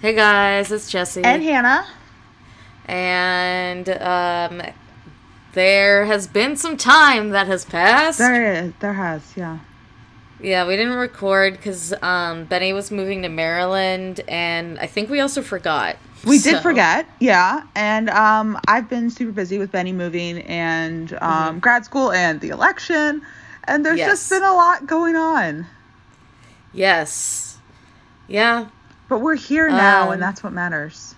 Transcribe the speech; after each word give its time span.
Hey 0.00 0.14
guys, 0.14 0.70
it's 0.70 0.90
Jessi. 0.92 1.24
And 1.24 1.42
Hannah. 1.42 1.86
And 2.86 3.88
um, 3.88 4.62
there 5.52 6.04
has 6.06 6.26
been 6.26 6.56
some 6.56 6.76
time 6.76 7.30
that 7.30 7.46
has 7.48 7.64
passed. 7.64 8.18
There 8.18 8.52
is. 8.64 8.72
There 8.80 8.92
has, 8.92 9.22
yeah. 9.36 9.58
Yeah, 10.40 10.66
we 10.68 10.76
didn't 10.76 10.94
record 10.94 11.54
because 11.54 11.92
um, 12.00 12.44
Benny 12.44 12.72
was 12.72 12.92
moving 12.92 13.22
to 13.22 13.28
Maryland, 13.28 14.20
and 14.28 14.78
I 14.78 14.86
think 14.86 15.10
we 15.10 15.18
also 15.20 15.42
forgot. 15.42 15.96
We 16.24 16.38
So- 16.38 16.52
did 16.52 16.62
forget, 16.62 17.06
yeah. 17.18 17.64
And 17.74 18.08
um, 18.10 18.58
I've 18.68 18.88
been 18.88 19.10
super 19.10 19.32
busy 19.32 19.58
with 19.58 19.72
Benny 19.72 19.92
moving 19.92 20.38
and 20.42 21.12
um, 21.20 21.58
grad 21.58 21.84
school 21.84 22.12
and 22.12 22.40
the 22.40 22.50
election. 22.50 23.22
And 23.64 23.84
there's 23.84 23.98
Yes. 23.98 24.10
just 24.10 24.30
been 24.30 24.44
a 24.44 24.54
lot 24.54 24.86
going 24.86 25.16
on. 25.16 25.66
Yes. 26.72 27.58
Yeah, 28.28 28.68
But 29.08 29.20
we're 29.20 29.36
here 29.36 29.68
now, 29.68 30.06
Um, 30.08 30.12
and 30.14 30.22
that's 30.22 30.42
what 30.42 30.52
matters. 30.52 31.14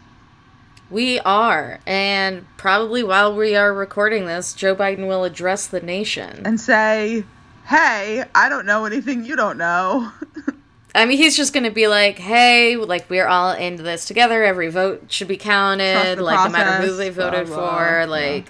we 0.90 1.18
are. 1.20 1.80
And 1.86 2.46
probably 2.56 3.02
while 3.02 3.34
we 3.34 3.56
are 3.56 3.72
recording 3.74 4.26
this, 4.26 4.54
Joe 4.54 4.74
Biden 4.76 5.06
will 5.08 5.24
address 5.24 5.66
the 5.66 5.80
nation. 5.80 6.42
And 6.44 6.60
say, 6.60 7.24
hey, 7.66 8.24
I 8.34 8.48
don't 8.48 8.66
know 8.66 8.84
anything 8.84 9.24
you 9.24 9.36
don't 9.36 9.58
know. 9.58 10.12
I 10.94 11.06
mean, 11.06 11.18
he's 11.18 11.36
just 11.36 11.52
going 11.52 11.62
to 11.64 11.70
be 11.70 11.86
like, 11.86 12.18
hey, 12.18 12.74
like, 12.76 13.08
we're 13.08 13.26
all 13.28 13.52
in 13.52 13.76
this 13.76 14.04
together. 14.06 14.42
Every 14.42 14.68
vote 14.70 15.04
should 15.08 15.28
be 15.28 15.36
counted. 15.36 16.18
the 16.18 16.22
Like, 16.22 16.50
no 16.50 16.58
matter 16.58 16.84
who 16.84 16.96
they 16.96 17.10
voted 17.10 17.46
blah, 17.46 17.56
for. 17.76 18.00
yeah. 18.00 18.04
Like, 18.06 18.46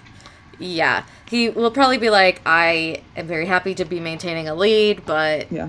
yeah. 0.59 1.05
He 1.29 1.51
will 1.51 1.71
probably 1.71 1.99
be 1.99 2.09
like, 2.11 2.41
I 2.47 3.03
am 3.15 3.27
very 3.27 3.45
happy 3.47 3.75
to 3.77 3.85
be 3.85 4.01
maintaining 4.01 4.49
a 4.49 4.55
lead, 4.55 5.05
but 5.05 5.53
yeah. 5.53 5.69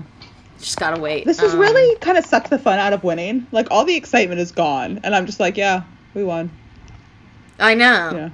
Just 0.62 0.78
gotta 0.78 1.00
wait. 1.00 1.26
This 1.26 1.40
has 1.40 1.54
Um, 1.54 1.60
really 1.60 1.96
kind 2.00 2.18
of 2.18 2.24
sucked 2.24 2.50
the 2.50 2.58
fun 2.58 2.78
out 2.78 2.92
of 2.92 3.04
winning. 3.04 3.46
Like, 3.52 3.68
all 3.70 3.84
the 3.84 3.96
excitement 3.96 4.40
is 4.40 4.52
gone. 4.52 5.00
And 5.04 5.14
I'm 5.14 5.26
just 5.26 5.40
like, 5.40 5.56
yeah, 5.56 5.84
we 6.14 6.24
won. 6.24 6.50
I 7.58 7.74
know. 7.74 8.12
Yeah. 8.14 8.30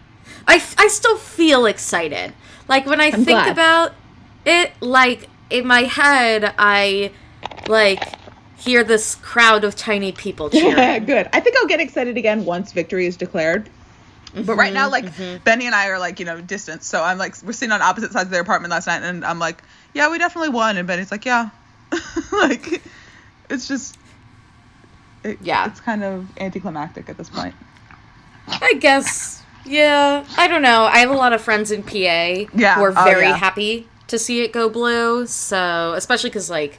I, 0.46 0.56
f- 0.56 0.74
I 0.78 0.88
still 0.88 1.16
feel 1.16 1.66
excited. 1.66 2.34
Like 2.68 2.86
when 2.86 3.00
I 3.00 3.10
I'm 3.12 3.24
think 3.24 3.26
glad. 3.26 3.48
about 3.48 3.94
it, 4.44 4.72
like 4.80 5.28
in 5.50 5.66
my 5.66 5.82
head, 5.82 6.54
I 6.58 7.12
like 7.66 8.20
hear 8.56 8.84
this 8.84 9.14
crowd 9.16 9.64
of 9.64 9.76
tiny 9.76 10.12
people 10.12 10.50
cheering. 10.50 10.76
Yeah, 10.76 10.98
good. 10.98 11.28
I 11.32 11.40
think 11.40 11.56
I'll 11.56 11.66
get 11.66 11.80
excited 11.80 12.16
again 12.16 12.44
once 12.44 12.72
victory 12.72 13.06
is 13.06 13.16
declared. 13.16 13.70
But 14.46 14.56
right 14.56 14.72
Mm-hmm, 14.72 14.74
now, 14.74 14.90
like 14.90 15.14
Benny 15.44 15.66
and 15.66 15.74
I 15.74 15.88
are 15.88 15.98
like 15.98 16.20
you 16.20 16.26
know 16.26 16.40
distant, 16.40 16.82
so 16.84 17.02
I'm 17.02 17.18
like 17.18 17.34
we're 17.42 17.52
sitting 17.52 17.72
on 17.72 17.82
opposite 17.82 18.12
sides 18.12 18.26
of 18.26 18.30
their 18.30 18.42
apartment 18.42 18.70
last 18.70 18.86
night, 18.86 19.02
and 19.02 19.24
I'm 19.24 19.38
like, 19.38 19.62
yeah, 19.94 20.10
we 20.10 20.18
definitely 20.18 20.50
won, 20.50 20.76
and 20.76 20.86
Benny's 20.86 21.10
like, 21.10 21.24
yeah, 21.24 21.50
like 22.32 22.82
it's 23.50 23.66
just, 23.68 23.96
it, 25.24 25.38
Yeah. 25.42 25.66
it's 25.66 25.80
kind 25.80 26.04
of 26.04 26.26
anticlimactic 26.38 27.08
at 27.08 27.16
this 27.16 27.30
point. 27.30 27.54
I 28.46 28.74
guess. 28.74 29.42
Yeah. 29.64 30.24
I 30.36 30.48
don't 30.48 30.62
know. 30.62 30.84
I 30.84 30.98
have 30.98 31.10
a 31.10 31.14
lot 31.16 31.32
of 31.32 31.40
friends 31.40 31.70
in 31.70 31.82
PA 31.82 32.48
Yeah. 32.54 32.74
who 32.76 32.82
are 32.84 32.94
Oh, 32.96 33.04
very 33.04 33.26
yeah. 33.26 33.36
happy 33.36 33.88
to 34.08 34.18
see 34.18 34.42
it 34.42 34.52
go 34.52 34.68
blue. 34.70 35.26
So, 35.26 35.92
especially 35.94 36.30
because, 36.30 36.48
like, 36.48 36.78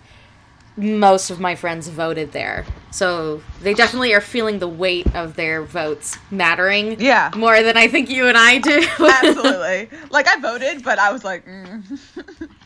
most 0.78 1.30
of 1.30 1.40
my 1.40 1.56
friends 1.56 1.88
voted 1.90 2.32
there. 2.32 2.66
So 2.92 3.42
they 3.62 3.74
definitely 3.74 4.14
are 4.14 4.22
feeling 4.22 4.60
the 4.60 4.68
weight 4.68 5.14
of 5.14 5.36
their 5.36 5.62
votes 5.62 6.18
mattering. 6.32 7.00
Yeah. 7.02 7.32
More 7.36 7.62
than 7.62 7.76
I 7.78 7.88
think 7.88 8.10
you 8.10 8.28
and 8.28 8.38
I 8.38 8.60
do. 8.60 8.84
Absolutely. 9.00 9.90
like 10.10 10.28
I 10.28 10.40
voted, 10.40 10.84
but 10.84 10.98
I 10.98 11.12
was 11.12 11.24
like, 11.24 11.46
mm. 11.46 11.84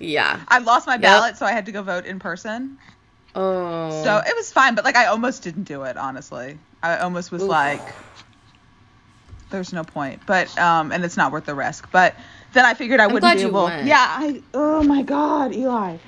yeah. 0.00 0.40
I 0.48 0.58
lost 0.58 0.86
my 0.86 0.96
ballot, 0.96 1.36
so 1.36 1.46
I 1.46 1.52
had 1.52 1.66
to 1.66 1.72
go 1.72 1.82
vote 1.82 2.04
in 2.04 2.18
person. 2.18 2.78
Oh. 3.34 4.02
So 4.02 4.16
it 4.16 4.34
was 4.34 4.52
fine, 4.52 4.74
but 4.74 4.84
like 4.84 4.96
I 4.96 5.06
almost 5.06 5.42
didn't 5.42 5.64
do 5.64 5.84
it, 5.84 5.96
honestly. 5.96 6.58
I 6.82 6.98
almost 6.98 7.30
was 7.30 7.42
Oof. 7.42 7.48
like 7.48 7.80
there's 9.50 9.72
no 9.72 9.84
point. 9.84 10.22
But 10.26 10.56
um 10.58 10.90
and 10.92 11.04
it's 11.04 11.16
not 11.16 11.32
worth 11.32 11.44
the 11.44 11.54
risk. 11.54 11.90
But 11.92 12.16
then 12.52 12.64
I 12.64 12.74
figured 12.74 13.00
I 13.00 13.06
wouldn't 13.06 13.22
glad 13.22 13.36
be 13.36 13.42
able. 13.42 13.68
Yeah, 13.68 13.96
I 13.98 14.42
oh 14.54 14.82
my 14.82 15.02
god, 15.02 15.54
Eli. 15.54 15.98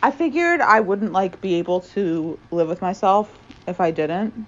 I 0.00 0.10
figured 0.12 0.60
I 0.60 0.80
wouldn't 0.80 1.12
like 1.12 1.40
be 1.40 1.54
able 1.56 1.80
to 1.80 2.38
live 2.52 2.68
with 2.68 2.80
myself 2.80 3.36
if 3.66 3.80
I 3.80 3.90
didn't. 3.90 4.46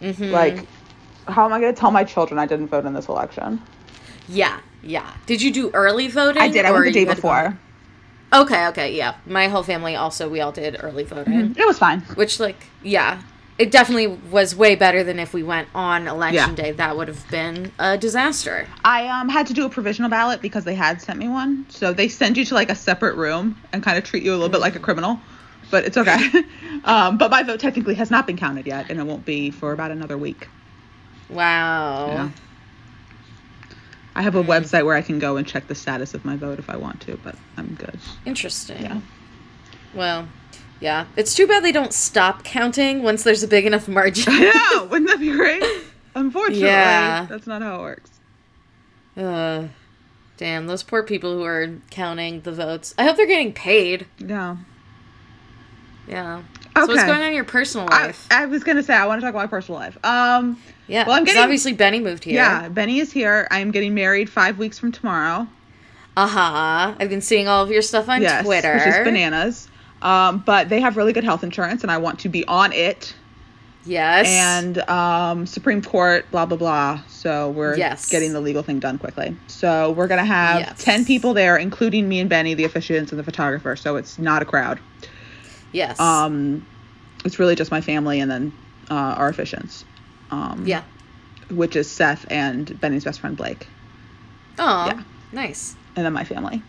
Mhm. 0.00 0.32
Like 0.32 0.66
how 1.28 1.44
am 1.44 1.52
I 1.52 1.60
going 1.60 1.74
to 1.74 1.78
tell 1.78 1.90
my 1.90 2.04
children 2.04 2.38
I 2.38 2.46
didn't 2.46 2.68
vote 2.68 2.86
in 2.86 2.94
this 2.94 3.08
election? 3.08 3.60
Yeah, 4.28 4.60
yeah. 4.82 5.12
Did 5.26 5.42
you 5.42 5.52
do 5.52 5.70
early 5.72 6.08
voting? 6.08 6.42
I 6.42 6.48
did. 6.48 6.64
I 6.64 6.72
went 6.72 6.84
the 6.84 6.92
day 6.92 7.04
before. 7.04 7.58
Okay, 8.32 8.66
okay, 8.68 8.94
yeah. 8.94 9.14
My 9.26 9.48
whole 9.48 9.62
family 9.62 9.96
also 9.96 10.28
we 10.28 10.40
all 10.40 10.52
did 10.52 10.76
early 10.82 11.04
voting, 11.04 11.54
It 11.56 11.66
was 11.66 11.78
fine. 11.78 12.00
which 12.14 12.38
like 12.38 12.56
yeah, 12.82 13.22
it 13.56 13.70
definitely 13.70 14.06
was 14.06 14.54
way 14.54 14.74
better 14.76 15.02
than 15.02 15.18
if 15.18 15.32
we 15.32 15.42
went 15.42 15.68
on 15.74 16.06
election 16.06 16.50
Yeah. 16.56 16.62
day. 16.62 16.72
That 16.72 16.96
would 16.96 17.08
have 17.08 17.28
been 17.30 17.72
a 17.78 17.96
disaster. 17.96 18.68
I 18.84 19.08
um 19.08 19.28
had 19.30 19.46
to 19.46 19.54
do 19.54 19.64
a 19.64 19.70
provisional 19.70 20.10
ballot 20.10 20.42
because 20.42 20.64
they 20.64 20.74
had 20.74 21.00
sent 21.00 21.18
me 21.18 21.28
one. 21.28 21.64
So 21.70 21.92
they 21.94 22.08
send 22.08 22.36
you 22.36 22.44
to 22.44 22.54
like 22.54 22.68
a 22.70 22.74
separate 22.74 23.16
room 23.16 23.56
and 23.72 23.82
kind 23.82 23.96
of 23.96 24.04
treat 24.04 24.22
you 24.22 24.32
a 24.32 24.36
little 24.36 24.50
bit 24.50 24.60
like 24.60 24.76
a 24.76 24.80
criminal. 24.80 25.18
But 25.70 25.84
it's 25.84 25.96
okay. 25.96 26.18
um, 26.84 27.18
but 27.18 27.30
my 27.30 27.42
vote 27.42 27.60
technically 27.60 27.94
has 27.94 28.10
not 28.10 28.26
been 28.26 28.36
counted 28.38 28.66
yet, 28.66 28.90
and 28.90 28.98
it 28.98 29.04
won't 29.04 29.24
be 29.26 29.50
for 29.50 29.72
about 29.72 29.90
another 29.90 30.16
week. 30.16 30.48
Wow. 31.28 32.06
Yeah. 32.08 32.30
I 34.18 34.22
have 34.22 34.34
a 34.34 34.42
website 34.42 34.84
where 34.84 34.96
I 34.96 35.02
can 35.02 35.20
go 35.20 35.36
and 35.36 35.46
check 35.46 35.68
the 35.68 35.76
status 35.76 36.12
of 36.12 36.24
my 36.24 36.34
vote 36.36 36.58
if 36.58 36.68
I 36.68 36.76
want 36.76 37.00
to, 37.02 37.16
but 37.22 37.36
I'm 37.56 37.74
good. 37.76 37.98
Interesting. 38.26 38.82
Yeah. 38.82 39.00
Well, 39.94 40.26
yeah. 40.80 41.06
It's 41.16 41.34
too 41.36 41.46
bad 41.46 41.62
they 41.62 41.70
don't 41.70 41.92
stop 41.92 42.42
counting 42.42 43.04
once 43.04 43.22
there's 43.22 43.44
a 43.44 43.48
big 43.48 43.64
enough 43.64 43.86
margin. 43.86 44.32
yeah, 44.42 44.82
wouldn't 44.90 45.08
that 45.08 45.20
be 45.20 45.30
great? 45.30 45.62
Unfortunately, 46.16 46.64
Yeah. 46.66 47.26
that's 47.30 47.46
not 47.46 47.62
how 47.62 47.76
it 47.76 47.82
works. 47.82 48.10
uh, 49.16 49.68
damn, 50.36 50.66
those 50.66 50.82
poor 50.82 51.04
people 51.04 51.32
who 51.32 51.44
are 51.44 51.68
counting 51.90 52.40
the 52.40 52.50
votes. 52.52 52.94
I 52.98 53.04
hope 53.04 53.16
they're 53.16 53.26
getting 53.26 53.52
paid. 53.52 54.06
Yeah. 54.18 54.56
Yeah. 56.08 56.42
So 56.86 56.92
what's 56.92 57.04
going 57.04 57.20
on 57.20 57.26
in 57.28 57.34
your 57.34 57.44
personal 57.44 57.86
life? 57.90 58.26
I 58.30 58.46
was 58.46 58.62
gonna 58.64 58.82
say 58.82 58.94
I 58.94 59.06
want 59.06 59.20
to 59.20 59.24
talk 59.26 59.30
about 59.34 59.42
my 59.42 59.46
personal 59.46 59.80
life. 59.80 59.96
Um, 60.04 60.60
yeah. 60.86 61.06
well, 61.06 61.16
I'm 61.16 61.24
getting- 61.24 61.42
obviously 61.42 61.72
Benny 61.72 62.00
moved 62.00 62.24
here. 62.24 62.34
yeah, 62.34 62.68
Benny 62.68 62.98
is 63.00 63.12
here. 63.12 63.46
I'm 63.50 63.70
getting 63.70 63.94
married 63.94 64.30
five 64.30 64.58
weeks 64.58 64.78
from 64.78 64.92
tomorrow. 64.92 65.46
Uh 66.16 66.26
huh. 66.26 66.94
I've 66.98 67.08
been 67.10 67.20
seeing 67.20 67.46
all 67.48 67.62
of 67.62 67.70
your 67.70 67.82
stuff 67.82 68.08
on 68.08 68.22
yes, 68.22 68.44
Twitter. 68.44 68.74
which 68.74 68.86
is 68.86 68.96
bananas. 69.04 69.68
Um, 70.02 70.42
but 70.46 70.68
they 70.68 70.80
have 70.80 70.96
really 70.96 71.12
good 71.12 71.24
health 71.24 71.42
insurance, 71.44 71.82
and 71.82 71.90
I 71.90 71.98
want 71.98 72.20
to 72.20 72.28
be 72.28 72.44
on 72.46 72.72
it. 72.72 73.14
Yes. 73.84 74.26
And 74.28 74.78
um, 74.90 75.46
Supreme 75.46 75.80
Court, 75.82 76.30
blah 76.30 76.44
blah 76.46 76.56
blah. 76.58 77.00
So 77.08 77.50
we're 77.50 77.76
Yes. 77.76 78.08
getting 78.08 78.32
the 78.32 78.40
legal 78.40 78.62
thing 78.62 78.80
done 78.80 78.98
quickly. 78.98 79.36
So 79.46 79.92
we're 79.92 80.06
gonna 80.08 80.24
have 80.24 80.60
Yes. 80.60 80.82
ten 80.84 81.04
people 81.04 81.34
there, 81.34 81.56
including 81.56 82.08
me 82.08 82.20
and 82.20 82.28
Benny, 82.28 82.54
the 82.54 82.64
officiants 82.64 83.10
and 83.10 83.18
the 83.18 83.24
photographer. 83.24 83.76
So 83.76 83.96
it's 83.96 84.18
not 84.18 84.42
a 84.42 84.44
crowd. 84.44 84.78
Yes. 85.72 85.98
Um, 86.00 86.66
it's 87.24 87.38
really 87.38 87.54
just 87.54 87.70
my 87.70 87.80
family 87.80 88.20
and 88.20 88.30
then 88.30 88.52
uh, 88.90 88.94
our 88.94 89.32
officiants. 89.32 89.84
Um, 90.30 90.64
yeah. 90.66 90.82
Which 91.50 91.76
is 91.76 91.90
Seth 91.90 92.26
and 92.30 92.78
Benny's 92.80 93.04
best 93.04 93.20
friend 93.20 93.36
Blake, 93.36 93.66
Oh, 94.58 94.86
yeah. 94.86 95.02
nice. 95.32 95.74
and 95.96 96.04
then 96.04 96.12
my 96.12 96.24
family. 96.24 96.62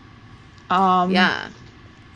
Um, 0.70 1.10
Yeah. 1.10 1.48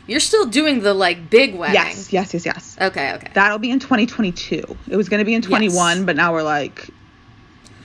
You're 0.07 0.19
still 0.19 0.45
doing 0.45 0.81
the 0.81 0.93
like 0.93 1.29
big 1.31 1.55
wedding. 1.55 1.73
Yes. 1.75 2.13
Yes. 2.13 2.31
Yes. 2.33 2.45
Yes. 2.45 2.77
Okay. 2.79 3.13
Okay. 3.13 3.27
That'll 3.33 3.57
be 3.57 3.71
in 3.71 3.79
2022. 3.79 4.77
It 4.87 4.95
was 4.95 5.09
going 5.09 5.17
to 5.19 5.25
be 5.25 5.33
in 5.33 5.41
21, 5.41 6.05
but 6.05 6.15
now 6.15 6.31
we're 6.31 6.43
like 6.43 6.87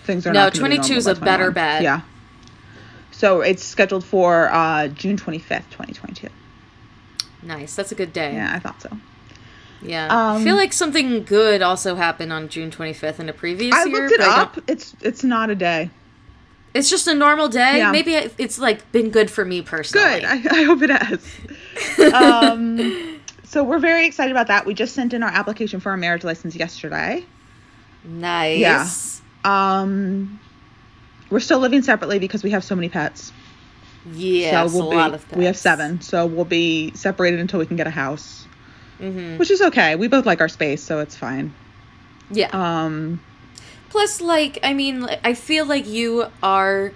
things 0.04 0.26
are 0.26 0.32
No, 0.32 0.44
not. 0.44 0.52
gonna 0.54 0.68
be 0.68 0.76
22 0.76 0.94
is 0.96 1.06
a 1.06 1.14
better 1.14 1.50
21. 1.50 1.52
bet. 1.54 1.82
Yeah. 1.82 2.00
So 3.12 3.40
it's 3.40 3.64
scheduled 3.64 4.04
for 4.04 4.50
uh, 4.52 4.88
June 4.88 5.16
25th, 5.16 5.64
2022. 5.70 6.28
Nice. 7.42 7.74
That's 7.74 7.92
a 7.92 7.94
good 7.94 8.12
day. 8.12 8.34
Yeah, 8.34 8.52
I 8.54 8.58
thought 8.58 8.80
so. 8.82 8.90
Yeah. 9.82 10.08
I 10.10 10.36
Um, 10.36 10.44
feel 10.44 10.56
like 10.56 10.72
something 10.74 11.24
good 11.24 11.62
also 11.62 11.94
happened 11.94 12.32
on 12.32 12.48
June 12.48 12.70
25th 12.70 13.18
in 13.18 13.28
a 13.28 13.32
previous 13.32 13.74
I 13.74 13.84
year. 13.84 13.96
I 13.96 14.00
looked 14.08 14.12
it 14.12 14.20
I 14.20 14.40
up. 14.42 14.58
It's 14.66 14.94
it's 15.00 15.24
not 15.24 15.48
a 15.50 15.54
day. 15.54 15.90
It's 16.74 16.88
just 16.90 17.08
a 17.08 17.14
normal 17.14 17.48
day. 17.48 17.78
Yeah. 17.78 17.90
Maybe 17.90 18.14
it's 18.14 18.58
like 18.58 18.92
been 18.92 19.10
good 19.10 19.30
for 19.30 19.44
me 19.44 19.62
personally. 19.62 20.20
Good. 20.20 20.24
I, 20.24 20.34
I 20.60 20.62
hope 20.64 20.82
it 20.82 20.90
has. 20.90 22.12
um, 22.14 23.20
so 23.44 23.64
we're 23.64 23.80
very 23.80 24.06
excited 24.06 24.30
about 24.30 24.46
that. 24.48 24.66
We 24.66 24.74
just 24.74 24.94
sent 24.94 25.12
in 25.12 25.22
our 25.24 25.30
application 25.30 25.80
for 25.80 25.90
our 25.90 25.96
marriage 25.96 26.22
license 26.24 26.54
yesterday. 26.54 27.24
nice. 28.04 29.20
Um, 29.44 30.38
we're 31.30 31.40
still 31.40 31.58
living 31.58 31.82
separately 31.82 32.18
because 32.18 32.42
we 32.42 32.50
have 32.50 32.62
so 32.62 32.74
many 32.76 32.88
pets. 32.88 33.32
Yes, 34.14 34.72
so 34.72 34.78
we'll 34.78 34.88
a 34.88 34.90
be, 34.90 34.96
lot 34.96 35.14
of 35.14 35.36
We 35.36 35.44
have 35.44 35.56
seven, 35.56 36.00
so 36.00 36.26
we'll 36.26 36.44
be 36.44 36.92
separated 36.94 37.40
until 37.40 37.58
we 37.60 37.66
can 37.66 37.76
get 37.76 37.86
a 37.86 37.90
house, 37.90 38.46
Mhm. 39.00 39.38
which 39.38 39.50
is 39.50 39.60
okay. 39.60 39.94
We 39.96 40.08
both 40.08 40.24
like 40.26 40.40
our 40.40 40.48
space, 40.48 40.82
so 40.82 41.00
it's 41.00 41.16
fine. 41.16 41.52
Yeah. 42.30 42.48
Um, 42.52 43.20
Plus, 43.90 44.20
like, 44.20 44.58
I 44.62 44.72
mean, 44.72 45.08
I 45.24 45.34
feel 45.34 45.66
like 45.66 45.86
you 45.86 46.26
are 46.42 46.92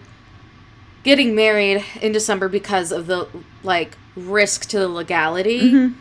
getting 1.03 1.35
married 1.35 1.85
in 2.01 2.12
December 2.12 2.49
because 2.49 2.93
of 2.93 3.07
the 3.07 3.27
like 3.62 3.97
risk 4.17 4.69
to 4.71 4.79
the 4.79 4.89
legality, 4.89 5.61
Mhm. 5.73 5.95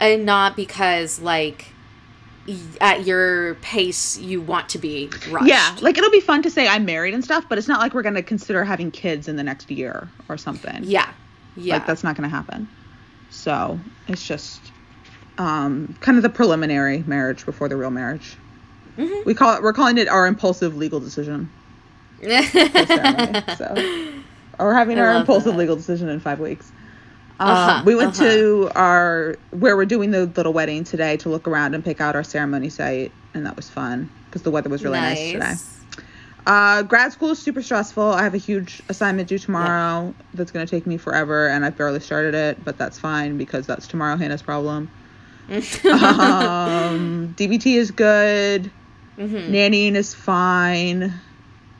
and 0.00 0.24
not 0.26 0.56
because 0.56 1.20
like 1.20 1.66
at 2.80 3.06
your 3.06 3.54
pace 3.56 4.18
you 4.18 4.40
want 4.40 4.68
to 4.70 4.78
be 4.78 5.08
rushed. 5.30 5.46
Yeah, 5.46 5.76
like 5.80 5.98
it'll 5.98 6.10
be 6.10 6.20
fun 6.20 6.42
to 6.42 6.50
say 6.50 6.66
I'm 6.66 6.84
married 6.84 7.14
and 7.14 7.22
stuff, 7.22 7.44
but 7.48 7.58
it's 7.58 7.68
not 7.68 7.80
like 7.80 7.94
we're 7.94 8.02
gonna 8.02 8.22
consider 8.22 8.64
having 8.64 8.90
kids 8.90 9.28
in 9.28 9.36
the 9.36 9.42
next 9.44 9.70
year 9.70 10.08
or 10.28 10.36
something. 10.36 10.80
yeah, 10.84 11.10
yeah. 11.56 11.74
Like 11.74 11.86
that's 11.86 12.02
not 12.02 12.16
gonna 12.16 12.28
happen. 12.28 12.68
So 13.30 13.78
it's 14.08 14.26
just 14.26 14.60
um, 15.38 15.96
kind 16.00 16.16
of 16.16 16.22
the 16.22 16.28
preliminary 16.30 17.04
marriage 17.06 17.44
before 17.46 17.68
the 17.68 17.76
real 17.76 17.90
marriage. 17.90 18.36
Mhm. 18.98 19.24
We 19.24 19.34
call 19.34 19.56
it. 19.56 19.62
We're 19.62 19.72
calling 19.72 19.98
it 19.98 20.08
our 20.08 20.26
impulsive 20.26 20.76
legal 20.76 20.98
decision. 21.00 21.48
so 22.22 23.74
or 24.58 24.66
we're 24.66 24.74
having 24.74 24.98
I 24.98 25.02
our 25.02 25.12
impulsive 25.14 25.52
that. 25.52 25.58
legal 25.58 25.76
decision 25.76 26.08
in 26.08 26.20
five 26.20 26.40
weeks. 26.40 26.70
Um, 27.40 27.48
Uh-huh, 27.48 27.82
we 27.86 27.94
went 27.94 28.20
uh-huh. 28.20 28.30
to 28.30 28.70
our 28.74 29.36
where 29.50 29.74
we're 29.76 29.86
doing 29.86 30.10
the 30.10 30.26
little 30.26 30.52
wedding 30.52 30.84
today 30.84 31.16
to 31.18 31.30
look 31.30 31.48
around 31.48 31.74
and 31.74 31.82
pick 31.82 32.00
out 32.00 32.14
our 32.14 32.22
ceremony 32.22 32.68
site, 32.68 33.12
and 33.34 33.46
that 33.46 33.56
was 33.56 33.68
fun 33.70 34.10
because 34.26 34.42
the 34.42 34.50
weather 34.50 34.68
was 34.68 34.84
really 34.84 35.00
nice, 35.00 35.32
today. 35.32 35.54
Uh, 36.46 36.82
grad 36.82 37.12
school 37.12 37.30
is 37.30 37.38
super 37.38 37.62
stressful. 37.62 38.02
I 38.02 38.22
have 38.22 38.34
a 38.34 38.38
huge 38.38 38.82
assignment 38.88 39.28
due 39.28 39.38
tomorrow 39.38 40.14
that's 40.34 40.50
going 40.50 40.66
to 40.66 40.70
take 40.70 40.86
me 40.86 40.96
forever, 40.98 41.48
and 41.48 41.64
I've 41.64 41.76
barely 41.76 42.00
started 42.00 42.34
it, 42.34 42.62
but 42.64 42.76
that's 42.76 42.98
fine 42.98 43.38
because 43.38 43.66
that's 43.66 43.86
tomorrow 43.86 44.16
Hannah's 44.16 44.42
problem. 44.42 44.90
um, 45.50 47.34
DBT 47.36 47.76
is 47.76 47.90
good. 47.90 48.70
hmm 49.16 49.36
Nannying 49.36 49.94
is 49.94 50.14
fine. 50.14 51.12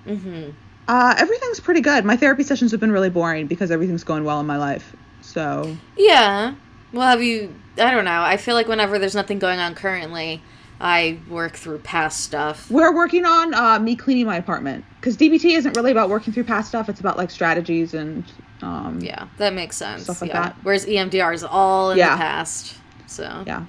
hmm 0.04 0.50
Uh, 0.88 1.14
everything's 1.18 1.60
pretty 1.60 1.80
good. 1.80 2.04
My 2.04 2.16
therapy 2.16 2.42
sessions 2.42 2.70
have 2.72 2.80
been 2.80 2.92
really 2.92 3.10
boring 3.10 3.46
because 3.46 3.70
everything's 3.70 4.04
going 4.04 4.24
well 4.24 4.40
in 4.40 4.46
my 4.46 4.56
life. 4.56 4.94
So 5.32 5.76
Yeah. 5.96 6.54
Well, 6.92 7.08
have 7.08 7.22
you? 7.22 7.54
I 7.78 7.90
don't 7.92 8.04
know. 8.04 8.22
I 8.22 8.36
feel 8.36 8.54
like 8.56 8.66
whenever 8.68 8.98
there's 8.98 9.14
nothing 9.14 9.38
going 9.38 9.60
on 9.60 9.74
currently, 9.74 10.42
I 10.80 11.18
work 11.28 11.54
through 11.56 11.78
past 11.78 12.20
stuff. 12.22 12.70
we're 12.70 12.94
working 12.94 13.24
on 13.24 13.54
uh, 13.54 13.78
me 13.78 13.94
cleaning 13.96 14.26
my 14.26 14.36
apartment 14.36 14.84
because 14.98 15.16
DBT 15.16 15.56
isn't 15.56 15.76
really 15.76 15.92
about 15.92 16.08
working 16.10 16.32
through 16.32 16.44
past 16.44 16.68
stuff. 16.68 16.88
It's 16.88 17.00
about 17.00 17.16
like 17.16 17.30
strategies 17.30 17.94
and 17.94 18.24
um, 18.62 18.98
Yeah, 19.00 19.28
that 19.38 19.54
makes 19.54 19.76
sense. 19.76 20.02
Stuff 20.04 20.20
like 20.22 20.30
yeah. 20.30 20.42
that. 20.42 20.56
Whereas 20.62 20.84
EMDR 20.86 21.32
is 21.32 21.44
all 21.44 21.92
in 21.92 21.98
Yeah. 21.98 22.10
the 22.16 22.16
past. 22.22 22.76
So 23.06 23.44
yeah. 23.46 23.64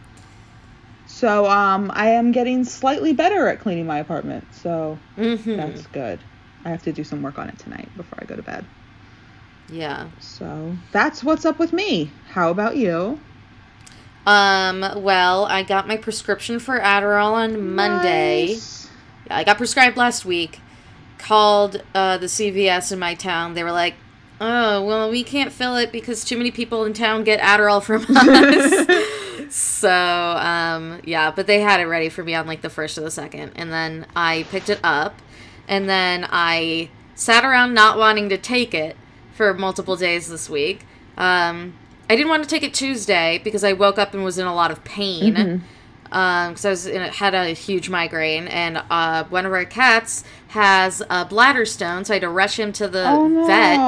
So 1.05 1.45
um, 1.45 1.91
I 1.93 2.07
am 2.09 2.31
getting 2.31 2.63
slightly 2.63 3.13
better 3.13 3.47
at 3.47 3.59
cleaning 3.59 3.85
my 3.85 3.99
apartment. 3.99 4.45
So 4.53 4.97
Mhm. 5.17 5.57
that's 5.57 5.85
good. 5.87 6.19
I 6.65 6.69
have 6.69 6.81
to 6.83 6.91
do 6.91 7.03
some 7.03 7.21
work 7.21 7.37
on 7.37 7.49
it 7.49 7.59
tonight 7.59 7.87
before 7.95 8.17
I 8.21 8.25
go 8.25 8.35
to 8.35 8.41
bed. 8.41 8.65
Yeah. 9.71 10.09
So 10.19 10.75
that's 10.91 11.23
what's 11.23 11.45
up 11.45 11.57
with 11.57 11.73
me. 11.73 12.11
How 12.29 12.51
about 12.51 12.75
you? 12.75 13.19
Um. 14.25 14.81
Well, 15.01 15.45
I 15.45 15.63
got 15.63 15.87
my 15.87 15.97
prescription 15.97 16.59
for 16.59 16.79
Adderall 16.79 17.33
on 17.33 17.73
Monday. 17.73 18.47
Nice. 18.49 18.89
I 19.29 19.43
got 19.43 19.57
prescribed 19.57 19.97
last 19.97 20.25
week. 20.25 20.59
Called 21.17 21.81
uh, 21.95 22.17
the 22.17 22.25
CVS 22.25 22.91
in 22.91 22.99
my 22.99 23.15
town. 23.15 23.53
They 23.53 23.63
were 23.63 23.71
like, 23.71 23.95
"Oh, 24.39 24.83
well, 24.83 25.09
we 25.09 25.23
can't 25.23 25.51
fill 25.51 25.75
it 25.77 25.91
because 25.91 26.23
too 26.23 26.37
many 26.37 26.51
people 26.51 26.83
in 26.85 26.93
town 26.93 27.23
get 27.23 27.39
Adderall 27.39 27.81
from 27.81 28.05
us." 28.17 29.55
so, 29.55 29.89
um, 29.89 31.01
yeah, 31.03 31.31
but 31.31 31.47
they 31.47 31.61
had 31.61 31.79
it 31.79 31.85
ready 31.85 32.09
for 32.09 32.23
me 32.23 32.35
on 32.35 32.45
like 32.45 32.61
the 32.61 32.69
first 32.69 32.97
or 32.97 33.01
the 33.01 33.11
second, 33.11 33.53
and 33.55 33.71
then 33.71 34.05
I 34.15 34.45
picked 34.51 34.69
it 34.69 34.79
up, 34.83 35.15
and 35.67 35.89
then 35.89 36.27
I 36.29 36.89
sat 37.15 37.43
around 37.45 37.73
not 37.73 37.97
wanting 37.97 38.29
to 38.29 38.37
take 38.37 38.73
it 38.73 38.95
for 39.41 39.55
multiple 39.55 39.95
days 39.95 40.29
this 40.29 40.47
week. 40.51 40.85
Um, 41.17 41.73
I 42.07 42.15
didn't 42.15 42.29
want 42.29 42.43
to 42.43 42.49
take 42.49 42.61
it 42.61 42.75
Tuesday 42.75 43.41
because 43.43 43.63
I 43.63 43.73
woke 43.73 43.97
up 43.97 44.13
and 44.13 44.23
was 44.23 44.37
in 44.37 44.45
a 44.45 44.53
lot 44.53 44.69
of 44.69 44.83
pain 44.83 45.33
Mhm. 45.35 45.61
because 46.49 46.63
I 46.65 46.69
was 46.69 46.85
in, 46.85 47.01
had 47.01 47.33
a 47.33 47.47
huge 47.47 47.89
migraine, 47.89 48.47
and 48.49 48.83
uh, 48.91 49.23
one 49.29 49.47
of 49.47 49.51
our 49.53 49.65
cats 49.65 50.23
has 50.49 51.01
a 51.09 51.25
bladder 51.25 51.65
stone, 51.65 52.05
so 52.05 52.13
I 52.13 52.15
had 52.17 52.21
to 52.21 52.29
rush 52.29 52.59
him 52.59 52.71
to 52.73 52.87
the 52.87 53.07
Oh 53.09 53.27
no. 53.27 53.47
vet 53.47 53.79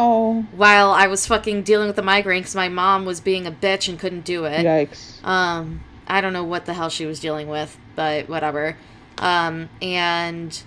while 0.58 0.90
I 0.92 1.06
was 1.06 1.28
fucking 1.28 1.62
dealing 1.62 1.86
with 1.86 1.98
the 1.98 2.02
migraine 2.02 2.42
because 2.42 2.56
my 2.56 2.70
mom 2.70 3.06
was 3.06 3.20
being 3.20 3.46
a 3.46 3.52
bitch 3.52 3.88
and 3.88 4.00
couldn't 4.00 4.26
do 4.26 4.46
it. 4.46 4.66
Yikes. 4.66 5.24
Um, 5.24 5.84
I 6.08 6.20
don't 6.20 6.34
know 6.34 6.44
what 6.44 6.66
the 6.66 6.74
hell 6.74 6.90
she 6.90 7.06
was 7.06 7.20
dealing 7.20 7.48
with, 7.48 7.78
but 7.96 8.28
whatever. 8.28 8.76
Um, 9.20 9.70
and 9.84 10.64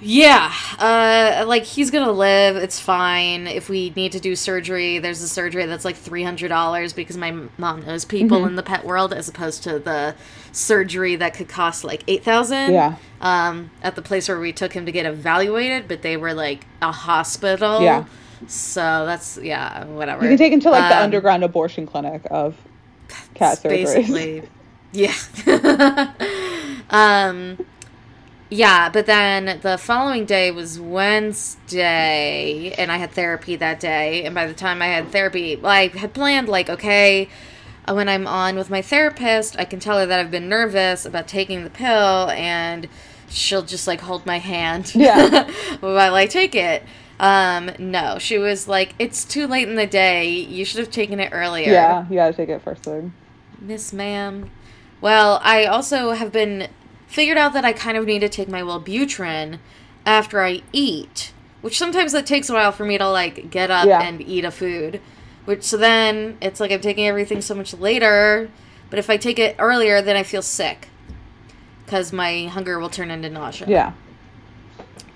yeah, 0.00 0.52
uh, 0.78 1.44
like 1.46 1.64
he's 1.64 1.90
gonna 1.90 2.12
live. 2.12 2.56
It's 2.56 2.78
fine. 2.78 3.46
If 3.46 3.68
we 3.68 3.92
need 3.96 4.12
to 4.12 4.20
do 4.20 4.36
surgery, 4.36 4.98
there's 4.98 5.22
a 5.22 5.28
surgery 5.28 5.66
that's 5.66 5.84
like 5.84 5.96
three 5.96 6.22
hundred 6.22 6.48
dollars 6.48 6.92
because 6.92 7.16
my 7.16 7.32
mom 7.58 7.84
knows 7.84 8.04
people 8.04 8.40
Mhm. 8.40 8.46
in 8.48 8.56
the 8.56 8.62
pet 8.62 8.84
world, 8.84 9.12
as 9.12 9.28
opposed 9.28 9.62
to 9.64 9.78
the 9.78 10.14
surgery 10.52 11.16
that 11.16 11.34
could 11.34 11.48
cost 11.48 11.84
like 11.84 12.04
eight 12.08 12.22
thousand. 12.24 12.72
Yeah. 12.72 12.96
Um, 13.20 13.70
at 13.82 13.96
the 13.96 14.02
place 14.02 14.28
where 14.28 14.38
we 14.38 14.52
took 14.52 14.72
him 14.72 14.86
to 14.86 14.92
get 14.92 15.04
evaluated, 15.06 15.88
but 15.88 16.02
they 16.02 16.16
were 16.16 16.32
like 16.34 16.66
a 16.80 16.92
hospital. 16.92 17.82
Yeah. 17.82 18.04
So 18.46 19.04
that's 19.04 19.36
yeah, 19.42 19.84
whatever. 19.86 20.22
You 20.22 20.28
can 20.30 20.38
take 20.38 20.52
him 20.52 20.60
to 20.60 20.70
like 20.70 20.88
the 20.90 20.96
Um, 20.96 21.02
underground 21.04 21.42
abortion 21.42 21.86
clinic 21.86 22.22
of 22.30 22.56
cat 23.34 23.58
surgery. 23.58 23.84
basically 23.84 24.42
yeah 24.92 25.12
um 26.90 27.58
yeah 28.50 28.88
but 28.88 29.06
then 29.06 29.58
the 29.62 29.76
following 29.78 30.24
day 30.24 30.50
was 30.50 30.80
wednesday 30.80 32.72
and 32.78 32.90
i 32.90 32.96
had 32.96 33.10
therapy 33.10 33.56
that 33.56 33.78
day 33.80 34.24
and 34.24 34.34
by 34.34 34.46
the 34.46 34.54
time 34.54 34.80
i 34.82 34.86
had 34.86 35.10
therapy 35.10 35.56
well, 35.56 35.70
i 35.70 35.88
had 35.88 36.12
planned 36.14 36.48
like 36.48 36.68
okay 36.70 37.28
uh, 37.86 37.92
when 37.94 38.08
i'm 38.08 38.26
on 38.26 38.56
with 38.56 38.70
my 38.70 38.80
therapist 38.82 39.58
i 39.58 39.64
can 39.64 39.78
tell 39.78 39.98
her 39.98 40.06
that 40.06 40.18
i've 40.18 40.30
been 40.30 40.48
nervous 40.48 41.04
about 41.04 41.28
taking 41.28 41.62
the 41.64 41.70
pill 41.70 42.30
and 42.30 42.88
she'll 43.28 43.62
just 43.62 43.86
like 43.86 44.00
hold 44.00 44.24
my 44.24 44.38
hand 44.38 44.92
Yeah. 44.94 45.50
while 45.80 46.14
i 46.14 46.26
take 46.26 46.54
it 46.54 46.82
um 47.20 47.70
no 47.78 48.18
she 48.18 48.38
was 48.38 48.66
like 48.68 48.94
it's 48.98 49.24
too 49.24 49.46
late 49.46 49.68
in 49.68 49.74
the 49.74 49.86
day 49.86 50.30
you 50.30 50.64
should 50.64 50.78
have 50.78 50.90
taken 50.90 51.18
it 51.20 51.30
earlier 51.32 51.70
Yeah, 51.72 52.06
you 52.08 52.14
gotta 52.14 52.32
take 52.32 52.48
it 52.48 52.62
first 52.62 52.84
thing. 52.84 53.12
Miss 53.60 53.92
Ma'am. 53.92 54.50
Well, 55.00 55.40
I 55.42 55.64
also 55.64 56.12
have 56.12 56.30
been 56.30 56.68
figured 57.08 57.36
out 57.38 57.52
that 57.54 57.64
I 57.64 57.72
kind 57.72 57.98
of 57.98 58.06
need 58.06 58.20
to 58.20 58.28
take 58.28 58.48
my 58.48 58.62
Wellbutrin 58.62 59.58
after 60.06 60.40
I 60.42 60.62
eat, 60.72 61.32
which 61.60 61.76
sometimes 61.76 62.14
it 62.14 62.24
takes 62.26 62.48
a 62.48 62.54
while 62.54 62.70
for 62.72 62.84
me 62.84 62.96
to 62.98 63.08
like 63.10 63.50
get 63.50 63.70
up 63.70 63.86
Yeah. 63.86 64.00
and 64.02 64.20
eat 64.20 64.44
a 64.44 64.50
food. 64.52 65.00
Which 65.44 65.62
so 65.64 65.76
then 65.78 66.36
it's 66.40 66.60
like 66.60 66.70
I'm 66.70 66.80
taking 66.80 67.06
everything 67.06 67.40
so 67.40 67.54
much 67.54 67.72
later, 67.74 68.50
but 68.90 68.98
if 68.98 69.08
I 69.10 69.16
take 69.16 69.38
it 69.38 69.56
earlier, 69.58 70.00
then 70.02 70.14
I 70.14 70.22
feel 70.22 70.42
sick 70.42 70.88
because 71.84 72.12
my 72.12 72.44
hunger 72.46 72.78
will 72.78 72.90
turn 72.90 73.10
into 73.10 73.30
nausea. 73.30 73.66
Yeah. 73.66 73.92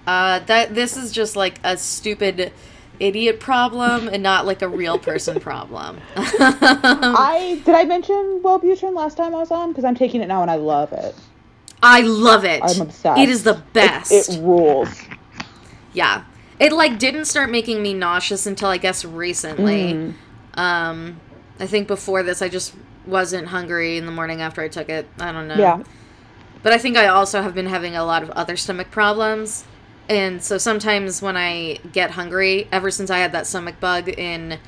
Uh, 0.06 0.40
that 0.40 0.74
this 0.74 0.96
is 0.96 1.12
just 1.12 1.36
like 1.36 1.60
a 1.62 1.76
stupid 1.76 2.52
idiot 2.98 3.40
problem 3.40 4.08
and 4.08 4.22
not 4.22 4.46
like 4.46 4.62
a 4.62 4.68
real 4.68 4.98
person 4.98 5.38
problem. 5.48 6.00
I 6.16 7.60
did 7.64 7.74
I 7.74 7.84
mention 7.84 8.40
Wellbutrin 8.42 8.94
last 8.94 9.16
time 9.16 9.34
I 9.34 9.38
was 9.38 9.50
on 9.50 9.68
because 9.70 9.84
I'm 9.84 9.94
taking 9.94 10.22
it 10.22 10.26
now 10.28 10.42
and 10.42 10.50
I 10.50 10.56
love 10.56 10.92
it. 10.92 11.14
I 11.82 12.00
love 12.02 12.44
it. 12.44 12.62
I'm 12.62 12.80
obsessed. 12.82 13.20
It 13.20 13.28
is 13.28 13.42
the 13.42 13.62
best. 13.72 14.12
It, 14.12 14.28
it 14.36 14.40
rules. 14.42 14.88
yeah. 15.92 16.24
It 16.60 16.72
like 16.72 16.98
didn't 16.98 17.24
start 17.24 17.50
making 17.50 17.82
me 17.82 17.92
nauseous 17.92 18.46
until 18.46 18.68
I 18.68 18.76
guess 18.78 19.04
recently. 19.04 19.92
Mm. 19.94 20.14
Um 20.54 21.20
I 21.58 21.66
think 21.66 21.88
before 21.88 22.22
this 22.22 22.40
I 22.42 22.48
just 22.48 22.74
wasn't 23.06 23.48
hungry 23.48 23.96
in 23.96 24.06
the 24.06 24.12
morning 24.12 24.40
after 24.40 24.62
I 24.62 24.68
took 24.68 24.88
it. 24.88 25.08
I 25.18 25.32
don't 25.32 25.48
know. 25.48 25.56
Yeah. 25.56 25.82
But 26.62 26.72
I 26.72 26.78
think 26.78 26.96
I 26.96 27.08
also 27.08 27.42
have 27.42 27.54
been 27.54 27.66
having 27.66 27.96
a 27.96 28.04
lot 28.04 28.22
of 28.22 28.30
other 28.30 28.56
stomach 28.56 28.90
problems. 28.92 29.64
And 30.08 30.42
so 30.42 30.58
sometimes 30.58 31.20
when 31.20 31.36
I 31.36 31.78
get 31.92 32.12
hungry, 32.12 32.68
ever 32.70 32.90
since 32.92 33.10
I 33.10 33.18
had 33.18 33.32
that 33.32 33.46
stomach 33.48 33.80
bug 33.80 34.08
in 34.08 34.58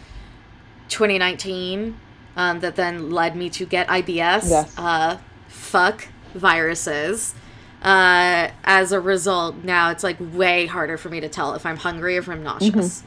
2019, 0.88 1.96
um, 2.36 2.60
that 2.60 2.76
then 2.76 3.10
led 3.10 3.36
me 3.36 3.48
to 3.50 3.64
get 3.66 3.86
IBS, 3.88 4.50
Yes. 4.50 4.74
uh, 4.76 5.18
fuck 5.48 6.08
viruses. 6.34 7.34
Uh, 7.82 8.50
as 8.64 8.92
a 8.92 9.00
result, 9.00 9.56
now 9.62 9.90
it's 9.90 10.02
like 10.02 10.16
way 10.18 10.66
harder 10.66 10.96
for 10.96 11.10
me 11.10 11.20
to 11.20 11.28
tell 11.28 11.54
if 11.54 11.66
I'm 11.66 11.76
hungry 11.76 12.16
or 12.16 12.20
if 12.20 12.28
I'm 12.28 12.42
nauseous. 12.42 13.02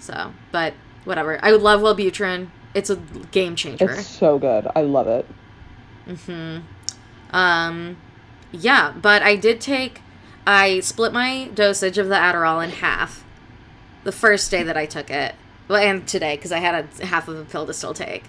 So, 0.00 0.32
but 0.52 0.74
whatever. 1.04 1.38
I 1.42 1.52
would 1.52 1.62
love 1.62 1.80
Wellbutrin. 1.80 2.48
It's 2.74 2.90
a 2.90 2.96
game 3.30 3.54
changer. 3.54 3.92
It's 3.92 4.06
so 4.06 4.38
good. 4.38 4.66
I 4.74 4.82
love 4.82 5.06
it. 5.06 5.26
Hmm. 6.26 6.58
Um. 7.30 7.96
Yeah, 8.52 8.92
but 9.00 9.22
I 9.22 9.36
did 9.36 9.60
take. 9.60 10.00
I 10.46 10.80
split 10.80 11.12
my 11.12 11.48
dosage 11.54 11.98
of 11.98 12.08
the 12.08 12.16
Adderall 12.16 12.62
in 12.62 12.70
half. 12.70 13.24
The 14.02 14.12
first 14.12 14.50
day 14.50 14.62
that 14.62 14.76
I 14.76 14.84
took 14.86 15.10
it, 15.10 15.34
well, 15.68 15.82
and 15.82 16.06
today 16.06 16.36
because 16.36 16.52
I 16.52 16.58
had 16.58 16.86
a 17.00 17.06
half 17.06 17.28
of 17.28 17.38
a 17.38 17.44
pill 17.44 17.66
to 17.66 17.72
still 17.72 17.94
take. 17.94 18.24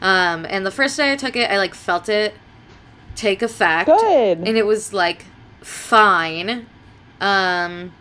Um, 0.00 0.46
and 0.48 0.66
the 0.66 0.70
first 0.70 0.96
day 0.96 1.12
I 1.12 1.16
took 1.16 1.36
it, 1.36 1.50
I 1.50 1.58
like 1.58 1.74
felt 1.74 2.08
it 2.08 2.34
take 3.14 3.42
effect, 3.42 3.88
Good. 3.88 4.38
and 4.38 4.56
it 4.56 4.66
was 4.66 4.92
like 4.92 5.26
fine. 5.60 6.66
Um, 7.20 7.92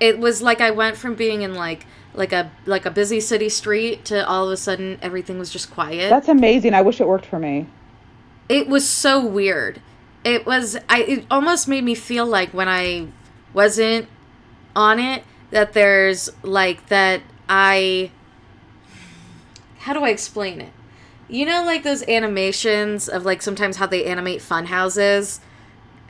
it 0.00 0.18
was 0.18 0.42
like 0.42 0.60
I 0.60 0.70
went 0.70 0.96
from 0.96 1.14
being 1.14 1.42
in 1.42 1.54
like 1.54 1.86
like 2.14 2.32
a 2.32 2.50
like 2.66 2.84
a 2.86 2.90
busy 2.90 3.20
city 3.20 3.48
street 3.48 4.04
to 4.06 4.26
all 4.26 4.46
of 4.46 4.52
a 4.52 4.56
sudden 4.56 4.98
everything 5.02 5.38
was 5.38 5.50
just 5.50 5.70
quiet. 5.70 6.10
That's 6.10 6.28
amazing. 6.28 6.74
I 6.74 6.82
wish 6.82 7.00
it 7.00 7.06
worked 7.06 7.26
for 7.26 7.38
me. 7.38 7.66
It 8.48 8.68
was 8.68 8.88
so 8.88 9.24
weird. 9.24 9.80
It 10.24 10.46
was 10.46 10.76
I 10.88 11.02
it 11.02 11.26
almost 11.30 11.68
made 11.68 11.84
me 11.84 11.94
feel 11.94 12.26
like 12.26 12.52
when 12.52 12.68
I 12.68 13.08
wasn't 13.54 14.08
on 14.74 14.98
it 14.98 15.24
that 15.50 15.72
there's 15.72 16.30
like 16.42 16.88
that 16.88 17.22
I 17.48 18.10
how 19.78 19.92
do 19.92 20.04
I 20.04 20.10
explain 20.10 20.60
it? 20.60 20.72
You 21.32 21.46
know 21.46 21.64
like 21.64 21.82
those 21.82 22.06
animations 22.08 23.08
of 23.08 23.24
like 23.24 23.40
sometimes 23.40 23.78
how 23.78 23.86
they 23.86 24.04
animate 24.04 24.42
fun 24.42 24.66
houses 24.66 25.40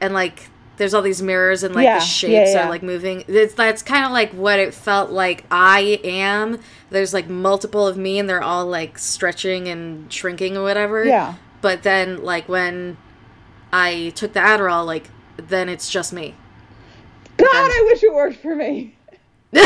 and 0.00 0.12
like 0.12 0.48
there's 0.78 0.94
all 0.94 1.02
these 1.02 1.22
mirrors 1.22 1.62
and 1.62 1.76
like 1.76 1.84
Yeah, 1.84 2.00
the 2.00 2.04
shapes 2.04 2.32
yeah, 2.32 2.52
yeah. 2.54 2.66
are 2.66 2.68
like 2.70 2.82
moving. 2.82 3.22
It's 3.28 3.54
that's 3.54 3.82
kind 3.82 4.04
of 4.04 4.10
like 4.10 4.32
what 4.32 4.58
it 4.58 4.74
felt 4.74 5.10
like 5.10 5.44
I 5.48 6.00
am. 6.02 6.58
There's 6.90 7.14
like 7.14 7.28
multiple 7.28 7.86
of 7.86 7.96
me 7.96 8.18
and 8.18 8.28
they're 8.28 8.42
all 8.42 8.66
like 8.66 8.98
stretching 8.98 9.68
and 9.68 10.12
shrinking 10.12 10.56
or 10.56 10.64
whatever. 10.64 11.04
Yeah. 11.04 11.34
But 11.60 11.84
then 11.84 12.24
like 12.24 12.48
when 12.48 12.96
I 13.72 14.12
took 14.16 14.32
the 14.32 14.40
Adderall 14.40 14.84
like 14.84 15.08
then 15.36 15.68
it's 15.68 15.88
just 15.88 16.12
me. 16.12 16.34
God, 17.36 17.46
I 17.52 17.82
wish 17.92 18.02
it 18.02 18.12
worked 18.12 18.38
for 18.38 18.56
me. 18.56 18.96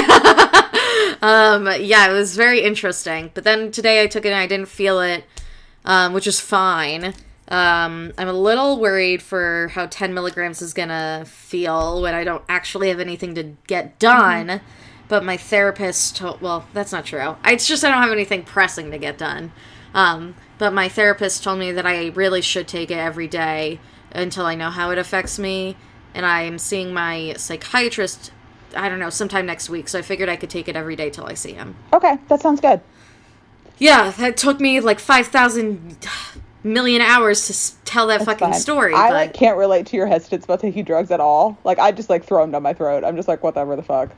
um 1.22 1.66
yeah, 1.80 2.10
it 2.10 2.12
was 2.12 2.36
very 2.36 2.60
interesting. 2.60 3.30
But 3.32 3.44
then 3.44 3.70
today 3.70 4.02
I 4.02 4.06
took 4.06 4.26
it 4.26 4.28
and 4.28 4.38
I 4.38 4.46
didn't 4.46 4.68
feel 4.68 5.00
it 5.00 5.24
um 5.86 6.12
which 6.12 6.26
is 6.26 6.40
fine. 6.40 7.14
Um, 7.48 8.12
I'm 8.18 8.28
a 8.28 8.32
little 8.32 8.80
worried 8.80 9.22
for 9.22 9.68
how 9.72 9.86
10 9.86 10.12
milligrams 10.12 10.60
is 10.60 10.74
gonna 10.74 11.24
feel 11.26 12.02
when 12.02 12.14
I 12.14 12.24
don't 12.24 12.42
actually 12.48 12.88
have 12.88 12.98
anything 12.98 13.34
to 13.36 13.54
get 13.66 13.98
done. 13.98 14.60
But 15.08 15.24
my 15.24 15.36
therapist 15.36 16.16
told, 16.16 16.40
well, 16.40 16.66
that's 16.72 16.90
not 16.90 17.04
true. 17.04 17.36
I, 17.44 17.52
it's 17.52 17.68
just 17.68 17.84
I 17.84 17.90
don't 17.90 18.02
have 18.02 18.10
anything 18.10 18.42
pressing 18.42 18.90
to 18.90 18.98
get 18.98 19.16
done. 19.16 19.52
Um, 19.94 20.34
but 20.58 20.72
my 20.72 20.88
therapist 20.88 21.44
told 21.44 21.58
me 21.60 21.70
that 21.72 21.86
I 21.86 22.08
really 22.08 22.42
should 22.42 22.66
take 22.66 22.90
it 22.90 22.98
every 22.98 23.28
day 23.28 23.78
until 24.10 24.46
I 24.46 24.56
know 24.56 24.70
how 24.70 24.90
it 24.90 24.98
affects 24.98 25.38
me. 25.38 25.76
And 26.14 26.26
I'm 26.26 26.58
seeing 26.58 26.92
my 26.92 27.34
psychiatrist, 27.36 28.32
I 28.74 28.88
don't 28.88 28.98
know, 28.98 29.10
sometime 29.10 29.46
next 29.46 29.70
week. 29.70 29.88
So 29.88 29.98
I 29.98 30.02
figured 30.02 30.28
I 30.28 30.36
could 30.36 30.50
take 30.50 30.66
it 30.66 30.74
every 30.74 30.96
day 30.96 31.10
till 31.10 31.26
I 31.26 31.34
see 31.34 31.52
him. 31.52 31.76
Okay, 31.92 32.18
that 32.28 32.40
sounds 32.40 32.60
good. 32.60 32.80
Yeah, 33.78 34.10
that 34.12 34.36
took 34.36 34.58
me 34.60 34.80
like 34.80 34.98
5,000 34.98 35.96
million 36.64 37.00
hours 37.02 37.46
to 37.46 37.52
s- 37.52 37.76
tell 37.84 38.06
that 38.08 38.24
fucking 38.24 38.52
Fine. 38.52 38.60
story. 38.60 38.94
I 38.94 39.08
but 39.08 39.14
like 39.14 39.34
can't 39.34 39.56
relate 39.58 39.86
to 39.86 39.96
your 39.96 40.06
hesitance 40.06 40.44
about 40.44 40.60
taking 40.60 40.84
drugs 40.84 41.10
at 41.10 41.20
all. 41.20 41.58
Like 41.64 41.78
I 41.78 41.92
just 41.92 42.08
like 42.10 42.24
throw 42.24 42.40
them 42.42 42.50
down 42.52 42.62
my 42.62 42.72
throat. 42.74 43.04
I'm 43.04 43.16
just 43.16 43.28
like 43.28 43.42
whatever 43.42 43.76
the 43.76 43.82
fuck. 43.82 44.10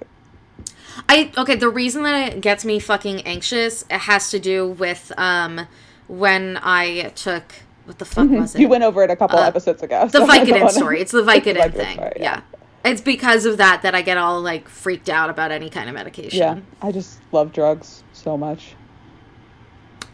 I 1.09 1.31
okay, 1.37 1.55
the 1.57 1.69
reason 1.69 2.03
that 2.05 2.33
it 2.35 2.41
gets 2.41 2.65
me 2.65 2.79
fucking 2.79 3.23
anxious 3.23 3.83
it 3.91 3.99
has 4.00 4.31
to 4.31 4.38
do 4.38 4.69
with 4.71 5.12
um 5.19 5.67
when 6.09 6.59
I 6.62 7.11
took 7.15 7.45
what 7.85 7.99
the 7.99 8.05
fuck 8.05 8.29
was 8.31 8.55
it? 8.55 8.59
Mm-hmm. 8.59 8.62
You 8.62 8.69
went 8.69 8.85
over 8.85 9.03
it 9.03 9.11
a 9.11 9.17
couple 9.17 9.38
Uh, 9.38 9.47
episodes 9.47 9.83
ago. 9.83 10.07
the 10.09 10.19
so 10.25 10.31
I 10.31 10.38
Vicodin 10.41 10.61
wanna- 10.61 10.71
story. 10.73 11.00
It's 11.00 11.12
the 11.12 11.19
It's 11.29 11.45
the 11.45 11.53
Vicodin 11.53 11.57
Vicodin 11.57 11.73
thing. 11.75 11.95
story, 11.97 12.12
yeah. 12.17 12.41
It's 12.85 13.00
because 13.00 13.45
of 13.45 13.57
that 13.59 13.83
that 13.83 13.95
I 13.95 14.03
get 14.03 14.17
all 14.19 14.41
like 14.41 14.69
freaked 14.69 15.09
out 15.09 15.31
about 15.31 15.50
any 15.50 15.69
kind 15.69 15.88
of 15.88 15.95
medication. 15.95 16.38
Yeah, 16.38 16.59
I 16.81 16.93
just 16.93 17.21
love 17.33 17.53
drugs 17.53 18.03
so 18.12 18.37
much. 18.37 18.75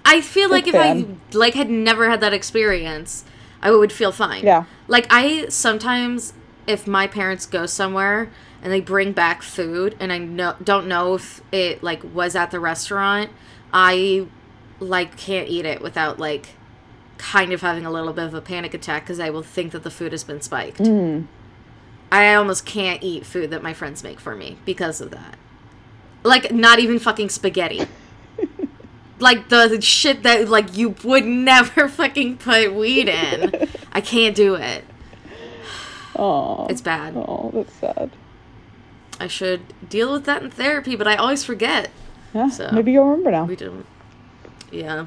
I 0.05 0.21
feel 0.21 0.51
like 0.51 0.67
if. 0.67 0.75
I 0.75 1.07
like 1.33 1.55
had 1.55 1.71
never 1.71 2.09
had 2.09 2.21
that 2.21 2.33
experience, 2.33 3.25
I 3.63 3.71
would 3.71 3.93
feel 3.93 4.13
fine. 4.13 4.45
Yeah. 4.45 4.65
Like 4.89 5.07
I 5.11 5.49
sometimes 5.49 6.35
if 6.67 6.87
my 6.87 7.07
parents 7.07 7.47
go 7.47 7.67
somewhere 7.67 8.31
and 8.63 8.73
they 8.73 8.81
bring 8.81 9.13
back 9.13 9.43
food 9.43 9.97
and 10.01 10.13
I 10.13 10.19
know 10.19 10.57
don't 10.63 10.87
know 10.87 11.15
if 11.15 11.41
it 11.53 11.83
like 11.83 12.03
was 12.15 12.37
at 12.37 12.51
the 12.51 12.61
restaurant, 12.61 13.31
I 13.73 14.27
like 14.81 15.17
can't 15.17 15.49
eat 15.49 15.65
it 15.65 15.81
without 15.81 16.19
like 16.19 16.51
kind 17.17 17.53
of 17.53 17.63
having 17.63 17.87
a 17.87 17.91
little 17.91 18.13
bit 18.13 18.25
of 18.25 18.35
a 18.35 18.41
panic 18.41 18.75
attack 18.75 19.05
because 19.05 19.21
I 19.21 19.31
will 19.31 19.43
think 19.43 19.73
that 19.73 19.83
the 19.83 19.91
food 19.91 20.13
has 20.13 20.25
been 20.25 20.41
spiked. 20.41 20.79
Mm. 20.79 21.27
I 22.13 22.35
almost 22.35 22.67
can't 22.67 23.03
eat 23.03 23.25
food 23.27 23.51
that 23.51 23.63
my 23.63 23.73
friends 23.73 24.05
make 24.05 24.21
for 24.21 24.37
me 24.37 24.59
because 24.65 25.01
of 25.01 25.11
that. 25.11 25.39
Like 26.23 26.53
not 26.53 26.79
even 26.79 26.99
fucking 26.99 27.31
spaghetti. 27.31 27.87
Like 29.19 29.49
the 29.49 29.81
shit 29.81 30.23
that 30.25 30.49
like 30.49 30.77
you 30.77 30.95
would 31.05 31.25
never 31.25 31.89
fucking 32.01 32.39
put 32.39 32.75
weed 32.75 33.09
in. 33.09 33.69
I 33.93 34.01
can't 34.01 34.35
do 34.37 34.55
it. 34.55 34.85
Oh, 36.17 36.67
It's 36.69 36.81
bad. 36.81 37.15
Oh, 37.17 37.51
that's 37.53 37.73
sad. 37.75 38.11
I 39.19 39.27
should 39.27 39.63
deal 39.89 40.13
with 40.13 40.25
that 40.25 40.43
in 40.43 40.51
therapy, 40.51 40.97
but 40.97 41.07
I 41.09 41.17
always 41.17 41.45
forget. 41.45 41.91
Yeah, 42.33 42.49
So- 42.49 42.71
maybe 42.73 42.93
you'll 42.93 43.05
remember 43.07 43.31
now. 43.31 43.45
We 43.45 43.57
don't. 43.57 43.87
Yeah. 44.71 45.07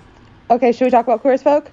Okay, 0.49 0.71
should 0.71 0.85
we 0.85 0.91
talk 0.91 1.05
about 1.05 1.21
Queer 1.21 1.33
as 1.33 1.43
Folk? 1.43 1.71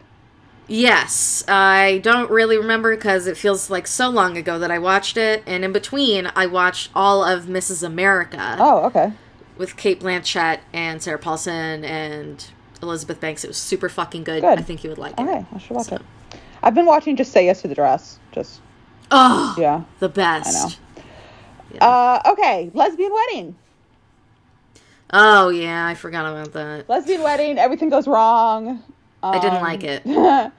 Yes, 0.66 1.44
I 1.46 1.98
don't 2.02 2.30
really 2.30 2.56
remember 2.56 2.96
because 2.96 3.26
it 3.26 3.36
feels 3.36 3.68
like 3.70 3.86
so 3.86 4.08
long 4.08 4.36
ago 4.38 4.58
that 4.58 4.70
I 4.70 4.78
watched 4.78 5.16
it, 5.16 5.42
and 5.46 5.62
in 5.64 5.72
between, 5.72 6.30
I 6.34 6.46
watched 6.46 6.90
all 6.94 7.22
of 7.22 7.44
Mrs. 7.44 7.82
America. 7.82 8.56
Oh, 8.58 8.84
okay. 8.86 9.12
With 9.56 9.76
Cate 9.76 10.00
Blanchett 10.00 10.60
and 10.72 11.00
Sarah 11.02 11.18
Paulson 11.18 11.84
and 11.84 12.44
Elizabeth 12.82 13.20
Banks. 13.20 13.44
It 13.44 13.48
was 13.48 13.56
super 13.56 13.88
fucking 13.88 14.24
good. 14.24 14.40
Good. 14.42 14.58
I 14.58 14.62
think 14.62 14.82
you 14.82 14.90
would 14.90 14.98
like 14.98 15.12
it. 15.12 15.20
Okay, 15.20 15.46
I 15.54 15.58
should 15.58 15.70
watch 15.76 15.86
So- 15.86 15.96
it. 15.96 16.02
I've 16.62 16.74
been 16.74 16.86
watching 16.86 17.14
Just 17.16 17.30
Say 17.32 17.44
Yes 17.46 17.60
to 17.62 17.68
the 17.68 17.74
Dress. 17.74 18.18
Just 18.32 18.60
Oh, 19.10 19.54
yeah. 19.58 19.82
the 20.00 20.08
best. 20.08 20.78
i 21.80 21.84
Uh, 22.24 22.32
okay, 22.32 22.70
lesbian 22.74 23.12
wedding. 23.12 23.54
Oh 25.12 25.50
yeah, 25.50 25.86
I 25.86 25.94
forgot 25.94 26.26
about 26.26 26.52
that. 26.54 26.88
Lesbian 26.88 27.22
wedding. 27.22 27.58
Everything 27.58 27.90
goes 27.90 28.06
wrong. 28.08 28.82
I 29.22 29.38
didn't 29.38 29.58
Um, 29.58 29.62
like 29.62 29.84
it. 29.84 30.02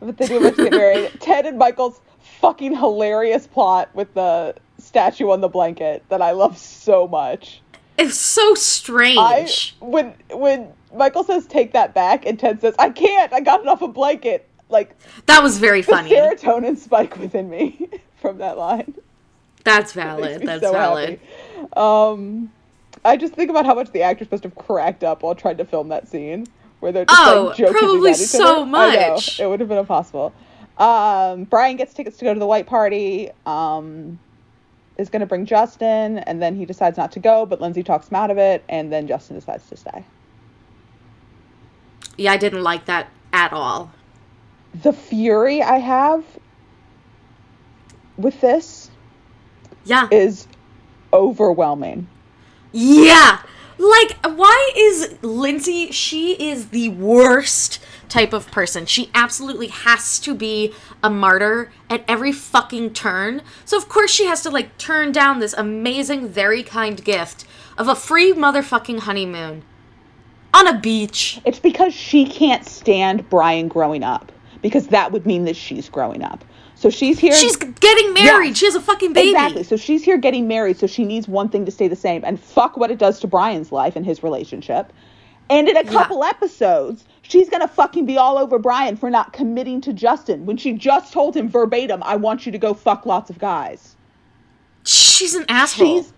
but 0.00 0.16
they 0.18 0.26
do 0.26 0.38
eventually 0.38 0.70
get 0.70 0.76
married. 0.78 1.10
Ted 1.20 1.46
and 1.46 1.58
Michael's 1.58 2.00
fucking 2.40 2.76
hilarious 2.76 3.46
plot 3.46 3.88
with 3.94 4.12
the 4.14 4.54
statue 4.78 5.30
on 5.30 5.40
the 5.40 5.48
blanket 5.48 6.02
that 6.08 6.20
I 6.20 6.32
love 6.32 6.58
so 6.58 7.06
much. 7.06 7.62
It's 7.98 8.16
so 8.16 8.52
I 8.52 8.54
strange. 8.54 9.76
when 9.80 10.14
when 10.30 10.72
Michael 10.94 11.24
says 11.24 11.46
take 11.46 11.72
that 11.72 11.94
back 11.94 12.26
and 12.26 12.38
Ted 12.38 12.60
says 12.60 12.74
I 12.78 12.90
can't. 12.90 13.32
I 13.32 13.40
got 13.40 13.60
it 13.60 13.68
off 13.68 13.82
a 13.82 13.88
blanket. 13.88 14.48
Like 14.68 14.96
that 15.26 15.42
was 15.42 15.58
very 15.58 15.82
funny. 15.82 16.10
serotonin 16.10 16.76
spike 16.78 17.18
within 17.18 17.50
me 17.50 17.88
from 18.20 18.38
that 18.38 18.56
line. 18.58 18.94
That's 19.64 19.92
valid. 19.94 20.42
That's 20.42 20.62
so 20.62 20.72
valid. 20.72 21.20
happy. 21.56 21.72
Um, 21.76 22.50
I 23.04 23.16
just 23.16 23.34
think 23.34 23.50
about 23.50 23.66
how 23.66 23.74
much 23.74 23.90
the 23.92 24.02
actors 24.02 24.30
must 24.30 24.42
have 24.44 24.54
cracked 24.54 25.04
up 25.04 25.22
while 25.22 25.34
trying 25.34 25.56
to 25.58 25.64
film 25.64 25.88
that 25.88 26.08
scene 26.08 26.46
where 26.80 26.90
they're 26.92 27.04
just 27.04 27.20
Oh, 27.20 27.46
like 27.48 27.56
joking 27.58 27.74
probably 27.78 28.10
at 28.12 28.20
each 28.20 28.26
so 28.26 28.62
other. 28.62 28.76
I 28.76 29.10
much. 29.10 29.38
it 29.40 29.46
would 29.46 29.60
have 29.60 29.68
been 29.68 29.78
impossible. 29.78 30.32
Um, 30.78 31.44
Brian 31.44 31.76
gets 31.76 31.94
tickets 31.94 32.16
to 32.18 32.24
go 32.24 32.32
to 32.34 32.40
the 32.40 32.46
white 32.46 32.66
party. 32.66 33.30
Um, 33.46 34.18
is 35.02 35.10
going 35.10 35.20
to 35.20 35.26
bring 35.26 35.44
Justin, 35.44 36.18
and 36.18 36.40
then 36.40 36.56
he 36.56 36.64
decides 36.64 36.96
not 36.96 37.12
to 37.12 37.20
go, 37.20 37.44
but 37.44 37.60
Lindsay 37.60 37.82
talks 37.82 38.08
him 38.08 38.16
out 38.16 38.30
of 38.30 38.38
it, 38.38 38.64
and 38.68 38.90
then 38.90 39.06
Justin 39.06 39.36
decides 39.36 39.68
to 39.68 39.76
stay. 39.76 40.04
Yeah, 42.16 42.32
I 42.32 42.36
didn't 42.38 42.62
like 42.62 42.86
that 42.86 43.08
at 43.32 43.52
all. 43.52 43.90
The 44.82 44.92
fury 44.92 45.62
I 45.62 45.78
have 45.78 46.24
with 48.16 48.40
this 48.40 48.90
Yeah. 49.84 50.08
is 50.10 50.46
overwhelming. 51.12 52.06
Yeah. 52.72 53.38
Like, 53.78 54.16
why 54.24 54.70
is 54.76 55.16
Lindsay? 55.22 55.90
She 55.90 56.34
is 56.34 56.68
the 56.68 56.90
worst 56.90 57.80
type 58.08 58.32
of 58.32 58.50
person. 58.50 58.86
She 58.86 59.10
absolutely 59.14 59.68
has 59.68 60.18
to 60.20 60.34
be 60.34 60.74
a 61.02 61.08
martyr 61.10 61.72
at 61.88 62.04
every 62.06 62.32
fucking 62.32 62.92
turn. 62.92 63.42
So, 63.64 63.76
of 63.76 63.88
course, 63.88 64.10
she 64.10 64.26
has 64.26 64.42
to, 64.42 64.50
like, 64.50 64.76
turn 64.78 65.12
down 65.12 65.38
this 65.40 65.54
amazing, 65.54 66.28
very 66.28 66.62
kind 66.62 67.02
gift 67.02 67.46
of 67.78 67.88
a 67.88 67.94
free 67.94 68.32
motherfucking 68.32 69.00
honeymoon 69.00 69.62
on 70.54 70.68
a 70.68 70.78
beach. 70.78 71.40
It's 71.44 71.58
because 71.58 71.94
she 71.94 72.26
can't 72.26 72.66
stand 72.66 73.28
Brian 73.30 73.68
growing 73.68 74.02
up 74.02 74.30
because 74.60 74.88
that 74.88 75.10
would 75.10 75.26
mean 75.26 75.44
that 75.44 75.56
she's 75.56 75.88
growing 75.88 76.22
up. 76.22 76.44
So 76.82 76.90
she's 76.90 77.16
here. 77.16 77.32
She's 77.32 77.54
getting 77.54 78.12
married. 78.12 78.48
Yeah. 78.48 78.54
She 78.54 78.66
has 78.66 78.74
a 78.74 78.80
fucking 78.80 79.12
baby. 79.12 79.28
Exactly. 79.28 79.62
So 79.62 79.76
she's 79.76 80.02
here 80.02 80.18
getting 80.18 80.48
married, 80.48 80.78
so 80.78 80.88
she 80.88 81.04
needs 81.04 81.28
one 81.28 81.48
thing 81.48 81.64
to 81.64 81.70
stay 81.70 81.86
the 81.86 81.94
same. 81.94 82.24
And 82.24 82.40
fuck 82.40 82.76
what 82.76 82.90
it 82.90 82.98
does 82.98 83.20
to 83.20 83.28
Brian's 83.28 83.70
life 83.70 83.94
and 83.94 84.04
his 84.04 84.24
relationship. 84.24 84.92
And 85.48 85.68
in 85.68 85.76
a 85.76 85.84
couple 85.84 86.24
episodes, 86.24 87.04
she's 87.22 87.48
gonna 87.48 87.68
fucking 87.68 88.04
be 88.04 88.18
all 88.18 88.36
over 88.36 88.58
Brian 88.58 88.96
for 88.96 89.10
not 89.10 89.32
committing 89.32 89.80
to 89.82 89.92
Justin 89.92 90.44
when 90.44 90.56
she 90.56 90.72
just 90.72 91.12
told 91.12 91.36
him 91.36 91.48
verbatim, 91.48 92.02
I 92.02 92.16
want 92.16 92.46
you 92.46 92.50
to 92.50 92.58
go 92.58 92.74
fuck 92.74 93.06
lots 93.06 93.30
of 93.30 93.38
guys. 93.38 93.94
She's 94.82 95.36
an 95.36 95.44
asshole. 95.48 96.02
She's 96.02 96.12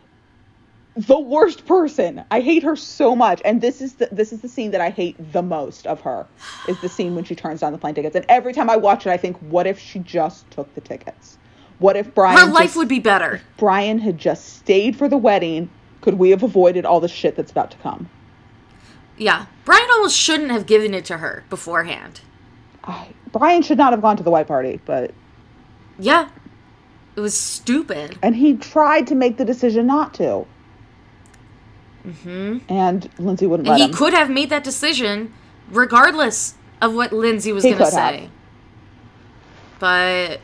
the 0.97 1.19
worst 1.19 1.67
person. 1.67 2.25
I 2.31 2.41
hate 2.41 2.63
her 2.63 2.77
so 2.77 3.17
much. 3.17 3.43
And 3.45 3.61
this 3.61 3.81
is 3.81 3.95
the 3.95 4.09
this 4.13 4.33
is 4.33 4.41
the 4.41 4.49
scene 4.49 4.71
that 4.73 4.81
I 4.81 4.91
hate 4.91 5.17
the 5.33 5.43
most 5.43 5.87
of 5.87 6.01
her. 6.03 6.27
Is 6.69 6.81
the 6.81 6.89
scene 6.89 7.15
when 7.15 7.25
she 7.25 7.35
turns 7.35 7.61
down 7.61 7.73
the 7.73 7.79
plane 7.79 7.95
tickets. 7.95 8.15
And 8.17 8.25
every 8.29 8.53
time 8.53 8.71
I 8.71 8.77
watch 8.77 9.07
it, 9.07 9.11
I 9.11 9.17
think, 9.17 9.37
what 9.39 9.67
if 9.67 9.79
she 9.79 9.99
just 10.01 10.51
took 10.51 10.73
the 10.75 10.81
tickets? 10.81 11.39
What 11.81 11.97
if 11.97 12.15
Brian 12.15 12.39
Her 12.39 12.47
life 12.53 12.65
just- 12.67 12.77
would 12.77 12.89
be 12.89 13.01
better. 13.01 13.41
Brian 13.57 13.99
had 13.99 14.19
just 14.19 14.57
stayed 14.59 14.95
for 14.97 15.09
the 15.09 15.17
wedding? 15.19 15.69
Could 16.01 16.15
we 16.19 16.31
have 16.31 16.43
avoided 16.43 16.85
all 16.85 17.01
the 17.01 17.09
shit 17.09 17.35
that's 17.35 17.51
about 17.51 17.71
to 17.73 17.77
come? 17.79 18.09
Yeah. 19.17 19.47
Brian 19.65 19.89
almost 19.93 20.17
shouldn't 20.17 20.51
have 20.51 20.67
given 20.67 20.93
it 20.95 21.05
to 21.07 21.19
her 21.19 21.45
beforehand. 21.51 22.21
I, 22.85 23.09
Brian 23.33 23.63
should 23.63 23.79
not 23.79 23.93
have 23.93 24.03
gone 24.03 24.17
to 24.19 24.23
the 24.23 24.31
white 24.31 24.47
party, 24.47 24.81
but 24.85 25.13
Yeah. 25.99 26.29
It 27.17 27.21
was 27.21 27.37
stupid. 27.37 28.19
and 28.23 28.37
he 28.37 28.55
tried 28.57 29.07
to 29.09 29.15
make 29.15 29.37
the 29.37 29.45
decision 29.45 29.87
not 29.87 30.15
to, 30.15 30.47
hmm 32.05 32.59
and 32.69 33.11
Lindsay 33.19 33.47
wouldn't 33.47 33.67
And 33.67 33.69
let 33.69 33.81
he 33.81 33.89
him. 33.89 33.91
could 33.91 34.15
have 34.15 34.31
made 34.31 34.51
that 34.51 34.65
decision 34.65 35.33
regardless 35.71 36.55
of 36.83 36.95
what 36.95 37.13
Lindsay 37.13 37.53
was 37.53 37.67
going 37.67 37.79
to 37.79 37.85
could 37.85 37.95
have. 37.95 38.17
say. 38.17 38.31
But 39.79 40.41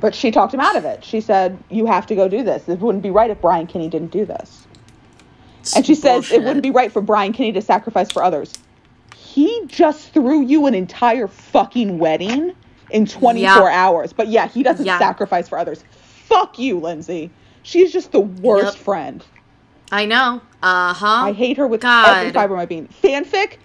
But 0.00 0.14
she 0.14 0.30
talked 0.30 0.54
him 0.54 0.60
out 0.60 0.76
of 0.76 0.84
it. 0.84 1.04
She 1.04 1.20
said, 1.20 1.64
"You 1.70 1.86
have 1.86 2.06
to 2.08 2.14
go 2.16 2.28
do 2.28 2.42
this. 2.44 2.68
It 2.68 2.80
wouldn't 2.80 3.02
be 3.02 3.10
right 3.10 3.30
if 3.30 3.40
Brian 3.40 3.66
Kinney 3.66 3.88
didn't 3.88 4.12
do 4.12 4.26
this." 4.26 4.68
And 5.72 5.86
she 5.86 5.94
says 5.94 6.30
it 6.30 6.42
wouldn't 6.42 6.62
be 6.64 6.70
right 6.70 6.92
for 6.92 7.02
Brian 7.02 7.32
Kinney 7.32 7.52
to 7.52 7.62
sacrifice 7.62 8.10
for 8.10 8.22
others. 8.24 8.58
He 9.14 9.66
just 9.68 10.12
threw 10.14 10.42
you 10.42 10.66
an 10.66 10.74
entire 10.74 11.28
fucking 11.28 11.98
wedding 11.98 12.52
in 12.90 13.06
24 13.06 13.68
Yeah. 13.68 13.70
hours. 13.70 14.12
But 14.12 14.28
yeah, 14.28 14.48
he 14.48 14.62
doesn't 14.62 14.86
Yeah. 14.86 14.98
sacrifice 14.98 15.48
for 15.48 15.58
others. 15.58 15.84
Fuck 15.90 16.58
you, 16.58 16.80
Lindsay. 16.80 17.36
She's 17.62 17.92
just 17.92 18.12
the 18.12 18.20
worst 18.20 18.78
Yep. 18.78 18.78
friend. 18.78 19.26
I 19.92 20.06
know. 20.06 20.40
Uh 20.62 20.94
huh. 20.94 21.06
I 21.26 21.32
hate 21.32 21.58
her 21.58 21.66
with 21.66 21.82
God. 21.82 22.08
every 22.18 22.32
fiber 22.32 22.54
of 22.54 22.58
my 22.58 22.66
being. 22.66 22.88
Fanfic 23.02 23.58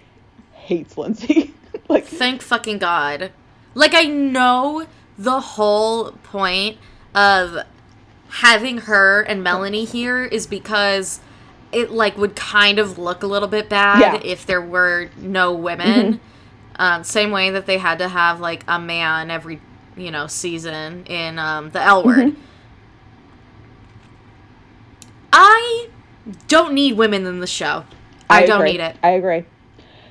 hates 0.52 0.96
Lindsay. 0.98 1.54
like 1.88 2.04
Thank 2.04 2.42
fucking 2.42 2.78
God. 2.78 3.32
Like, 3.74 3.94
I 3.94 4.02
know 4.04 4.86
the 5.16 5.40
whole 5.40 6.12
point 6.22 6.76
of 7.14 7.58
having 8.28 8.78
her 8.78 9.22
and 9.22 9.42
Melanie 9.42 9.84
here 9.86 10.24
is 10.24 10.46
because 10.46 11.20
it, 11.72 11.90
like, 11.90 12.16
would 12.18 12.36
kind 12.36 12.78
of 12.78 12.98
look 12.98 13.22
a 13.22 13.26
little 13.26 13.48
bit 13.48 13.68
bad 13.68 14.00
Yeah. 14.00 14.20
if 14.30 14.44
there 14.46 14.60
were 14.60 15.10
no 15.16 15.52
women. 15.54 16.20
Um, 16.76 17.04
same 17.04 17.30
way 17.30 17.50
that 17.50 17.66
they 17.66 17.78
had 17.78 17.98
to 17.98 18.08
have, 18.08 18.40
like, 18.40 18.64
a 18.68 18.78
man 18.78 19.30
every, 19.30 19.60
you 19.96 20.10
know, 20.10 20.26
season 20.26 21.04
in 21.06 21.38
um, 21.38 21.70
the 21.70 21.80
L 21.82 22.04
word. 22.04 22.36
I 25.32 25.88
don't 26.48 26.72
need 26.74 26.96
women 26.96 27.26
in 27.26 27.40
the 27.40 27.46
show. 27.46 27.84
I, 28.30 28.44
don't 28.46 28.60
agree. 28.60 28.72
need 28.72 28.80
it. 28.80 28.96
I 29.02 29.10
agree. 29.10 29.44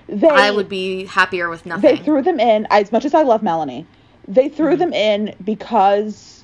They, 0.10 0.28
I 0.28 0.52
would 0.52 0.70
be 0.70 1.06
happier 1.06 1.50
with 1.50 1.66
nothing. 1.66 1.96
they 1.98 2.02
threw 2.02 2.22
them 2.22 2.40
in 2.40 2.66
as 2.70 2.92
much 2.92 3.06
as 3.06 3.14
I 3.14 3.24
love 3.24 3.44
Melanie. 3.44 3.86
They 4.28 4.50
threw 4.50 4.72
Mm-hmm. 4.72 4.80
them 4.80 4.94
in 4.94 5.36
because 5.44 6.44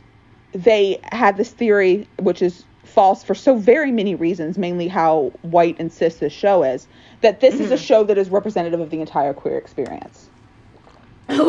they 0.53 0.99
had 1.11 1.37
this 1.37 1.49
theory, 1.51 2.07
which 2.19 2.41
is 2.41 2.65
false 2.83 3.23
for 3.23 3.33
so 3.33 3.55
very 3.55 3.91
many 3.91 4.13
reasons, 4.15 4.57
mainly 4.57 4.87
how 4.87 5.31
white 5.41 5.75
and 5.79 5.91
cis 5.91 6.17
this 6.17 6.31
show 6.33 6.61
is, 6.63 6.87
that 7.21 7.39
this 7.39 7.55
is 7.55 7.71
a 7.71 7.75
Mm-hmm. 7.75 7.83
show 7.83 8.03
that 8.03 8.17
is 8.17 8.29
representative 8.29 8.79
of 8.79 8.89
the 8.91 8.99
entire 9.01 9.33
queer 9.33 9.57
experience. 9.57 10.29
what? 11.27 11.39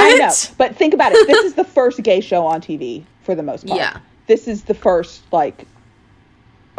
I 0.00 0.16
know, 0.16 0.32
but 0.56 0.76
think 0.76 0.94
about 0.94 1.12
it. 1.12 1.26
This 1.26 1.44
is 1.44 1.54
the 1.54 1.64
first 1.64 2.02
gay 2.02 2.20
show 2.20 2.46
on 2.46 2.60
TV 2.60 3.04
for 3.22 3.34
the 3.34 3.42
most 3.42 3.66
part. 3.66 3.78
Yeah. 3.78 3.98
This 4.28 4.46
is 4.48 4.62
the 4.62 4.74
first 4.74 5.22
like 5.32 5.66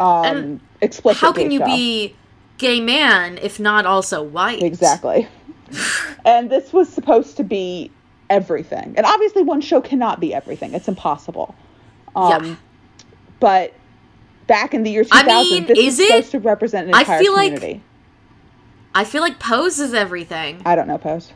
um 0.00 0.24
And 0.24 0.60
explicit. 0.80 1.20
How 1.20 1.32
can 1.32 1.50
you 1.50 1.64
be 1.64 2.14
gay 2.58 2.80
man 2.80 3.38
if 3.38 3.58
not 3.60 3.86
also 3.86 4.22
white? 4.22 4.62
Exactly. 4.62 5.28
and 6.24 6.50
this 6.50 6.72
was 6.72 6.88
supposed 6.88 7.36
to 7.38 7.44
be 7.44 7.90
everything. 8.30 8.94
And 8.96 9.06
obviously 9.06 9.42
one 9.42 9.60
show 9.60 9.80
cannot 9.80 10.20
be 10.20 10.32
everything. 10.34 10.74
It's 10.74 10.88
impossible. 10.88 11.54
Um 12.14 12.44
Yeah. 12.44 12.56
but 13.40 13.74
back 14.46 14.74
in 14.74 14.82
the 14.84 14.90
year 14.90 15.04
2000 15.04 15.28
I 15.28 15.42
mean, 15.42 15.66
this 15.66 15.78
is 15.78 15.84
was 15.84 15.98
it? 16.00 16.06
supposed 16.08 16.30
to 16.32 16.38
represent 16.40 16.88
an 16.88 16.94
I 16.94 17.00
entire 17.00 17.18
feel 17.20 17.34
like- 17.34 17.54
community. 17.54 17.82
I 18.94 19.04
feel 19.04 19.20
like 19.20 19.38
Pose 19.38 19.78
is 19.78 19.92
everything. 19.92 20.62
I 20.64 20.74
don't 20.74 20.88
know 20.88 20.96
Pose. 20.98 21.32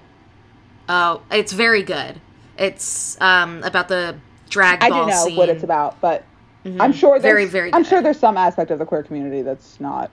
Oh, 0.88 1.20
it's 1.30 1.52
very 1.52 1.82
good. 1.82 2.20
It's 2.56 3.20
um 3.20 3.62
about 3.64 3.88
the 3.88 4.16
drag 4.48 4.80
ball 4.80 4.87
I 4.87 4.90
ball 4.90 5.04
do 5.04 5.11
know 5.11 5.24
scene. 5.26 5.37
what 5.37 5.48
it's 5.48 5.62
about, 5.62 6.00
but 6.00 6.24
Mhm. 6.64 6.76
I'm 6.80 6.92
sure 6.92 7.18
there's 7.18 7.22
very 7.22 7.46
very. 7.46 7.74
I'm 7.74 7.84
sure 7.84 8.02
there's 8.02 8.18
some 8.18 8.36
aspect 8.36 8.70
of 8.70 8.78
the 8.78 8.84
queer 8.84 9.02
community 9.02 9.42
that's 9.42 9.80
not 9.80 10.10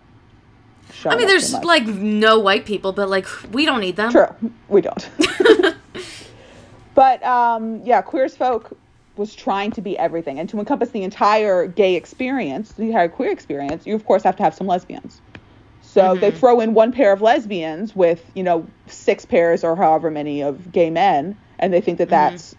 I 1.06 1.16
mean, 1.16 1.28
there's 1.28 1.54
like 1.54 1.86
no 1.86 2.40
white 2.40 2.66
people, 2.66 2.94
but 2.94 3.10
like 3.10 3.28
we 3.52 3.66
don't 3.66 3.82
need 3.82 3.96
them. 3.96 4.12
True. 4.12 4.34
We 4.70 4.82
don't. 4.82 5.10
but 6.96 7.24
um, 7.24 7.82
yeah, 7.84 8.02
Queer 8.02 8.26
as 8.26 8.38
Folk 8.38 8.76
was 9.16 9.36
trying 9.36 9.72
to 9.72 9.82
be 9.82 9.98
everything. 9.98 10.40
And 10.40 10.48
to 10.50 10.60
encompass 10.60 10.90
the 10.92 11.04
entire 11.04 11.68
gay 11.68 11.96
experience, 11.96 12.74
the 12.74 12.84
entire 12.84 13.10
queer 13.10 13.32
experience, 13.32 13.86
you 13.86 13.96
of 13.96 14.06
course 14.06 14.24
have 14.24 14.36
to 14.38 14.44
have 14.44 14.54
some 14.54 14.68
lesbians. 14.68 15.22
So 15.82 16.16
they 16.16 16.32
Mhm. 16.32 16.36
throw 16.38 16.60
in 16.60 16.74
one 16.74 16.92
pair 16.92 17.12
of 17.12 17.22
lesbians 17.22 17.96
with, 17.96 18.30
you 18.36 18.44
know, 18.44 18.68
six 18.88 19.26
pairs 19.26 19.64
or 19.64 19.76
however 19.76 20.12
many 20.12 20.42
of 20.42 20.72
gay 20.72 20.90
men, 20.90 21.36
and 21.60 21.74
they 21.74 21.82
think 21.82 21.98
that 21.98 22.10
that's 22.10 22.56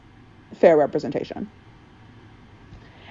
fair 0.54 0.76
representation. 0.76 1.48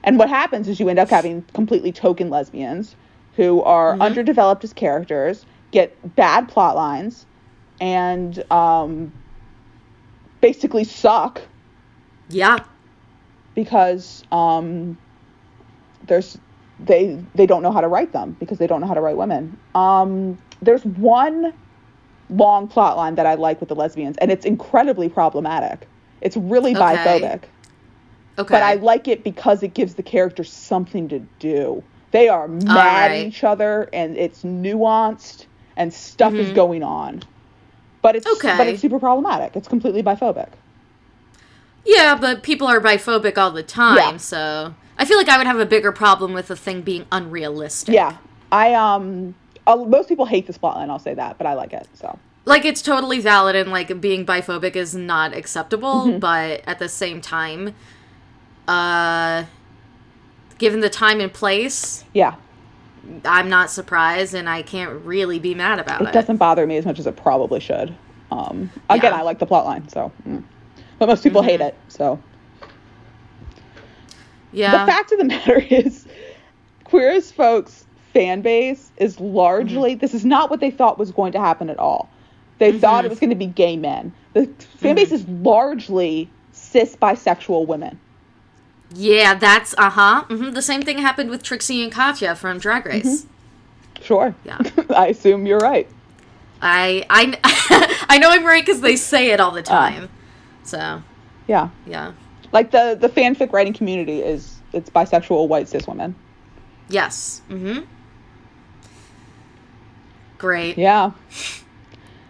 And 0.08 0.17
what 0.17 0.30
happens 0.30 0.70
is 0.70 0.80
you 0.80 0.88
end 0.88 1.00
up 1.00 1.10
having 1.10 1.43
completely 1.54 1.91
token 1.91 2.30
lesbians 2.30 2.96
who 3.36 3.62
are 3.63 3.98
Mhm. 3.98 4.02
underdeveloped 4.02 4.63
as 4.63 4.72
characters, 4.72 5.46
get 5.72 6.00
bad 6.15 6.48
plot 6.48 6.78
lines, 6.78 7.26
and 7.82 8.41
um, 8.50 9.12
basically 10.41 10.86
suck 10.86 11.41
Yeah. 12.30 12.63
because 13.54 14.24
um, 14.32 14.98
there's 16.08 16.38
they 16.80 17.22
they 17.36 17.46
don't 17.46 17.62
know 17.62 17.72
how 17.74 17.82
to 17.82 17.89
write 17.89 18.13
them 18.13 18.32
because 18.39 18.60
they 18.60 18.67
don't 18.67 18.80
know 18.80 18.88
how 18.88 18.93
to 18.93 19.02
write 19.02 19.17
women. 19.17 19.60
Um, 19.76 20.39
there's 20.62 20.86
one 20.86 21.54
long 22.30 22.70
plot 22.70 22.96
line 22.98 23.15
that 23.15 23.26
I 23.26 23.36
like 23.36 23.60
with 23.60 23.67
the 23.70 23.76
lesbians, 23.76 24.17
and 24.20 24.32
it's 24.32 24.46
incredibly 24.46 25.10
problematic. 25.10 25.89
It's 26.22 26.38
really 26.38 26.76
Okay. 26.76 26.98
biphobic, 26.98 27.50
Okay. 28.39 28.54
but 28.54 28.62
I 28.63 28.76
like 28.76 29.08
it 29.08 29.23
because 29.23 29.63
it 29.63 29.73
gives 29.73 29.95
the 29.95 30.04
characters 30.04 30.52
something 30.52 31.08
to 31.10 31.19
do. 31.39 31.84
They 32.12 32.30
are 32.30 32.47
mad 32.47 33.12
at 33.12 33.17
each 33.28 33.43
other, 33.43 33.89
and 33.91 34.15
it's 34.17 34.43
nuanced, 34.43 35.45
and 35.76 35.93
stuff 35.93 36.34
is 36.34 36.50
Mhm. 36.52 36.56
going 36.56 36.84
on. 36.84 37.23
But 38.02 38.15
it's 38.15 38.26
but 38.41 38.67
it's 38.67 38.82
super 38.82 39.00
problematic. 39.00 39.56
It's 39.56 39.67
completely 39.67 40.04
biphobic. 40.04 40.50
Yeah, 41.86 42.17
but 42.19 42.43
people 42.43 42.67
are 42.67 42.80
biphobic 42.82 43.38
all 43.38 43.52
the 43.52 43.63
time, 43.63 43.95
Yeah. 43.97 44.17
so 44.17 44.73
I 44.97 45.06
feel 45.06 45.17
like 45.17 45.30
I 45.30 45.38
would 45.38 45.47
have 45.47 45.60
a 45.60 45.65
bigger 45.65 45.91
problem 45.91 46.34
with 46.34 46.47
the 46.47 46.56
thing 46.56 46.82
being 46.82 47.06
unrealistic. 47.12 47.93
Yeah, 47.95 48.17
I 48.52 48.73
um, 48.73 49.36
uh, 49.65 49.76
most 49.78 50.10
people 50.10 50.26
hate 50.26 50.47
the 50.47 50.54
spotlight, 50.54 50.89
I'll 50.89 51.00
say 51.00 51.13
that, 51.13 51.38
but 51.38 51.47
I 51.47 51.54
like 51.54 51.73
it. 51.73 51.88
So 51.93 52.17
Like 52.45 52.65
it's 52.65 52.82
totally 52.82 53.19
valid 53.19 53.56
and 53.56 53.71
like 53.71 54.00
being 54.02 54.26
biphobic 54.26 54.76
is 54.76 54.95
not 54.95 55.34
acceptable, 55.36 56.08
Mm-hmm. 56.08 56.19
but 56.19 56.62
at 56.67 56.80
the 56.80 56.89
same 56.89 57.19
time, 57.21 57.73
uh 58.67 59.45
given 60.58 60.80
the 60.80 60.89
time 60.89 61.19
and 61.21 61.32
place, 61.34 62.03
yeah, 62.13 62.36
I'm 63.25 63.47
not 63.49 63.69
surprised 63.69 64.34
and 64.34 64.49
I 64.49 64.62
can't 64.63 65.06
really 65.06 65.39
be 65.39 65.53
mad 65.56 65.80
about 65.80 66.01
it 66.01 66.08
it. 66.08 66.13
doesn't 66.13 66.38
bother 66.38 66.65
me 66.65 66.77
as 66.77 66.86
much 66.86 66.99
as 66.99 67.08
it 67.08 67.15
probably 67.15 67.60
should. 67.60 67.95
Um, 68.32 68.69
again, 68.89 69.13
Yeah. 69.13 69.19
I 69.19 69.21
like 69.21 69.39
the 69.39 69.47
plotline, 69.47 69.89
so. 69.89 70.12
mm. 70.27 70.43
But 70.99 71.08
most 71.08 71.23
people 71.23 71.41
hate 71.43 71.60
Mhm. 71.62 71.67
it. 71.67 71.75
So 71.89 72.19
Yeah. 74.51 74.84
the 74.86 74.91
fact 74.91 75.12
of 75.12 75.19
the 75.19 75.23
matter 75.36 75.60
is, 75.60 76.06
queer 76.84 77.12
as 77.12 77.32
folks 77.32 77.86
fan 78.13 78.41
base 78.41 78.91
is 78.97 79.19
largely 79.19 79.91
Mm-hmm. 79.91 79.99
this 79.99 80.13
is 80.13 80.25
not 80.25 80.49
what 80.49 80.60
they 80.60 80.71
thought 80.71 80.97
was 80.97 81.12
going 81.12 81.32
to 81.34 81.39
happen 81.39 81.69
at 81.69 81.77
all. 81.77 82.10
They 82.60 82.71
thought 82.80 83.06
it 83.06 83.10
was 83.10 83.19
going 83.19 83.30
to 83.30 83.36
be 83.36 83.45
gay 83.45 83.77
men. 83.77 84.12
The 84.34 84.47
fan 84.80 84.95
base 84.95 85.08
Mm-hmm. 85.10 85.15
is 85.15 85.27
largely 85.45 86.30
cis 86.51 86.95
bisexual 86.95 87.67
women. 87.67 87.99
Yeah, 88.93 89.34
that's 89.36 89.76
uh-huh. 89.78 90.23
hmm 90.26 90.52
The 90.52 90.62
same 90.62 90.82
thing 90.82 91.00
happened 91.00 91.30
with 91.30 91.43
Trixie 91.43 91.84
and 91.84 91.91
Katya 91.91 92.36
from 92.36 92.60
Drag 92.60 92.86
Race. 92.86 93.26
Sure. 94.02 94.34
Yeah. 94.45 94.60
I 94.95 95.08
assume 95.08 95.45
you're 95.45 95.60
right. 95.60 95.88
I 96.62 97.06
I 97.10 98.06
I 98.10 98.17
know 98.17 98.30
I'm 98.30 98.45
right 98.45 98.65
cuz 98.65 98.82
they 98.82 98.95
say 98.95 99.32
it 99.32 99.39
all 99.39 99.52
the 99.52 99.62
time. 99.62 100.10
so, 100.63 101.02
Yeah. 101.47 101.69
yeah. 101.86 102.13
Like 102.52 102.71
the 102.71 102.97
the 103.00 103.10
fanfic 103.10 103.52
writing 103.52 103.73
community 103.73 104.21
is 104.21 104.56
it's 104.73 104.89
bisexual 104.89 105.47
white 105.47 105.67
cis 105.67 105.88
women. 105.88 106.15
Yes. 106.89 107.41
Mm-hmm. 107.50 107.82
Great. 110.38 110.78
Yeah. 110.78 111.12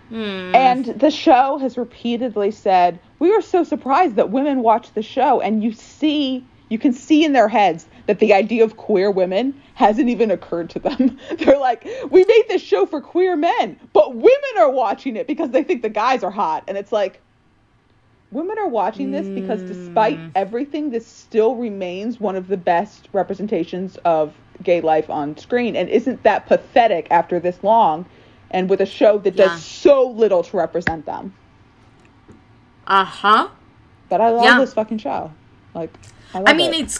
Hmm. 0.09 0.55
And 0.55 0.85
the 0.85 1.11
show 1.11 1.57
has 1.57 1.77
repeatedly 1.77 2.51
said, 2.51 2.99
"We 3.19 3.31
were 3.31 3.41
so 3.41 3.63
surprised 3.63 4.15
that 4.15 4.29
women 4.31 4.61
watch 4.61 4.93
the 4.93 5.01
show 5.01 5.41
and 5.41 5.63
you 5.63 5.71
see 5.73 6.45
you 6.69 6.77
can 6.79 6.93
see 6.93 7.23
in 7.23 7.33
their 7.33 7.47
heads 7.47 7.87
that 8.07 8.19
the 8.19 8.33
idea 8.33 8.63
of 8.63 8.77
queer 8.77 9.09
women 9.09 9.61
hasn't 9.75 10.09
even 10.09 10.31
occurred 10.31 10.69
to 10.71 10.79
them. 10.79 11.17
They're 11.39 11.57
like, 11.57 11.87
"We 12.11 12.25
made 12.25 12.43
this 12.49 12.61
show 12.61 12.85
for 12.85 13.01
queer 13.01 13.35
men, 13.37 13.79
but 13.93 14.15
women 14.15 14.53
are 14.59 14.69
watching 14.71 15.15
it 15.15 15.27
because 15.27 15.51
they 15.51 15.63
think 15.63 15.81
the 15.81 15.89
guys 15.89 16.23
are 16.23 16.31
hot." 16.31 16.63
And 16.67 16.77
it's 16.77 16.91
like 16.91 17.21
women 18.31 18.57
are 18.59 18.67
watching 18.67 19.11
this 19.11 19.29
because 19.29 19.63
despite 19.63 20.19
Mm. 20.19 20.31
everything 20.35 20.89
this 20.89 21.07
still 21.07 21.55
remains 21.55 22.19
one 22.19 22.35
of 22.35 22.47
the 22.47 22.57
best 22.57 23.07
representations 23.13 23.95
of 24.05 24.35
gay 24.61 24.81
life 24.81 25.09
on 25.09 25.37
screen 25.37 25.75
and 25.75 25.89
isn't 25.89 26.23
that 26.23 26.45
pathetic 26.45 27.07
after 27.11 27.39
this 27.39 27.63
long 27.63 28.05
and 28.51 28.69
with 28.69 28.81
a 28.81 28.85
show 28.85 29.17
that 29.19 29.35
Yeah. 29.35 29.47
does 29.47 29.63
so 29.65 30.09
little 30.09 30.43
to 30.43 30.57
represent 30.57 31.05
them 31.05 31.33
Uh 32.87 33.03
huh. 33.05 33.49
But 34.09 34.21
I 34.21 34.29
love 34.31 34.43
Yeah. 34.45 34.59
this 34.59 34.73
fucking 34.73 34.97
show. 34.99 35.31
Like, 35.73 35.93
I, 36.33 36.39
love 36.39 36.47
I 36.47 36.53
mean, 36.53 36.73
it. 36.73 36.79
it's 36.81 36.99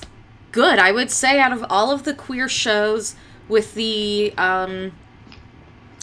good. 0.51 0.77
I 0.79 0.91
would 0.91 1.09
say 1.09 1.39
out 1.39 1.51
of 1.53 1.65
all 1.69 1.91
of 1.91 2.03
the 2.03 2.13
queer 2.13 2.49
shows, 2.49 3.15
with 3.47 3.73
the 3.73 4.33
um, 4.37 4.91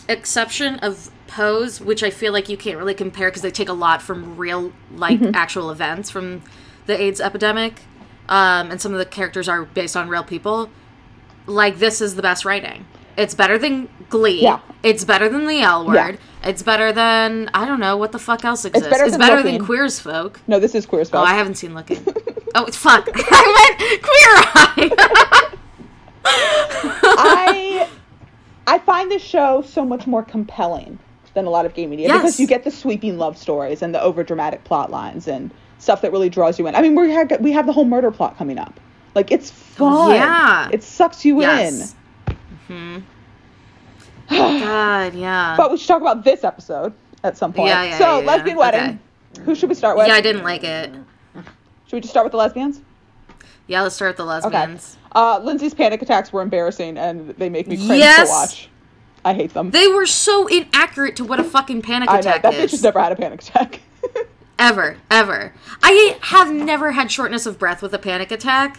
exception 0.08 0.76
of 0.80 1.10
Pose, 1.26 1.80
which 1.80 2.02
I 2.02 2.10
feel 2.10 2.32
like 2.32 2.48
you 2.48 2.56
can't 2.56 2.78
really 2.78 2.94
compare 2.94 3.28
because 3.28 3.42
they 3.42 3.50
take 3.50 3.68
a 3.68 3.72
lot 3.74 4.00
from 4.02 4.36
real, 4.36 4.72
like, 4.94 5.20
Mm-hmm. 5.20 5.34
actual 5.34 5.70
events 5.70 6.10
from 6.10 6.42
the 6.86 7.00
AIDS 7.00 7.20
epidemic, 7.20 7.80
um, 8.28 8.70
and 8.70 8.80
some 8.80 8.92
of 8.92 8.98
the 8.98 9.04
characters 9.06 9.48
are 9.48 9.64
based 9.64 9.96
on 9.96 10.08
real 10.08 10.24
people. 10.24 10.70
Like, 11.46 11.78
this 11.78 12.00
is 12.00 12.14
the 12.14 12.22
best 12.22 12.44
writing. 12.44 12.86
It's 13.16 13.34
better 13.34 13.58
than 13.58 13.88
Glee. 14.08 14.42
Yeah. 14.42 14.60
It's 14.82 15.04
better 15.04 15.28
than 15.28 15.46
the 15.46 15.60
L 15.60 15.86
word. 15.86 15.94
Yeah. 15.94 16.16
It's 16.48 16.62
better 16.62 16.92
than 16.92 17.48
I 17.54 17.64
don't 17.64 17.80
know 17.80 17.96
what 17.96 18.12
the 18.12 18.18
fuck 18.18 18.44
else 18.44 18.64
exists. 18.64 18.88
better 18.88 19.04
It's 19.04 19.12
than 19.16 19.20
better 19.20 19.42
than 19.42 19.64
Queers 19.64 19.98
Folk. 20.00 20.40
no, 20.46 20.58
this 20.60 20.74
is 20.74 20.84
queer 20.86 21.00
as 21.02 21.10
Oh. 21.12 21.18
I 21.18 21.34
haven't 21.34 21.54
seen 21.56 21.74
Looking. 21.74 22.04
oh, 22.54 22.64
it's 22.64 22.76
fuck. 22.76 23.08
I 23.14 23.76
went 23.78 24.02
Queer 24.02 24.90
Eye. 24.90 25.56
I 26.26 27.88
I 28.66 28.78
find 28.78 29.10
this 29.10 29.22
show 29.22 29.62
so 29.62 29.84
much 29.84 30.06
more 30.06 30.22
compelling 30.22 30.98
than 31.34 31.46
a 31.46 31.50
lot 31.50 31.66
of 31.66 31.74
gay 31.74 31.86
media 31.86 32.08
Yes. 32.08 32.18
because 32.22 32.40
you 32.40 32.46
get 32.46 32.64
the 32.64 32.70
sweeping 32.70 33.18
love 33.18 33.36
stories 33.36 33.82
and 33.82 33.94
the 33.94 33.98
overdramatic 33.98 34.64
plot 34.64 34.90
lines 34.90 35.26
and 35.28 35.50
stuff 35.78 36.00
that 36.02 36.12
really 36.12 36.30
draws 36.30 36.58
you 36.58 36.66
in. 36.66 36.74
I 36.74 36.80
mean, 36.82 36.94
we 36.94 37.10
have 37.10 37.30
we 37.40 37.52
have 37.52 37.66
the 37.66 37.72
whole 37.72 37.84
murder 37.84 38.10
plot 38.10 38.36
coming 38.38 38.58
up. 38.58 38.78
Like 39.14 39.30
it's 39.30 39.50
fun. 39.50 40.10
Yeah. 40.12 40.68
It 40.72 40.82
sucks 40.82 41.24
you 41.24 41.40
yes. 41.40 41.94
Hmm. 42.68 42.98
God, 44.30 45.14
yeah. 45.14 45.54
But 45.56 45.70
we 45.70 45.76
should 45.76 45.88
talk 45.88 46.00
about 46.00 46.24
this 46.24 46.44
episode 46.44 46.92
at 47.22 47.36
some 47.36 47.52
point. 47.52 47.68
Yeah, 47.68 47.84
yeah, 47.84 47.98
so, 47.98 48.20
yeah, 48.20 48.26
lesbian 48.26 48.56
yeah. 48.56 48.60
wedding. 48.60 49.00
Who 49.44 49.54
should 49.54 49.68
we 49.68 49.74
start 49.74 49.96
with? 49.96 50.06
yeah, 50.06 50.14
I 50.14 50.20
didn't 50.20 50.44
like 50.44 50.64
it. 50.64 50.92
Should 51.86 51.92
we 51.92 52.00
just 52.00 52.12
start 52.12 52.24
with 52.24 52.32
the 52.32 52.38
lesbians? 52.38 52.80
Yeah, 53.66 53.82
let's 53.82 53.94
start 53.94 54.10
with 54.10 54.16
the 54.18 54.46
Okay. 54.46 54.56
lesbians. 54.58 54.96
Uh, 55.12 55.40
Lindsay's 55.42 55.74
panic 55.74 56.02
attacks 56.02 56.32
were 56.32 56.42
embarrassing 56.42 56.98
and 56.98 57.30
they 57.30 57.48
make 57.48 57.66
me 57.66 57.76
cringe 57.76 57.98
Yes. 57.98 58.28
to 58.28 58.32
watch. 58.32 58.68
I 59.24 59.32
hate 59.34 59.54
them. 59.54 59.70
They 59.70 59.88
were 59.88 60.06
so 60.06 60.46
inaccurate 60.46 61.16
to 61.16 61.24
what 61.24 61.40
a 61.40 61.44
fucking 61.44 61.82
panic 61.82 62.10
I 62.10 62.14
know 62.14 62.20
attack 62.20 62.42
that 62.42 62.54
bitch 62.54 62.64
is. 62.64 62.70
has 62.72 62.82
never 62.82 63.00
had 63.00 63.12
a 63.12 63.16
panic 63.16 63.40
attack. 63.42 63.80
ever, 64.58 64.98
ever. 65.10 65.54
I 65.82 66.16
have 66.20 66.52
never 66.52 66.92
had 66.92 67.10
shortness 67.10 67.46
of 67.46 67.58
breath 67.58 67.80
with 67.80 67.94
a 67.94 67.98
panic 67.98 68.30
attack. 68.30 68.78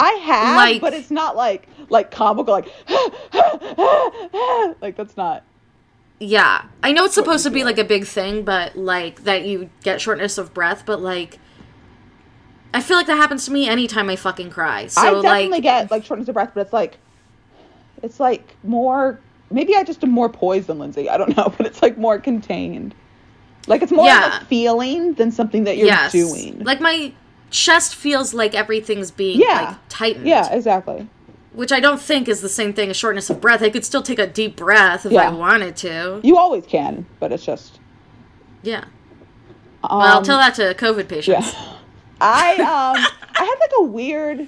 I 0.00 0.10
have, 0.12 0.56
Like- 0.56 0.80
but 0.80 0.94
it's 0.94 1.10
not 1.10 1.36
like 1.36 1.68
like 1.88 2.10
comical 2.10 2.54
like 2.54 2.68
like 4.80 4.96
that's 4.96 5.16
not. 5.16 5.44
Yeah, 6.22 6.64
I 6.82 6.92
know 6.92 7.04
it's 7.06 7.14
supposed 7.14 7.44
to 7.44 7.50
be 7.50 7.64
like 7.64 7.78
a 7.78 7.84
big 7.84 8.04
thing, 8.06 8.42
but 8.44 8.76
like 8.76 9.24
that 9.24 9.44
you 9.46 9.70
get 9.82 10.00
shortness 10.00 10.38
of 10.38 10.52
breath, 10.54 10.84
but 10.86 11.00
like. 11.00 11.38
I 12.72 12.80
feel 12.80 12.96
like 12.96 13.08
that 13.08 13.16
happens 13.16 13.46
to 13.46 13.50
me 13.50 13.68
anytime 13.68 14.08
I 14.10 14.14
fucking 14.14 14.50
cry. 14.50 14.86
So 14.86 15.00
I 15.00 15.10
definitely 15.22 15.48
like 15.48 15.62
get 15.64 15.90
like 15.90 16.04
shortness 16.04 16.28
of 16.28 16.34
breath, 16.34 16.52
but 16.54 16.60
it's 16.60 16.72
like 16.72 16.98
it's 18.02 18.20
like 18.20 18.54
more 18.62 19.18
maybe 19.50 19.74
I 19.74 19.82
just 19.82 20.04
am 20.04 20.10
more 20.10 20.28
poised 20.28 20.68
than 20.68 20.78
Lindsay. 20.78 21.08
I 21.10 21.16
don't 21.16 21.36
know, 21.36 21.52
but 21.56 21.66
it's 21.66 21.82
like 21.82 21.98
more 21.98 22.20
contained. 22.20 22.94
Like 23.66 23.82
it's 23.82 23.90
more 23.90 24.06
Yeah. 24.06 24.36
of 24.36 24.42
a 24.42 24.46
feeling 24.46 25.14
than 25.14 25.32
something 25.32 25.64
that 25.64 25.78
you're 25.78 25.86
yes. 25.88 26.12
doing. 26.12 26.60
Like 26.62 26.80
my 26.80 27.12
chest 27.50 27.94
feels 27.94 28.32
like 28.32 28.54
everything's 28.54 29.10
being 29.10 29.40
Yeah. 29.40 29.60
like 29.70 29.76
tightened. 29.88 30.26
yeah, 30.26 30.52
exactly. 30.52 31.08
Which 31.52 31.72
I 31.72 31.80
don't 31.80 32.00
think 32.00 32.28
is 32.28 32.40
the 32.42 32.48
same 32.48 32.72
thing 32.72 32.90
as 32.90 32.96
shortness 32.96 33.28
of 33.28 33.40
breath. 33.40 33.60
I 33.62 33.70
could 33.70 33.84
still 33.84 34.02
take 34.02 34.18
a 34.20 34.26
deep 34.26 34.56
breath 34.56 35.04
if 35.04 35.12
I 35.16 35.30
wanted 35.30 35.74
to. 35.78 36.20
You 36.22 36.38
always 36.38 36.64
can, 36.64 37.06
but 37.18 37.32
it's 37.32 37.44
just 37.44 37.80
Yeah. 38.62 38.84
um, 39.82 39.98
Well, 39.98 40.00
I'll 40.16 40.22
tell 40.22 40.38
that 40.38 40.54
to 40.56 40.74
COVID 40.74 41.08
patients. 41.08 41.52
Yeah. 41.52 41.66
I 42.22 42.52
um 42.56 43.04
I 43.34 43.44
had 43.44 43.56
like 43.60 43.72
a 43.78 43.82
weird 43.84 44.46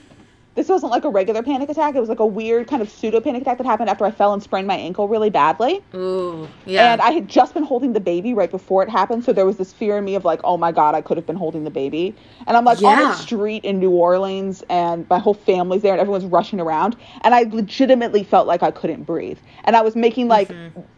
this 0.54 0.68
wasn't 0.68 0.92
like 0.92 1.04
a 1.04 1.08
regular 1.08 1.42
panic 1.42 1.70
attack. 1.70 1.94
It 1.94 2.00
was 2.00 2.10
like 2.10 2.20
a 2.20 2.26
weird 2.26 2.68
kind 2.68 2.82
of 2.82 2.90
pseudo 2.90 3.20
panic 3.20 3.42
attack 3.42 3.56
that 3.58 3.66
happened 3.66 3.88
after 3.88 4.04
I 4.04 4.10
fell 4.10 4.34
and 4.34 4.42
sprained 4.42 4.66
my 4.66 4.76
ankle 4.76 5.08
really 5.08 5.30
badly. 5.30 5.82
Ooh. 5.94 6.46
Yeah. 6.66 6.92
And 6.92 7.00
I 7.00 7.10
had 7.10 7.26
just 7.28 7.54
been 7.54 7.62
holding 7.62 7.94
the 7.94 8.00
baby 8.00 8.34
right 8.34 8.50
before 8.50 8.82
it 8.82 8.90
happened, 8.90 9.24
so 9.24 9.32
there 9.32 9.46
was 9.46 9.56
this 9.56 9.72
fear 9.72 9.96
in 9.96 10.04
me 10.04 10.14
of 10.14 10.24
like, 10.26 10.40
oh 10.44 10.58
my 10.58 10.70
god, 10.70 10.94
I 10.94 11.00
could 11.00 11.16
have 11.16 11.26
been 11.26 11.36
holding 11.36 11.64
the 11.64 11.70
baby. 11.70 12.14
And 12.46 12.56
I'm 12.56 12.64
like 12.64 12.82
on 12.82 12.98
Yeah. 12.98 13.12
a 13.12 13.14
street 13.14 13.64
in 13.64 13.78
New 13.80 13.90
Orleans, 13.90 14.62
and 14.68 15.08
my 15.08 15.18
whole 15.18 15.34
family's 15.34 15.80
there, 15.82 15.92
and 15.92 16.00
everyone's 16.00 16.26
rushing 16.26 16.60
around, 16.60 16.96
and 17.22 17.34
I 17.34 17.44
legitimately 17.44 18.22
felt 18.22 18.46
like 18.46 18.62
I 18.62 18.70
couldn't 18.70 19.04
breathe, 19.04 19.38
and 19.64 19.74
I 19.74 19.80
was 19.80 19.96
making 19.96 20.28
like 20.28 20.50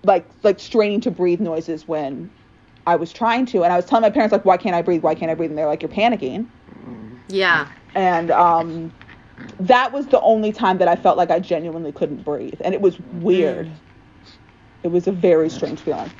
like 0.03 0.27
like 0.43 0.59
straining 0.59 1.01
to 1.03 1.11
breathe 1.13 1.41
noises 1.41 1.87
when 1.87 2.29
I 2.87 2.97
was 2.97 3.13
trying 3.13 3.47
to, 3.47 3.63
and 3.63 3.73
I 3.73 3.77
was 3.77 3.87
telling 3.87 4.03
my 4.03 4.11
parents 4.11 4.33
like, 4.33 4.45
why 4.45 4.57
can't 4.57 4.75
I 4.75 4.83
breathe? 4.83 5.03
Why 5.03 5.15
can't 5.15 5.31
I 5.31 5.35
breathe? 5.35 5.51
And 5.51 5.59
they're 5.59 5.67
like, 5.67 5.81
you're 5.83 5.89
panicking, 5.91 6.47
yeah. 7.29 7.69
and 7.95 8.33
um. 8.33 8.93
That 9.61 9.93
was 9.93 10.07
the 10.07 10.21
only 10.21 10.53
time 10.53 10.79
that 10.79 10.89
I 10.89 10.97
felt 10.97 11.17
like 11.17 11.31
I 11.31 11.41
genuinely 11.41 11.93
couldn't 11.93 12.25
breathe, 12.25 12.61
and 12.65 12.75
it 12.75 12.81
was 12.81 12.97
mm. 12.97 13.21
weird. 13.21 13.71
It 14.83 14.89
was 14.89 15.07
a 15.07 15.13
very 15.13 15.49
strange 15.49 15.81
feeling. 15.81 16.11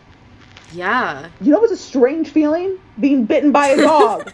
Yeah. 0.73 1.29
You 1.41 1.53
know, 1.53 1.59
it 1.59 1.63
was 1.63 1.71
a 1.71 1.77
strange 1.77 2.31
feeling 2.31 2.79
being 2.99 3.25
bitten 3.25 3.53
by 3.53 3.69
a 3.69 3.77
dog. 3.77 4.33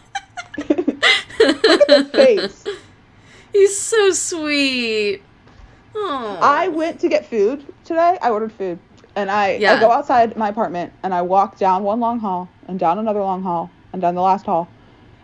Look 0.69 0.71
at 0.71 1.87
the 1.89 2.09
face. 2.13 2.65
He's 3.53 3.79
so 3.79 4.11
sweet. 4.11 5.23
Oh. 5.95 6.39
I 6.41 6.69
went 6.69 7.01
to 7.01 7.09
get 7.09 7.27
food 7.27 7.67
today. 7.85 8.17
I 8.23 8.31
ordered 8.31 8.53
food, 8.53 8.79
and 9.17 9.31
I 9.31 9.57
Yeah. 9.57 9.75
I 9.75 9.81
go 9.81 9.91
outside 9.91 10.37
my 10.37 10.49
apartment 10.49 10.93
and 11.03 11.13
I 11.13 11.23
walk 11.23 11.59
down 11.59 11.83
one 11.83 12.01
long 12.01 12.21
hall 12.21 12.49
and 12.69 12.79
down 12.79 12.99
another 12.99 13.21
long 13.21 13.43
hall 13.43 13.71
and 13.93 14.01
down 14.01 14.15
the 14.15 14.23
last 14.23 14.47
hall, 14.47 14.69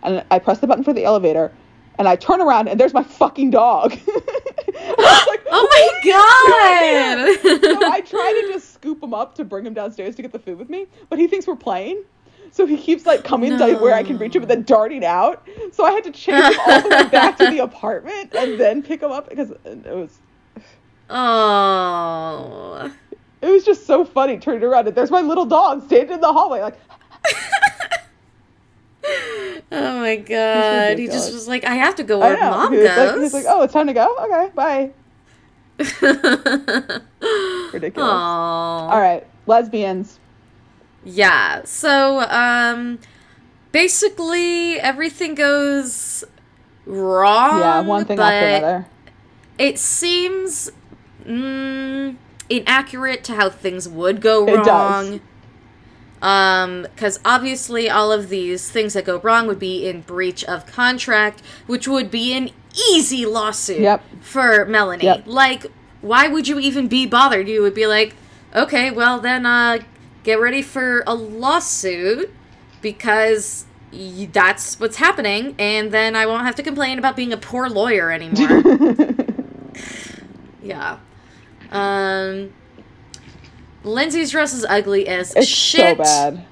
and 0.02 0.24
I 0.30 0.38
press 0.38 0.58
the 0.58 0.66
button 0.66 0.82
for 0.84 0.92
the 0.92 1.04
elevator, 1.04 1.52
and 1.98 2.08
I 2.08 2.16
turn 2.16 2.40
around 2.40 2.68
and 2.68 2.78
there's 2.78 2.94
my 2.94 3.02
fucking 3.02 3.50
dog. 3.50 3.92
I 4.08 4.94
was 4.98 5.26
like, 5.26 5.42
Oh 5.50 5.66
my 5.70 5.76
are 5.76 6.04
you 6.04 7.36
doing 7.36 7.40
here?" 7.42 7.58
god. 7.58 7.80
so 7.80 7.92
I 7.92 8.00
try 8.00 8.42
to 8.42 8.52
just 8.52 8.74
scoop 8.74 9.02
him 9.02 9.14
up 9.14 9.34
to 9.36 9.44
bring 9.44 9.64
him 9.64 9.74
downstairs 9.74 10.14
to 10.16 10.22
get 10.22 10.32
the 10.32 10.38
food 10.38 10.58
with 10.58 10.68
me, 10.68 10.86
but 11.08 11.18
he 11.18 11.26
thinks 11.26 11.46
we're 11.46 11.56
playing. 11.56 12.04
So 12.52 12.64
he 12.64 12.76
keeps 12.76 13.04
like 13.06 13.24
coming 13.24 13.58
to 13.58 13.74
where 13.76 13.94
I 13.94 14.02
can 14.02 14.18
reach 14.18 14.34
him 14.34 14.42
and 14.42 14.50
then 14.50 14.62
darting 14.62 15.04
out. 15.04 15.46
So 15.72 15.84
I 15.84 15.90
had 15.92 16.04
to 16.04 16.10
chase 16.10 16.54
him 16.54 16.60
all 16.66 16.80
the 16.80 16.88
way 16.88 17.04
back 17.10 17.36
to 17.38 17.50
the 17.50 17.58
apartment 17.58 18.34
and 18.34 18.58
then 18.58 18.82
pick 18.82 19.02
him 19.02 19.10
up 19.10 19.28
because 19.28 19.50
it 19.50 19.86
was 19.86 20.18
oh. 21.10 22.90
it 23.42 23.48
was 23.48 23.64
just 23.64 23.86
so 23.86 24.04
funny 24.04 24.38
turning 24.38 24.62
around 24.62 24.88
and 24.88 24.96
there's 24.96 25.10
my 25.10 25.20
little 25.20 25.44
dog 25.44 25.84
standing 25.86 26.14
in 26.14 26.20
the 26.20 26.32
hallway 26.32 26.60
like 26.60 26.78
Oh 29.72 30.00
my 30.00 30.16
god. 30.16 30.98
He 30.98 31.06
just 31.06 31.32
was 31.32 31.48
like, 31.48 31.64
I 31.64 31.74
have 31.74 31.96
to 31.96 32.04
go 32.04 32.20
where 32.20 32.38
mom 32.38 32.72
he 32.72 32.78
was 32.78 32.86
like, 32.86 32.96
goes. 32.96 33.22
he's 33.22 33.34
like, 33.34 33.46
oh, 33.48 33.62
it's 33.62 33.72
time 33.72 33.88
to 33.88 33.92
go. 33.92 34.16
Okay, 34.16 34.50
bye. 34.54 34.90
Ridiculous. 37.72 38.08
Aww. 38.08 38.90
All 38.90 39.00
right, 39.00 39.26
lesbians. 39.46 40.20
Yeah. 41.04 41.62
So, 41.64 42.20
um, 42.20 43.00
basically 43.72 44.80
everything 44.80 45.34
goes 45.34 46.24
wrong. 46.86 47.60
Yeah, 47.60 47.80
one 47.80 48.04
thing 48.04 48.18
after 48.18 48.46
another. 48.46 48.86
It 49.58 49.78
seems 49.78 50.70
mm, 51.26 52.16
inaccurate 52.48 53.24
to 53.24 53.34
how 53.34 53.50
things 53.50 53.88
would 53.88 54.20
go 54.20 54.46
It 54.46 54.64
does. 54.64 55.20
Wrong. 56.26 56.36
Um, 56.64 56.82
because 56.82 57.20
obviously 57.24 57.88
all 57.90 58.12
of 58.12 58.28
these 58.28 58.70
things 58.70 58.94
that 58.94 59.04
go 59.04 59.18
wrong 59.20 59.46
would 59.46 59.58
be 59.58 59.86
in 59.88 60.00
breach 60.02 60.44
of 60.44 60.66
contract, 60.66 61.42
which 61.66 61.86
would 61.86 62.10
be 62.10 62.34
an 62.36 62.50
easy 62.90 63.24
lawsuit 63.26 63.80
Yep. 63.80 64.02
for 64.20 64.64
Melanie. 64.66 65.04
Yep. 65.04 65.22
Like, 65.26 65.66
why 66.00 66.28
would 66.28 66.48
you 66.48 66.58
even 66.58 66.88
be 66.88 67.06
bothered? 67.06 67.48
You 67.48 67.62
would 67.62 67.74
be 67.74 67.86
like, 67.86 68.14
okay, 68.54 68.90
well 68.90 69.20
then, 69.20 69.46
uh, 69.46 69.78
get 70.24 70.40
ready 70.40 70.62
for 70.62 71.02
a 71.06 71.14
lawsuit 71.14 72.32
because 72.82 73.66
y- 73.92 74.28
that's 74.32 74.78
what's 74.80 74.96
happening, 74.96 75.54
and 75.58 75.92
then 75.92 76.16
I 76.16 76.26
won't 76.26 76.44
have 76.44 76.54
to 76.56 76.62
complain 76.62 76.98
about 76.98 77.16
being 77.16 77.32
a 77.32 77.36
poor 77.36 77.68
lawyer 77.68 78.10
anymore. 78.10 78.62
yeah. 80.62 80.98
Um. 81.70 82.52
Lindsay's 83.86 84.30
dress 84.30 84.52
is 84.52 84.64
ugly 84.68 85.06
as 85.08 85.34
It's 85.34 85.46
shit. 85.48 85.96
so 85.96 86.02
bad. 86.02 86.44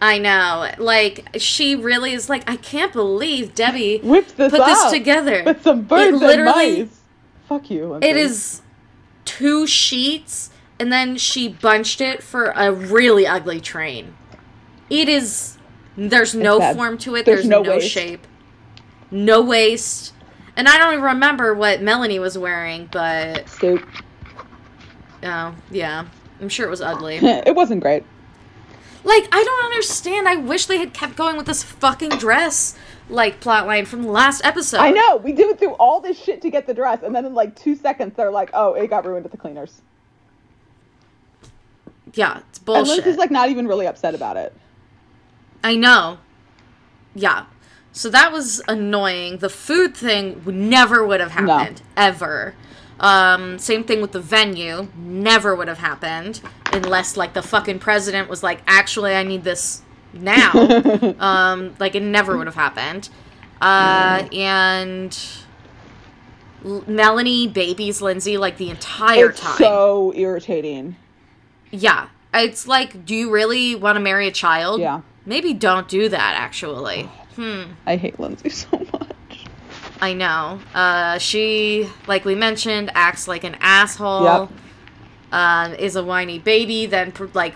I 0.00 0.18
know. 0.18 0.70
Like 0.78 1.28
she 1.38 1.76
really 1.76 2.12
is 2.12 2.28
like 2.28 2.48
I 2.50 2.56
can't 2.56 2.92
believe 2.92 3.54
Debbie 3.54 3.98
Whip 3.98 4.26
this 4.28 4.50
put 4.50 4.64
this 4.66 4.90
together. 4.90 5.44
with 5.44 5.62
some 5.62 5.82
birds 5.82 6.08
and 6.14 6.20
literally- 6.20 6.82
mice. 6.84 7.00
Fuck 7.48 7.70
you. 7.70 7.86
Lindsay. 7.86 8.08
It 8.08 8.16
is 8.16 8.62
two 9.24 9.66
sheets 9.66 10.50
and 10.80 10.92
then 10.92 11.16
she 11.16 11.48
bunched 11.48 12.00
it 12.00 12.22
for 12.22 12.46
a 12.56 12.72
really 12.72 13.26
ugly 13.26 13.60
train. 13.60 14.14
It 14.90 15.08
is 15.08 15.58
there's 15.96 16.34
no 16.34 16.72
form 16.74 16.96
to 16.98 17.14
it, 17.16 17.26
There's 17.26 17.40
there's, 17.40 17.48
no 17.48 17.62
no, 17.62 17.78
shape. 17.78 18.26
No 19.10 19.42
waist. 19.42 20.14
And 20.56 20.68
I 20.68 20.78
don't 20.78 20.94
even 20.94 21.04
remember 21.04 21.54
what 21.54 21.82
Melanie 21.82 22.18
was 22.18 22.36
wearing, 22.36 22.88
but 22.90 23.46
oh, 25.22 25.54
yeah. 25.70 26.06
I'm 26.42 26.48
sure 26.48 26.66
it 26.66 26.70
was 26.70 26.82
ugly. 26.82 27.16
it 27.22 27.54
wasn't 27.54 27.80
great. 27.80 28.04
Like, 29.04 29.28
I 29.32 29.42
don't 29.42 29.64
understand. 29.64 30.28
I 30.28 30.36
wish 30.36 30.66
they 30.66 30.78
had 30.78 30.92
kept 30.92 31.16
going 31.16 31.36
with 31.36 31.46
this 31.46 31.62
fucking 31.62 32.10
dress, 32.10 32.76
like, 33.08 33.40
plotline 33.40 33.86
from 33.86 34.02
the 34.02 34.10
last 34.10 34.44
episode. 34.44 34.78
I 34.78 34.90
know 34.90 35.16
we 35.16 35.32
do 35.32 35.54
through 35.54 35.72
all 35.74 36.00
this 36.00 36.20
shit 36.22 36.42
to 36.42 36.50
get 36.50 36.66
the 36.66 36.74
dress, 36.74 37.02
and 37.02 37.14
then 37.14 37.24
in 37.24 37.34
like 37.34 37.56
two 37.56 37.74
seconds 37.74 38.14
they're 38.16 38.30
like, 38.30 38.50
"Oh, 38.54 38.74
it 38.74 38.88
got 38.90 39.04
ruined 39.04 39.24
at 39.24 39.32
the 39.32 39.38
cleaners." 39.38 39.80
Yeah, 42.14 42.38
it's 42.48 42.58
And 42.58 42.66
bullshit. 42.66 42.88
Lindsay's 42.96 43.16
like 43.16 43.30
not 43.30 43.48
even 43.48 43.66
really 43.66 43.86
upset 43.86 44.14
about 44.14 44.36
it. 44.36 44.54
I 45.64 45.74
know. 45.76 46.18
Yeah. 47.14 47.46
So 47.92 48.08
that 48.10 48.32
was 48.32 48.62
annoying. 48.68 49.38
The 49.38 49.48
food 49.48 49.96
thing 49.96 50.42
never 50.46 51.04
would 51.06 51.20
have 51.20 51.34
No. 51.40 51.56
happened 51.58 51.82
ever. 51.96 52.54
Um, 53.02 53.58
same 53.58 53.84
thing 53.84 54.00
with 54.00 54.12
the 54.12 54.20
venue. 54.20 54.88
Never 54.96 55.54
would 55.54 55.68
have 55.68 55.78
happened 55.78 56.40
unless 56.72 57.16
like 57.16 57.34
the 57.34 57.42
fucking 57.42 57.80
president 57.80 58.28
was 58.28 58.42
like, 58.42 58.60
actually, 58.66 59.14
I 59.14 59.24
need 59.24 59.42
this 59.44 59.82
now. 60.12 60.52
um, 61.18 61.74
like 61.78 61.94
it 61.94 62.02
never 62.02 62.38
would 62.38 62.46
have 62.46 62.54
happened. 62.54 63.08
Uh, 63.60 64.26
and 64.32 65.18
L- 66.64 66.84
Melanie 66.86 67.48
babies 67.48 68.00
Lindsay 68.00 68.36
like 68.38 68.56
the 68.56 68.70
entire 68.70 69.30
it's 69.30 69.40
time. 69.40 69.56
so 69.58 70.12
irritating. 70.14 70.96
Yeah. 71.70 72.08
It's 72.34 72.66
like, 72.66 73.04
do 73.04 73.14
you 73.14 73.30
really 73.30 73.74
want 73.74 73.96
to 73.96 74.00
marry 74.00 74.26
a 74.26 74.32
child? 74.32 74.80
Yeah. 74.80 75.02
Maybe 75.26 75.52
don't 75.54 75.86
do 75.88 76.08
that, 76.08 76.34
actually. 76.36 77.02
Hmm. 77.36 77.62
I 77.86 77.96
hate 77.96 78.18
Lindsay 78.18 78.48
so 78.50 78.68
much. 78.78 78.81
I 80.02 80.12
know. 80.12 80.60
Uh, 80.74 81.16
she, 81.16 81.88
like 82.06 82.26
we 82.26 82.34
mentioned, 82.34 82.90
acts 82.94 83.26
like 83.26 83.44
an 83.44 83.56
asshole. 83.60 84.24
Yep. 84.24 84.50
Uh, 85.30 85.74
is 85.78 85.96
a 85.96 86.04
whiny 86.04 86.38
baby, 86.38 86.84
then, 86.84 87.10
pr- 87.10 87.24
like, 87.32 87.54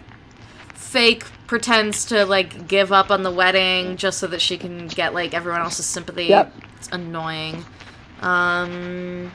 fake 0.73 1.25
pretends 1.47 2.07
to, 2.07 2.25
like, 2.25 2.67
give 2.67 2.91
up 2.91 3.11
on 3.11 3.23
the 3.23 3.31
wedding 3.31 3.99
just 3.99 4.17
so 4.17 4.27
that 4.29 4.41
she 4.41 4.57
can 4.57 4.89
get, 4.89 5.13
like, 5.13 5.35
everyone 5.35 5.61
else's 5.61 5.85
sympathy. 5.85 6.25
Yep. 6.25 6.55
It's 6.79 6.89
annoying. 6.91 7.67
Um, 8.23 9.31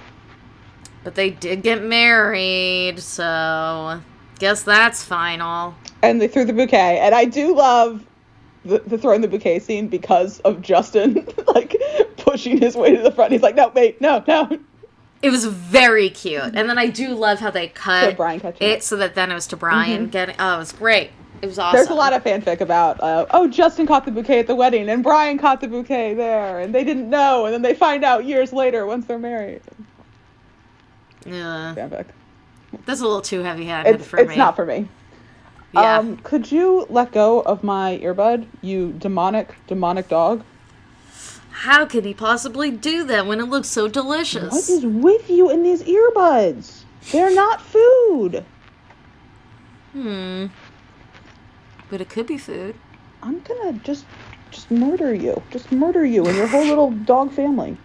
but 1.04 1.14
they 1.14 1.30
did 1.30 1.62
get 1.62 1.84
married, 1.84 3.00
so 3.00 4.02
guess 4.40 4.64
that's 4.64 5.04
final. 5.04 5.76
And 6.02 6.20
they 6.20 6.28
threw 6.28 6.44
the 6.46 6.54
bouquet, 6.54 6.98
and 6.98 7.14
I 7.14 7.26
do 7.26 7.56
love 7.56 8.04
the, 8.66 8.80
the 8.80 8.98
throwing 8.98 9.22
the 9.22 9.28
bouquet 9.28 9.60
scene 9.60 9.88
because 9.88 10.40
of 10.42 10.62
Justin 10.62 11.28
like 11.48 11.76
pushing 12.18 12.58
his 12.58 12.76
way 12.76 12.96
to 12.96 13.02
the 13.02 13.12
front. 13.12 13.32
He's 13.32 13.42
like, 13.42 13.56
"No, 13.56 13.70
wait, 13.70 14.00
no, 14.02 14.24
no." 14.28 14.60
It 15.22 15.30
was 15.30 15.46
very 15.46 16.10
cute, 16.10 16.42
and 16.42 16.68
then 16.70 16.80
I 16.80 16.88
do 16.88 17.10
love 17.10 17.40
how 17.40 17.52
they 17.52 17.68
cut 17.68 18.10
So 18.12 18.16
Brian 18.16 18.40
catching 18.40 18.68
it 18.68 18.82
so 18.84 18.96
that 18.98 19.14
then 19.14 19.30
it 19.32 19.36
was 19.36 19.46
to 19.48 19.58
Brian 19.58 20.08
getting. 20.10 20.36
Oh, 20.40 20.56
it 20.56 20.58
was 20.58 20.72
great. 20.72 21.12
It 21.44 21.48
was 21.48 21.58
awesome. 21.60 21.78
There's 21.78 21.90
a 21.90 21.96
lot 21.96 22.14
of 22.14 22.24
fanfic 22.24 22.62
about, 22.62 23.02
uh, 23.02 23.26
oh, 23.32 23.48
Justin 23.48 23.88
caught 23.88 24.06
the 24.06 24.12
bouquet 24.12 24.40
at 24.40 24.48
the 24.48 24.54
wedding, 24.54 24.88
and 24.90 25.02
Brian 25.02 25.40
caught 25.40 25.60
the 25.60 25.68
bouquet 25.68 26.14
there, 26.14 26.60
and 26.60 26.74
they 26.74 26.84
didn't 26.84 27.10
know, 27.10 27.46
and 27.46 27.54
then 27.54 27.64
they 27.64 27.74
find 27.74 28.04
out 28.04 28.26
years 28.26 28.54
later 28.54 28.86
once 28.86 29.06
they're 29.08 29.18
married. 29.18 29.62
Yeah, 31.26 31.74
Fanfic. 31.76 32.06
that's 32.86 33.00
a 33.02 33.04
little 33.04 33.22
too 33.22 33.42
heavy-handed 33.42 33.96
It's, 33.96 34.08
for 34.08 34.18
it's 34.20 34.30
me. 34.30 34.36
not 34.38 34.56
for 34.56 34.66
me. 34.66 34.88
Yeah. 35.74 35.98
Um, 35.98 36.18
could 36.18 36.52
you 36.52 36.86
let 36.90 37.12
go 37.12 37.42
of 37.42 37.64
my 37.64 38.00
earbud, 38.04 38.48
you 38.62 38.94
demonic, 38.94 39.56
demonic 39.68 40.10
dog? 40.10 40.44
How 41.52 41.86
could 41.86 42.06
he 42.06 42.14
possibly 42.14 42.72
do 42.72 43.04
that 43.06 43.26
when 43.26 43.40
it 43.40 43.46
looks 43.46 43.68
so 43.68 43.88
delicious? 43.88 44.52
What 44.52 44.70
is 44.70 44.86
with 44.86 45.30
you 45.30 45.50
in 45.50 45.64
these 45.64 45.84
earbuds? 45.84 46.84
They're 47.12 47.34
not 47.34 47.62
food. 47.62 48.46
Hmm. 49.94 50.48
But 51.90 52.02
it 52.02 52.10
could 52.10 52.28
be 52.28 52.38
food. 52.38 52.76
I'm 53.22 53.42
gonna 53.42 53.74
just, 53.84 54.06
just 54.50 54.72
murder 54.72 55.14
you. 55.14 55.42
Just 55.52 55.72
murder 55.72 56.06
you 56.06 56.26
and 56.26 56.36
your 56.36 56.48
whole 56.48 56.66
little 56.66 56.92
dog 56.92 57.32
family. 57.32 57.78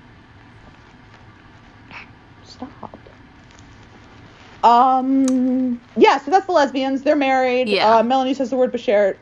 Um. 4.66 5.80
Yeah. 5.96 6.18
So 6.18 6.30
that's 6.30 6.46
the 6.46 6.52
lesbians. 6.52 7.02
They're 7.02 7.16
married. 7.16 7.68
Yeah. 7.68 7.96
Uh, 7.98 8.02
Melanie 8.02 8.34
says 8.34 8.50
the 8.50 8.56
word 8.56 8.72
Bashert. 8.72 9.16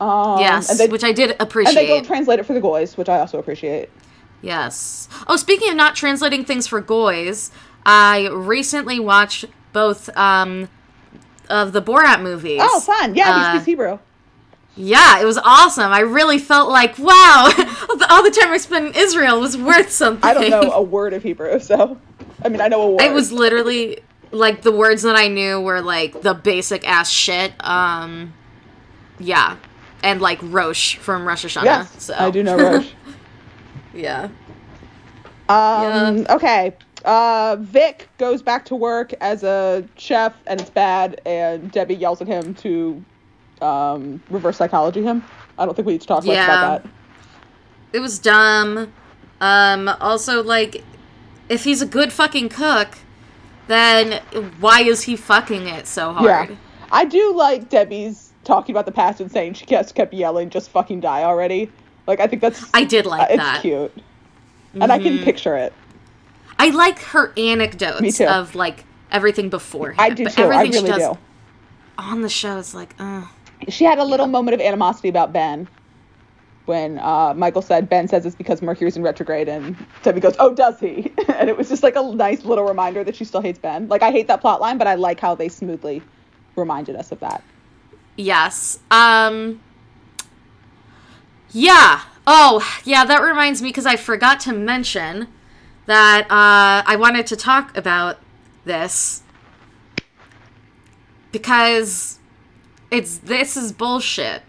Um, 0.00 0.40
yes, 0.40 0.68
And 0.70 0.78
they, 0.78 0.88
which 0.88 1.04
I 1.04 1.12
did 1.12 1.36
appreciate. 1.40 1.76
and 1.78 1.78
they 1.78 1.86
don't 1.86 2.04
translate 2.04 2.38
it 2.40 2.44
for 2.44 2.52
the 2.52 2.60
goys, 2.60 2.96
which 2.96 3.08
I 3.08 3.20
also 3.20 3.38
appreciate. 3.38 3.90
Yes. 4.42 5.08
Oh, 5.28 5.36
speaking 5.36 5.70
of 5.70 5.76
not 5.76 5.94
translating 5.94 6.44
things 6.44 6.66
for 6.66 6.80
goys, 6.80 7.50
I 7.86 8.28
recently 8.28 8.98
watched 8.98 9.44
both 9.72 10.14
um, 10.16 10.68
of 11.48 11.72
the 11.72 11.80
Borat 11.80 12.20
movies. 12.22 12.60
Oh, 12.62 12.80
fun! 12.80 13.14
Yeah, 13.14 13.30
Uh, 13.30 13.38
he 13.52 13.56
speaks 13.58 13.66
Hebrew. 13.66 13.98
Yeah, 14.76 15.20
it 15.20 15.24
was 15.24 15.38
awesome. 15.38 15.92
I 15.92 16.00
really 16.00 16.38
felt 16.38 16.68
like, 16.68 16.98
wow, 16.98 17.44
all 18.10 18.22
the 18.24 18.36
time 18.38 18.50
I 18.52 18.58
spent 18.58 18.86
in 18.88 18.94
Israel 19.00 19.38
was 19.40 19.56
worth 19.56 19.90
something. 19.92 20.28
I 20.28 20.34
don't 20.34 20.50
know 20.50 20.72
a 20.72 20.82
word 20.82 21.12
of 21.14 21.22
Hebrew, 21.22 21.60
so 21.60 21.98
I 22.44 22.48
mean 22.48 22.60
I 22.60 22.66
know 22.68 22.82
a 22.82 22.90
word. 22.90 23.00
It 23.04 23.12
was 23.12 23.30
literally 23.30 24.00
like 24.34 24.62
the 24.62 24.72
words 24.72 25.02
that 25.02 25.16
I 25.16 25.28
knew 25.28 25.60
were 25.60 25.80
like 25.80 26.20
the 26.22 26.34
basic 26.34 26.86
ass 26.86 27.10
shit. 27.10 27.52
Um, 27.60 28.34
yeah, 29.18 29.56
and 30.02 30.20
like 30.20 30.38
Rosh 30.42 30.96
from 30.96 31.26
Rosh 31.26 31.44
Hashanah. 31.44 31.64
yes, 31.64 32.02
so 32.04 32.14
I 32.14 32.30
do 32.30 32.42
know 32.42 32.56
Rosh. 32.72 32.90
yeah. 33.94 34.28
Um, 35.48 36.26
okay. 36.30 36.74
Uh, 37.04 37.56
Vic 37.60 38.08
goes 38.18 38.40
back 38.42 38.64
to 38.66 38.74
work 38.74 39.12
as 39.20 39.42
a 39.42 39.86
chef, 39.96 40.34
and 40.46 40.60
it's 40.60 40.70
bad. 40.70 41.20
And 41.26 41.70
Debbie 41.70 41.94
yells 41.94 42.20
at 42.22 42.26
him 42.26 42.54
to 42.56 43.04
um, 43.60 44.22
reverse 44.30 44.56
psychology 44.56 45.02
him. 45.02 45.22
I 45.58 45.66
don't 45.66 45.74
think 45.74 45.86
we 45.86 45.94
each 45.94 46.06
talked 46.06 46.26
much 46.26 46.34
Yeah. 46.34 46.44
about 46.46 46.82
that. 46.82 46.90
It 47.92 48.00
was 48.00 48.18
dumb. 48.18 48.92
Um, 49.40 49.88
also, 50.00 50.42
like, 50.42 50.82
if 51.48 51.64
he's 51.64 51.82
a 51.82 51.86
good 51.86 52.10
fucking 52.12 52.48
cook, 52.48 52.98
then 53.66 54.22
why 54.60 54.82
is 54.82 55.02
he 55.02 55.16
fucking 55.16 55.66
it 55.68 55.86
so 55.86 56.12
hard? 56.12 56.50
Yeah, 56.50 56.56
I 56.92 57.04
do 57.04 57.34
like 57.34 57.68
Debbie's 57.68 58.32
talking 58.44 58.74
about 58.74 58.86
the 58.86 58.92
past 58.92 59.20
and 59.20 59.30
saying 59.30 59.54
she 59.54 59.66
just 59.66 59.94
kept 59.94 60.12
yelling, 60.14 60.50
"Just 60.50 60.70
fucking 60.70 61.00
die 61.00 61.22
already." 61.24 61.70
Like 62.06 62.20
I 62.20 62.26
think 62.26 62.42
that's 62.42 62.64
I 62.74 62.84
did 62.84 63.06
like 63.06 63.22
uh, 63.22 63.26
it's 63.30 63.36
that. 63.42 63.62
cute, 63.62 63.92
and 64.74 64.92
I 64.92 64.98
can 64.98 65.18
Mhm. 65.18 65.24
picture 65.24 65.56
it. 65.56 65.72
I 66.58 66.70
like 66.70 66.98
her 67.00 67.32
anecdotes 67.36 68.20
of 68.20 68.54
like 68.54 68.84
everything 69.10 69.48
beforehand. 69.48 70.00
I 70.00 70.10
do 70.14 70.24
too. 70.28 70.42
I 70.42 70.44
everything 70.44 70.72
really 70.72 70.92
she 70.92 70.98
does 70.98 71.12
do. 71.14 71.18
on 71.98 72.22
the 72.22 72.28
show 72.28 72.58
is 72.58 72.74
like, 72.74 72.94
uh, 72.98 73.22
She 73.68 73.84
had 73.84 73.98
a 73.98 74.04
little 74.04 74.26
moment 74.26 74.54
of 74.54 74.60
animosity 74.60 75.08
about 75.08 75.32
Ben 75.32 75.66
when 76.66 76.98
uh, 76.98 77.34
Michael 77.36 77.62
said 77.62 77.88
Ben 77.88 78.08
says 78.08 78.24
it's 78.26 78.36
because 78.36 78.62
Mercury's 78.62 78.96
in 78.96 79.02
retrograde, 79.02 79.48
and 79.48 79.76
Debbie 80.02 80.20
goes, 80.20 80.34
"Oh, 80.38 80.54
does 80.54 80.80
he?" 80.80 81.12
and 81.28 81.48
it 81.48 81.56
was 81.56 81.68
just 81.68 81.82
like 81.82 81.96
a 81.96 82.02
nice 82.02 82.44
little 82.44 82.64
reminder 82.64 83.04
that 83.04 83.16
she 83.16 83.24
still 83.24 83.40
hates 83.42 83.58
Ben. 83.58 83.88
Like 83.88 84.02
I 84.02 84.10
hate 84.10 84.28
that 84.28 84.40
plot 84.40 84.60
line, 84.60 84.78
but 84.78 84.86
I 84.86 84.94
like 84.94 85.20
how 85.20 85.34
they 85.34 85.48
smoothly 85.48 86.02
reminded 86.56 86.96
us 86.96 87.12
of 87.12 87.20
that. 87.20 87.42
yes. 88.16 88.78
Um, 88.90 89.60
yeah. 91.50 92.02
Oh, 92.26 92.66
yeah. 92.84 93.04
That 93.04 93.22
reminds 93.22 93.62
me 93.62 93.68
because 93.68 93.86
I 93.86 93.96
forgot 93.96 94.40
to 94.40 94.52
mention 94.52 95.28
that 95.86 96.22
uh, 96.30 96.82
I 96.86 96.96
wanted 96.96 97.26
to 97.28 97.36
talk 97.36 97.76
about 97.76 98.18
this 98.64 99.22
because 101.32 102.18
it's 102.90 103.18
this 103.18 103.56
is 103.56 103.72
bullshit. 103.72 104.42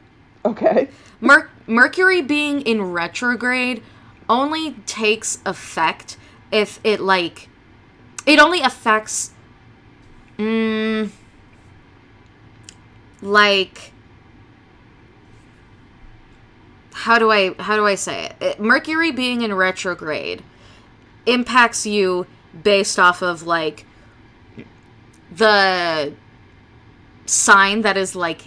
Okay. 0.45 0.89
Mer- 1.21 1.49
Mercury 1.67 2.21
being 2.21 2.61
in 2.61 2.81
retrograde 2.81 3.81
only 4.29 4.73
takes 4.85 5.39
effect 5.45 6.17
if 6.51 6.79
it 6.83 6.99
like 6.99 7.49
it 8.25 8.39
only 8.39 8.61
affects 8.61 9.31
mm, 10.37 11.09
like 13.21 13.91
how 16.93 17.19
do 17.19 17.31
I 17.31 17.53
how 17.59 17.75
do 17.75 17.85
I 17.85 17.95
say 17.95 18.25
it? 18.25 18.35
it? 18.39 18.59
Mercury 18.59 19.11
being 19.11 19.41
in 19.41 19.53
retrograde 19.53 20.43
impacts 21.25 21.85
you 21.85 22.25
based 22.63 22.97
off 22.97 23.21
of 23.21 23.43
like 23.43 23.85
the 25.31 26.13
sign 27.25 27.81
that 27.81 27.97
is 27.97 28.15
like 28.15 28.41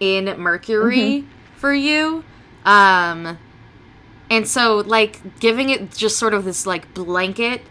in 0.00 0.24
Mercury 0.38 1.24
for 1.62 1.72
you. 1.72 2.24
Um 2.64 3.38
and 4.28 4.48
so 4.48 4.78
like 4.78 5.38
giving 5.38 5.70
it 5.70 5.92
just 5.92 6.18
sort 6.18 6.34
of 6.34 6.44
this 6.44 6.66
like 6.66 6.92
blanket 6.92 7.62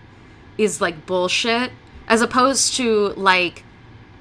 is 0.57 0.79
like 0.79 1.05
bullshit 1.05 1.71
as 2.07 2.21
opposed 2.21 2.75
to 2.75 3.09
like 3.17 3.63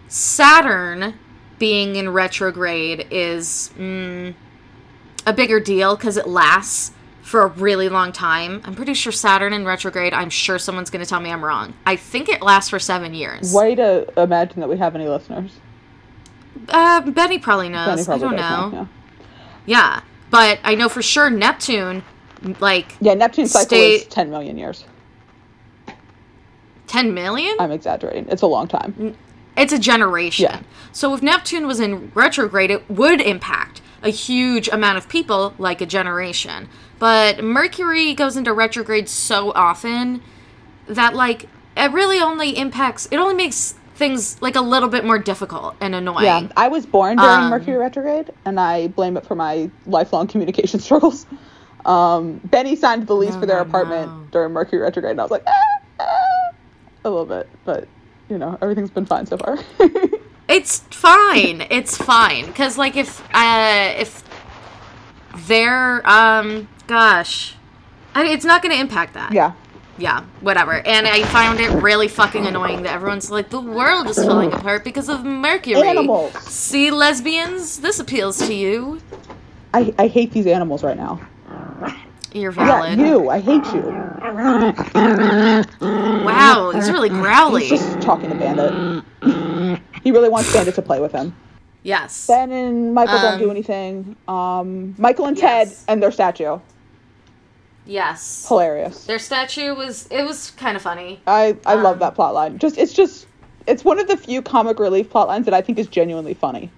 Saturn 0.09 1.14
being 1.61 1.94
in 1.94 2.09
retrograde 2.09 3.06
is 3.12 3.70
mm, 3.78 4.35
a 5.24 5.33
bigger 5.33 5.61
deal 5.61 5.96
cuz 5.96 6.16
it 6.16 6.26
lasts 6.26 6.92
for 7.22 7.42
a 7.42 7.46
really 7.46 7.88
long 7.88 8.11
time. 8.11 8.61
I'm 8.64 8.74
pretty 8.74 8.94
sure 8.94 9.12
Saturn 9.12 9.52
in 9.52 9.64
retrograde, 9.64 10.12
I'm 10.12 10.30
sure 10.30 10.59
someone's 10.59 10.90
going 10.90 11.04
to 11.04 11.09
tell 11.09 11.20
me 11.20 11.30
I'm 11.30 11.44
wrong. 11.44 11.74
I 11.87 11.94
think 11.94 12.28
it 12.28 12.42
lasts 12.42 12.70
for 12.70 12.80
7 12.80 13.14
years. 13.14 13.52
Way 13.54 13.76
to 13.76 14.12
imagine 14.20 14.59
that 14.61 14.68
we 14.68 14.78
have 14.78 14.96
any 14.96 15.06
listeners. 15.06 15.52
Uh, 16.68 17.02
Benny 17.02 17.38
probably 17.38 17.68
knows. 17.68 17.87
Benny 17.87 18.04
probably 18.04 18.26
I 18.26 18.30
don't 18.30 18.37
does 18.37 18.72
know. 18.72 18.78
yeah. 18.80 18.87
Yeah, 19.66 20.01
but 20.31 20.59
I 20.64 20.75
know 20.75 20.88
for 20.88 21.03
sure 21.03 21.31
Neptune, 21.31 22.03
like 22.61 22.96
Yeah, 23.01 23.14
Neptune's 23.14 23.51
cycle 23.53 23.66
Stay- 23.68 23.94
is 23.96 24.05
10 24.07 24.31
million 24.31 24.57
years. 24.59 24.85
ten 26.87 27.14
million. 27.14 27.55
I'm 27.61 27.70
exaggerating. 27.70 28.27
It's 28.29 28.42
a 28.42 28.46
long 28.46 28.66
time. 28.66 29.16
It's 29.57 29.73
a 29.73 29.79
generation. 29.79 30.44
Yeah. 30.51 30.61
So 30.92 31.14
if 31.14 31.23
Neptune 31.23 31.66
was 31.66 31.79
in 31.81 32.11
retrograde, 32.14 32.70
it 32.70 32.88
would 32.90 33.20
impact 33.20 33.81
a 34.03 34.11
huge 34.11 34.68
amount 34.68 34.99
of 34.99 35.09
people 35.09 35.55
like 35.59 35.81
a 35.81 35.87
generation. 35.87 36.68
But 36.99 37.44
Mercury 37.44 38.14
goes 38.14 38.37
into 38.37 38.53
retrograde 38.53 39.09
so 39.09 39.53
often 39.53 40.23
that 40.88 41.14
like 41.14 41.46
it 41.77 41.92
really 41.92 42.18
only 42.18 42.57
impacts 42.59 43.07
it 43.12 43.16
only 43.18 43.35
makes 43.35 43.75
things 44.01 44.43
like 44.43 44.57
a 44.57 44.61
little 44.61 44.89
bit 44.89 45.05
more 45.05 45.19
difficult 45.21 45.77
and 45.81 45.95
annoying. 45.95 46.25
Yeah, 46.25 46.49
I 46.57 46.67
was 46.67 46.85
born 46.87 47.17
during 47.19 47.31
Um, 47.45 47.51
Mercury 47.51 47.77
retrograde, 47.77 48.33
and 48.45 48.59
I 48.59 48.89
blame 48.89 49.17
it 49.17 49.25
for 49.25 49.37
my 49.37 49.71
lifelong 49.87 50.27
communication 50.27 50.81
struggles. 50.87 51.27
Um, 51.87 52.41
Benny 52.45 52.75
signed 52.75 53.07
the 53.07 53.15
lease 53.15 53.35
No, 53.35 53.41
for 53.41 53.47
their 53.47 53.61
apartment 53.61 54.09
no. 54.11 54.27
during 54.33 54.53
Mercury 54.53 54.81
retrograde, 54.83 55.13
and 55.13 55.21
I 55.21 55.25
was 55.25 55.31
like, 55.31 55.45
ah, 55.47 55.63
ah, 56.01 56.51
a 57.05 57.09
little 57.11 57.25
bit, 57.27 57.49
but 57.65 57.87
you 58.29 58.39
know, 58.39 58.59
everything's 58.61 58.91
been 58.91 59.07
fine 59.07 59.27
so 59.27 59.37
far. 59.37 59.59
It's 60.49 60.81
fine. 60.91 61.65
It's 61.71 61.97
fine 61.97 62.53
cuz 62.55 62.77
like 62.77 62.97
if 62.97 63.23
uh 63.33 63.93
if 63.97 64.25
they're 65.47 66.03
um 66.09 66.67
gosh 66.89 67.55
I, 68.17 68.25
it's 68.27 68.45
not 68.45 68.61
going 68.61 68.75
to 68.75 68.81
impact 68.81 69.15
that. 69.15 69.31
yeah, 69.33 69.53
yeah, 69.98 70.24
whatever. 70.40 70.81
And 70.87 71.07
I 71.07 71.22
found 71.24 71.61
it 71.61 71.70
really 71.83 72.09
fucking 72.09 72.46
annoying 72.46 72.83
that 72.85 72.94
everyone's 72.94 73.31
like, 73.31 73.50
the 73.50 73.61
world 73.61 74.09
is 74.09 74.16
falling 74.16 74.53
apart 74.53 74.85
because 74.85 75.09
of 75.09 75.24
Mercury. 75.24 75.87
Animals. 75.87 76.33
See, 76.44 76.90
lesbians, 76.90 77.81
this 77.81 77.98
appeals 78.00 78.38
to 78.46 78.55
you. 78.55 79.00
I, 79.74 79.94
I 79.98 80.07
hate 80.09 80.33
these 80.33 80.46
animals 80.46 80.83
right 80.83 80.96
now. 80.96 81.20
You're 82.33 82.53
valid. 82.53 82.98
Yeah, 82.98 83.07
you, 83.07 83.29
I 83.29 83.40
hate 83.40 83.64
you. 83.74 83.83
Wow, 85.81 86.70
he's 86.74 86.90
really 86.90 87.09
growly. 87.09 87.66
He's 87.66 87.81
just 87.81 88.00
talking 88.00 88.29
to 88.31 88.35
Bandit. 88.37 89.81
He 90.03 90.11
really 90.12 90.29
wants 90.29 90.53
Bandit 90.53 90.74
to 90.76 90.83
play 90.83 91.00
with 91.00 91.12
him. 91.12 91.35
yes. 91.83 92.26
Ben 92.26 92.53
and 92.53 92.94
Michael 92.94 93.18
don't 93.20 93.35
Um, 93.35 93.38
do 93.40 93.50
anything. 93.50 94.16
Um, 94.29 94.94
Michael 94.98 95.26
and 95.26 95.37
yes. 95.37 95.68
Ted 95.85 95.92
and 95.92 96.03
their 96.03 96.12
statue, 96.12 96.59
Yes. 97.90 98.46
hilarious. 98.48 99.05
Their 99.05 99.18
statue 99.18 99.74
was, 99.74 100.07
it 100.11 100.22
was 100.24 100.53
kind 100.53 100.76
of 100.76 100.83
funny. 100.83 101.20
I 101.26 101.57
I 101.66 101.74
love 101.74 101.94
Um, 101.94 101.98
that 102.00 102.14
plot 102.14 102.35
line. 102.35 102.59
Just 102.59 102.79
it's 102.79 102.92
just 102.92 103.26
it's 103.66 103.85
one 103.85 103.98
of 103.98 104.07
the 104.07 104.16
few 104.16 104.42
comic 104.42 104.79
relief 104.79 105.11
plot 105.11 105.26
lines 105.29 105.44
that 105.46 105.55
I 105.55 105.61
think 105.61 105.79
is 105.79 105.88
genuinely 105.88 106.35
funny. 106.35 106.70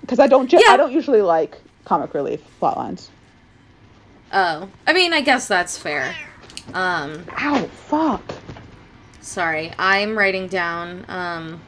Because 0.00 0.18
I 0.18 0.26
don't 0.26 0.48
ge- 0.48 0.54
Yeah. 0.54 0.70
I 0.72 0.76
don't 0.76 0.92
usually 0.92 1.22
like 1.22 1.58
comic 1.84 2.12
relief 2.12 2.40
plot 2.58 2.76
lines. 2.76 3.10
Oh. 4.32 4.68
I 4.86 4.92
mean, 4.92 5.12
I 5.12 5.20
guess 5.20 5.46
that's 5.46 5.78
fair. 5.78 6.14
Um, 6.74 7.24
Ow, 7.40 7.66
fuck. 7.86 8.22
sorry. 9.20 9.72
I'm 9.78 10.16
writing 10.18 10.48
down, 10.48 11.04
um, 11.08 11.60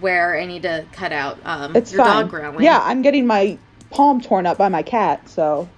where 0.00 0.38
I 0.40 0.46
need 0.46 0.62
to 0.62 0.84
cut 0.92 1.12
out, 1.12 1.38
um, 1.44 1.76
It's 1.76 1.92
your 1.92 2.04
fine. 2.04 2.22
dog 2.22 2.30
growling. 2.30 2.64
Yeah, 2.64 2.80
I'm 2.82 3.02
getting 3.02 3.26
my 3.26 3.58
palm 3.90 4.20
torn 4.20 4.46
up 4.46 4.56
by 4.58 4.68
my 4.68 4.82
cat, 4.82 5.28
so 5.28 5.68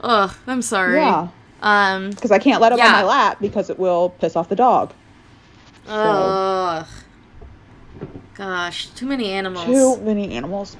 Ugh, 0.00 0.34
I'm 0.46 0.62
sorry. 0.62 0.96
yeah, 0.96 1.28
Um, 1.62 2.10
because 2.10 2.30
I 2.30 2.38
can't 2.38 2.60
let 2.60 2.72
him 2.72 2.80
on 2.80 2.92
my 2.92 3.02
lap 3.04 3.38
because 3.40 3.70
it 3.70 3.78
will 3.78 4.10
piss 4.10 4.36
off 4.36 4.48
the 4.48 4.56
dog. 4.56 4.92
Ugh. 5.88 6.86
Gosh, 8.34 8.88
too 8.90 9.06
many 9.06 9.30
animals. 9.30 9.66
Too 9.66 9.96
many 10.02 10.32
animals. 10.32 10.76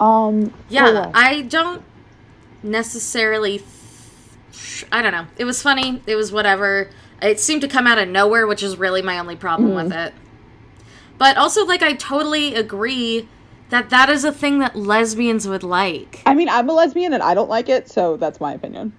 Um. 0.00 0.52
yeah, 0.68 0.88
oh, 0.88 0.92
well. 0.94 1.12
I 1.14 1.42
don't 1.42 1.82
necessarily. 2.62 3.58
Th- 3.58 4.84
I 4.90 5.00
don't 5.02 5.12
know. 5.12 5.26
It 5.36 5.44
was 5.44 5.62
funny. 5.62 6.02
It 6.06 6.16
was 6.16 6.32
whatever. 6.32 6.90
It 7.22 7.38
seemed 7.38 7.60
to 7.62 7.68
come 7.68 7.86
out 7.86 7.98
of 7.98 8.08
nowhere, 8.08 8.46
which 8.46 8.62
is 8.62 8.76
really 8.76 9.02
my 9.02 9.18
only 9.18 9.36
problem 9.36 9.70
Mm-hmm. 9.70 9.84
with 9.84 9.92
it. 9.92 10.14
But 11.16 11.36
also, 11.36 11.64
like, 11.64 11.80
I 11.82 11.92
totally 11.94 12.54
agree 12.56 13.28
that 13.74 13.90
that 13.90 14.08
is 14.08 14.24
a 14.24 14.32
thing 14.32 14.60
that 14.60 14.76
lesbians 14.76 15.48
would 15.48 15.64
like. 15.64 16.22
I 16.24 16.34
mean, 16.34 16.48
I'm 16.48 16.68
a 16.68 16.72
lesbian 16.72 17.12
and 17.12 17.22
I 17.22 17.34
don't 17.34 17.48
like 17.48 17.68
it, 17.68 17.90
so 17.90 18.16
that's 18.16 18.40
my 18.40 18.54
opinion. 18.54 18.92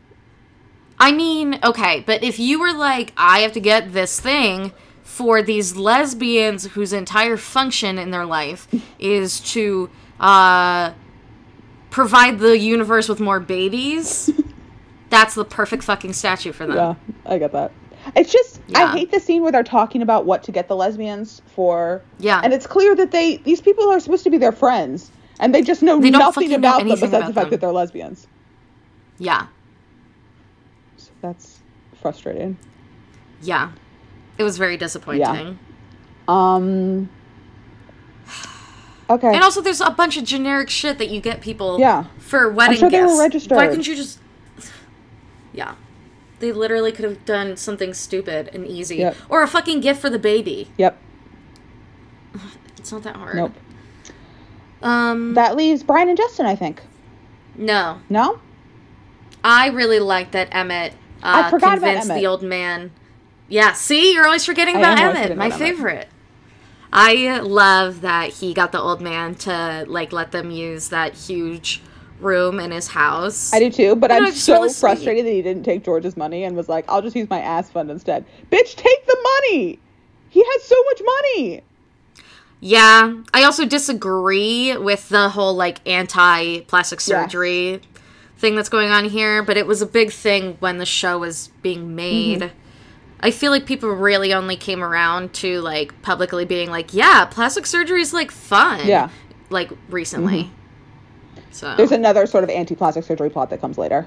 I 0.99 1.11
mean, 1.11 1.59
okay, 1.63 2.03
but 2.05 2.23
if 2.23 2.39
you 2.39 2.59
were 2.59 2.73
like, 2.73 3.13
I 3.15 3.39
have 3.39 3.53
to 3.53 3.59
get 3.61 3.93
this 3.93 4.19
thing 4.19 4.73
for 5.03 5.41
these 5.41 5.77
lesbians 5.77 6.65
whose 6.65 6.91
entire 6.91 7.37
function 7.37 7.97
in 7.97 8.11
their 8.11 8.25
life 8.25 8.67
is 8.99 9.39
to 9.51 9.89
uh, 10.19 10.91
provide 11.89 12.39
the 12.39 12.57
universe 12.57 13.07
with 13.07 13.21
more 13.21 13.39
babies, 13.39 14.29
that's 15.09 15.35
the 15.35 15.45
perfect 15.45 15.83
fucking 15.83 16.11
statue 16.11 16.51
for 16.51 16.67
them. 16.67 16.75
Yeah, 16.75 16.95
I 17.25 17.37
get 17.37 17.53
that. 17.53 17.71
It's 18.15 18.31
just 18.31 18.61
I 18.75 18.91
hate 18.95 19.11
the 19.11 19.19
scene 19.19 19.41
where 19.41 19.51
they're 19.51 19.63
talking 19.63 20.01
about 20.01 20.25
what 20.25 20.43
to 20.43 20.51
get 20.51 20.67
the 20.67 20.75
lesbians 20.75 21.41
for. 21.55 22.01
Yeah. 22.19 22.41
And 22.43 22.53
it's 22.53 22.67
clear 22.67 22.95
that 22.95 23.11
they 23.11 23.37
these 23.37 23.61
people 23.61 23.89
are 23.89 23.99
supposed 23.99 24.23
to 24.25 24.29
be 24.29 24.37
their 24.37 24.51
friends 24.51 25.11
and 25.39 25.53
they 25.55 25.61
just 25.61 25.81
know 25.81 25.99
They 25.99 26.09
nothing 26.11 26.33
fucking 26.33 26.49
know 26.51 26.55
about 26.57 26.79
them 26.79 26.89
besides 26.89 27.03
about 27.13 27.27
the 27.27 27.33
fact 27.33 27.45
them. 27.45 27.49
that 27.51 27.61
they're 27.61 27.71
lesbians. 27.71 28.27
Yeah. 29.17 29.47
So 30.97 31.11
that's 31.21 31.59
frustrating. 32.01 32.57
Yeah. 33.41 33.71
It 34.37 34.43
was 34.43 34.57
very 34.57 34.77
disappointing. 34.77 35.21
Yeah. 35.21 35.53
Um 36.27 37.09
Okay. 39.07 39.27
And 39.35 39.43
also, 39.43 39.61
there's 39.61 39.81
a 39.81 39.91
bunch 39.91 40.17
of 40.17 40.23
generic 40.23 40.67
shit 40.69 40.97
that 40.97 41.09
you 41.09 41.21
get 41.21 41.39
people 41.39 41.79
Yeah. 41.79 42.05
for 42.17 42.49
wedding 42.51 42.79
sure 42.79 42.89
they 42.89 43.01
were 43.01 43.07
gifts. 43.07 43.19
registered. 43.19 43.55
Why 43.57 43.67
couldn't 43.67 43.85
you 43.85 43.95
just? 43.95 44.19
They 46.39 46.51
literally 46.51 46.91
could 46.91 47.05
have 47.05 47.23
done 47.25 47.55
something 47.57 47.93
stupid 47.93 48.49
and 48.53 48.67
easy, 48.67 48.97
Yep. 48.97 49.15
or 49.29 49.41
a 49.41 49.47
fucking 49.47 49.79
gift 49.81 50.01
for 50.01 50.09
the 50.09 50.19
baby. 50.19 50.69
yep. 50.77 50.97
It's 52.77 52.91
not 52.91 53.03
that 53.03 53.15
hard. 53.15 53.35
Nope. 53.35 53.53
Um, 54.83 55.33
That 55.33 55.55
leaves 55.55 55.81
Brian 55.83 56.09
and 56.09 56.17
Justin, 56.17 56.45
I 56.45 56.55
think. 56.55 56.81
no, 57.55 57.99
No? 58.09 58.39
I 59.43 59.67
really 59.69 59.99
like 59.99 60.31
that 60.31 60.47
Emmett 60.51 60.93
I 61.23 61.41
uh, 61.41 61.49
forgot 61.51 61.77
about 61.77 61.87
convinced 61.87 62.09
Emmett. 62.09 62.21
the 62.21 62.27
old 62.27 62.41
man. 62.43 62.91
Yeah, 63.47 63.73
see, 63.73 64.13
you're 64.13 64.25
always 64.25 64.43
forgetting 64.45 64.75
I 64.77 64.79
about 64.79 64.97
Emmett, 64.99 65.15
forgetting 65.15 65.37
my 65.37 65.45
about 65.47 65.61
Emmett. 65.61 65.75
favorite. 65.75 66.07
I 66.91 67.39
love 67.39 68.01
that 68.01 68.29
he 68.31 68.53
got 68.55 68.71
the 68.71 68.79
old 68.81 69.01
man 69.01 69.35
to 69.35 69.85
like 69.87 70.11
let 70.11 70.31
them 70.31 70.49
use 70.49 70.89
that 70.89 71.13
huge 71.13 71.81
room 72.19 72.59
in 72.59 72.71
his 72.71 72.87
house. 72.87 73.53
I 73.53 73.59
do 73.59 73.69
too, 73.69 73.95
but 73.95 74.11
You 74.11 74.19
know, 74.21 74.27
I'm 74.27 74.33
so 74.33 74.53
really 74.53 74.69
sweet. 74.69 74.79
frustrated 74.79 75.25
that 75.25 75.31
he 75.31 75.41
didn't 75.41 75.63
take 75.63 75.83
George's 75.83 76.15
money 76.15 76.43
and 76.45 76.55
was 76.55 76.69
like, 76.69 76.85
I'll 76.87 77.01
just 77.01 77.15
use 77.15 77.29
my 77.29 77.39
ass 77.41 77.69
fund 77.69 77.91
instead. 77.91 78.25
Bitch, 78.51 78.75
take 78.75 79.05
the 79.05 79.17
money! 79.23 79.79
He 80.29 80.43
has 80.43 80.63
so 80.63 80.75
much 80.83 81.01
money! 81.05 81.61
Yeah, 82.61 83.21
I 83.33 83.43
also 83.43 83.65
disagree 83.65 84.75
with 84.77 85.09
the 85.09 85.29
whole 85.29 85.53
like 85.55 85.87
anti 85.87 86.61
plastic 86.61 86.99
Yes. 86.99 87.05
surgery 87.05 87.81
thing 88.37 88.55
that's 88.55 88.69
going 88.69 88.89
on 88.89 89.05
here, 89.05 89.43
but 89.43 89.57
it 89.57 89.67
was 89.67 89.81
a 89.81 89.85
big 89.85 90.11
thing 90.11 90.57
when 90.59 90.77
the 90.77 90.85
show 90.85 91.19
was 91.19 91.49
being 91.61 91.95
made. 91.95 92.41
Mm-hmm. 92.41 92.57
I 93.21 93.31
feel 93.31 93.51
like 93.51 93.65
people 93.65 93.89
really 93.89 94.33
only 94.33 94.55
came 94.57 94.83
around 94.83 95.33
to 95.35 95.61
like 95.61 96.01
publicly 96.01 96.45
being 96.45 96.69
like, 96.69 96.93
yeah, 96.93 97.25
plastic 97.25 97.65
surgery 97.65 98.01
is 98.01 98.13
like 98.13 98.31
fun. 98.31 98.85
Yeah. 98.87 99.07
Mm-hmm. 99.07 99.53
Like 99.53 99.71
recently. 99.89 100.51
So 101.55 101.73
There's 101.77 101.93
another 101.93 102.25
sort 102.25 102.43
of 102.43 102.49
anti 102.49 102.75
plastic 102.75 103.05
surgery 103.05 103.29
plot 103.29 103.49
that 103.49 103.61
comes 103.61 103.77
later. 103.77 104.05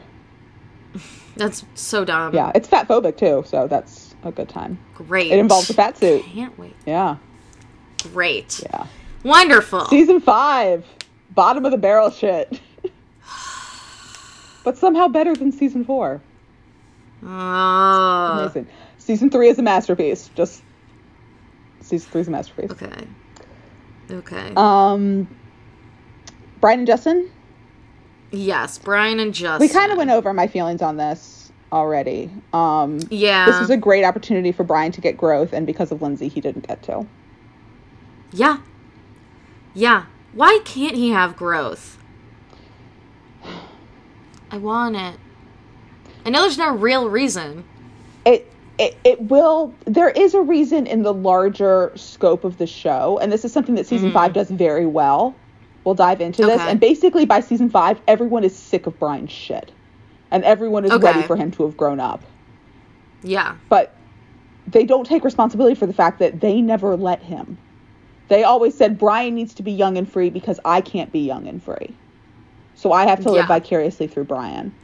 that's 1.35 1.65
so 1.75 2.05
dumb. 2.05 2.35
Yeah, 2.35 2.53
it's 2.55 2.69
fat 2.69 2.87
phobic 2.87 3.17
too, 3.17 3.43
so 3.47 3.67
that's 3.67 4.15
a 4.23 4.31
good 4.31 4.51
time. 4.51 4.79
Great. 4.95 5.33
It 5.33 5.39
involves 5.39 5.71
a 5.71 5.75
fat 5.75 5.97
suit. 5.97 6.25
Can't 6.27 6.59
wait. 6.59 6.77
Yeah, 6.85 7.17
Great. 8.13 8.61
yeah. 8.63 8.87
Wonderful. 9.25 9.87
Season 9.87 10.21
five, 10.21 10.85
bottom 11.31 11.65
of 11.65 11.71
the 11.71 11.79
barrel 11.79 12.11
shit. 12.11 12.61
but 14.63 14.77
somehow 14.77 15.09
better 15.09 15.35
than 15.35 15.51
season 15.51 15.87
four. 15.87 16.21
Oh. 17.25 18.41
Amazing. 18.43 18.67
Season 18.99 19.31
three 19.31 19.49
is 19.49 19.59
a 19.59 19.63
masterpiece. 19.63 20.29
Just 20.35 20.63
season 21.81 22.11
three 22.11 22.21
is 22.21 22.29
a 22.29 22.31
masterpiece. 22.31 22.73
Okay. 22.73 23.07
Okay. 24.11 24.53
Um, 24.55 25.27
Brian 26.61 26.81
and 26.81 26.87
Justin. 26.87 27.31
Yes, 28.31 28.79
Brian 28.79 29.21
and 29.21 29.35
Justin. 29.35 29.67
We 29.67 29.73
kind 29.73 29.93
of 29.93 29.99
went 29.99 30.11
over 30.11 30.33
my 30.33 30.47
feelings 30.47 30.83
on 30.83 30.97
this 30.97 31.53
already. 31.73 32.31
Um, 32.53 33.01
Yeah. 33.11 33.47
this 33.47 33.61
is 33.61 33.71
a 33.71 33.77
great 33.77 34.05
opportunity 34.05 34.53
for 34.53 34.65
Brian 34.65 34.93
to 34.93 35.01
get 35.01 35.17
growth, 35.17 35.53
and 35.53 35.67
because 35.67 35.93
of 35.93 36.03
Lindsay, 36.03 36.29
he 36.29 36.41
didn't 36.41 36.67
get 36.67 36.83
to. 36.85 37.07
Yeah. 38.33 38.59
Yeah. 39.75 40.05
Why 40.33 40.61
can't 40.65 40.95
he 40.95 41.11
have 41.11 41.37
growth? 41.37 41.99
I 44.51 44.57
want 44.59 44.97
it. 44.97 45.17
I 46.25 46.31
know 46.31 46.43
there's 46.43 46.59
no 46.59 46.75
real 46.75 47.09
reason. 47.09 47.65
It 48.25 48.51
it, 48.79 48.97
it 49.05 49.21
will 49.23 49.75
there 49.87 50.11
is 50.11 50.35
a 50.35 50.41
reason 50.41 50.87
in 50.87 51.03
the 51.03 51.13
larger 51.13 51.93
scope 51.97 52.45
of 52.45 52.59
the 52.59 52.67
show 52.67 53.19
and 53.21 53.33
this 53.33 53.45
is 53.45 53.53
something 53.53 53.75
that 53.75 53.87
season 53.87 54.13
five 54.13 54.33
does 54.33 54.51
very 54.51 54.87
well 54.87 55.35
we'll 55.89 55.95
dive 55.95 56.21
into 56.21 56.45
this. 56.45 56.61
And 56.61 56.79
basically 56.79 57.25
by 57.25 57.41
season 57.41 57.71
five 57.71 57.99
everyone 58.07 58.45
is 58.45 58.55
sick 58.55 58.87
of 58.87 58.99
brian's 58.99 59.33
shit. 59.33 59.73
And 60.31 60.45
everyone 60.45 60.85
is 60.85 60.91
ready 61.01 61.23
for 61.23 61.35
him 61.37 61.51
to 61.53 61.63
have 61.65 61.77
grown 61.79 61.99
up. 61.99 62.23
Yeah. 63.23 63.57
but 63.71 63.95
they 64.67 64.85
don't 64.85 65.07
take 65.07 65.25
responsibility 65.25 65.75
for 65.75 65.87
the 65.87 65.95
fact 65.95 66.19
that 66.19 66.41
they 66.41 66.61
never 66.61 66.95
let 66.95 67.23
him. 67.23 67.57
They 68.29 68.45
always 68.45 68.75
said 68.77 68.99
brian 68.99 69.35
needs 69.35 69.55
to 69.55 69.63
be 69.63 69.73
young 69.73 69.97
and 69.97 70.07
free 70.11 70.29
because 70.29 70.61
i 70.67 70.83
can't 70.83 71.11
be 71.11 71.21
young 71.21 71.47
and 71.49 71.63
free. 71.63 71.97
So 72.75 72.93
i 72.93 73.07
have 73.07 73.21
to 73.23 73.31
live 73.31 73.45
Yeah. 73.45 73.47
vicariously 73.47 74.07
through 74.09 74.25
brian. 74.25 74.75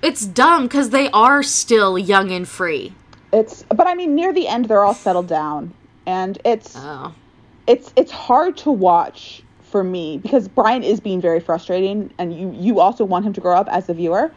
It's 0.00 0.24
dumb 0.24 0.62
because 0.64 0.88
they 0.90 1.10
are 1.10 1.42
still 1.42 1.98
young 1.98 2.30
and 2.32 2.48
free. 2.48 2.94
it's 3.32 3.62
but 3.64 3.86
i 3.86 3.94
mean 3.94 4.14
near 4.14 4.32
the 4.32 4.48
end 4.48 4.64
they're 4.64 4.84
all 4.84 4.94
settled 4.94 5.26
down. 5.28 5.74
And 6.06 6.38
it's 6.46 6.74
Oh. 6.76 7.12
it's 7.66 7.92
it's 7.94 8.10
hard 8.10 8.56
to 8.64 8.70
watch 8.72 9.42
for 9.68 9.84
me 9.84 10.18
because 10.18 10.48
Brian 10.48 10.82
is 10.82 10.98
being 11.00 11.20
very 11.20 11.40
frustrating 11.40 12.12
and 12.18 12.32
you 12.38 12.50
you 12.52 12.80
also 12.80 13.04
want 13.04 13.24
him 13.24 13.32
to 13.34 13.40
grow 13.40 13.54
up 13.56 13.68
as 13.70 13.86
the 13.86 13.94
viewer 13.94 14.32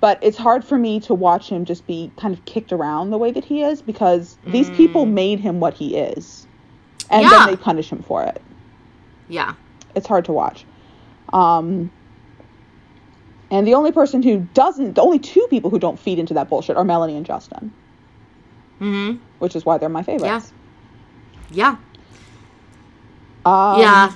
but 0.00 0.18
it's 0.22 0.36
hard 0.36 0.64
for 0.64 0.78
me 0.78 1.00
to 1.00 1.14
watch 1.14 1.48
him 1.48 1.64
just 1.64 1.86
be 1.86 2.12
kind 2.16 2.32
of 2.32 2.44
kicked 2.44 2.72
around 2.72 3.10
the 3.10 3.18
way 3.18 3.32
that 3.32 3.44
he 3.44 3.62
is 3.62 3.82
because 3.82 4.38
these 4.46 4.70
people 4.70 5.06
made 5.06 5.40
him 5.40 5.58
what 5.60 5.74
he 5.74 5.96
is 5.96 6.46
and 7.10 7.22
Yeah. 7.22 7.30
then 7.30 7.46
they 7.46 7.56
punish 7.56 7.90
him 7.90 8.02
for 8.02 8.22
it 8.22 8.40
Yeah. 9.28 9.54
it's 9.94 10.06
hard 10.06 10.24
to 10.26 10.32
watch 10.32 10.64
um 11.32 11.90
and 13.50 13.66
the 13.66 13.74
only 13.74 13.92
person 13.92 14.22
who 14.22 14.46
doesn't 14.54 14.94
the 14.94 15.02
only 15.02 15.18
two 15.18 15.46
people 15.50 15.70
who 15.70 15.78
don't 15.78 15.98
feed 15.98 16.18
into 16.18 16.34
that 16.34 16.48
bullshit 16.48 16.76
are 16.76 16.84
Melanie 16.84 17.16
and 17.16 17.26
Justin 17.26 17.72
Mm-hmm. 18.80 19.18
which 19.38 19.56
is 19.56 19.64
why 19.64 19.78
they're 19.78 19.88
my 19.88 20.02
favorites 20.02 20.52
Yeah. 21.50 21.76
um, 23.46 23.80
yeah. 23.80 24.12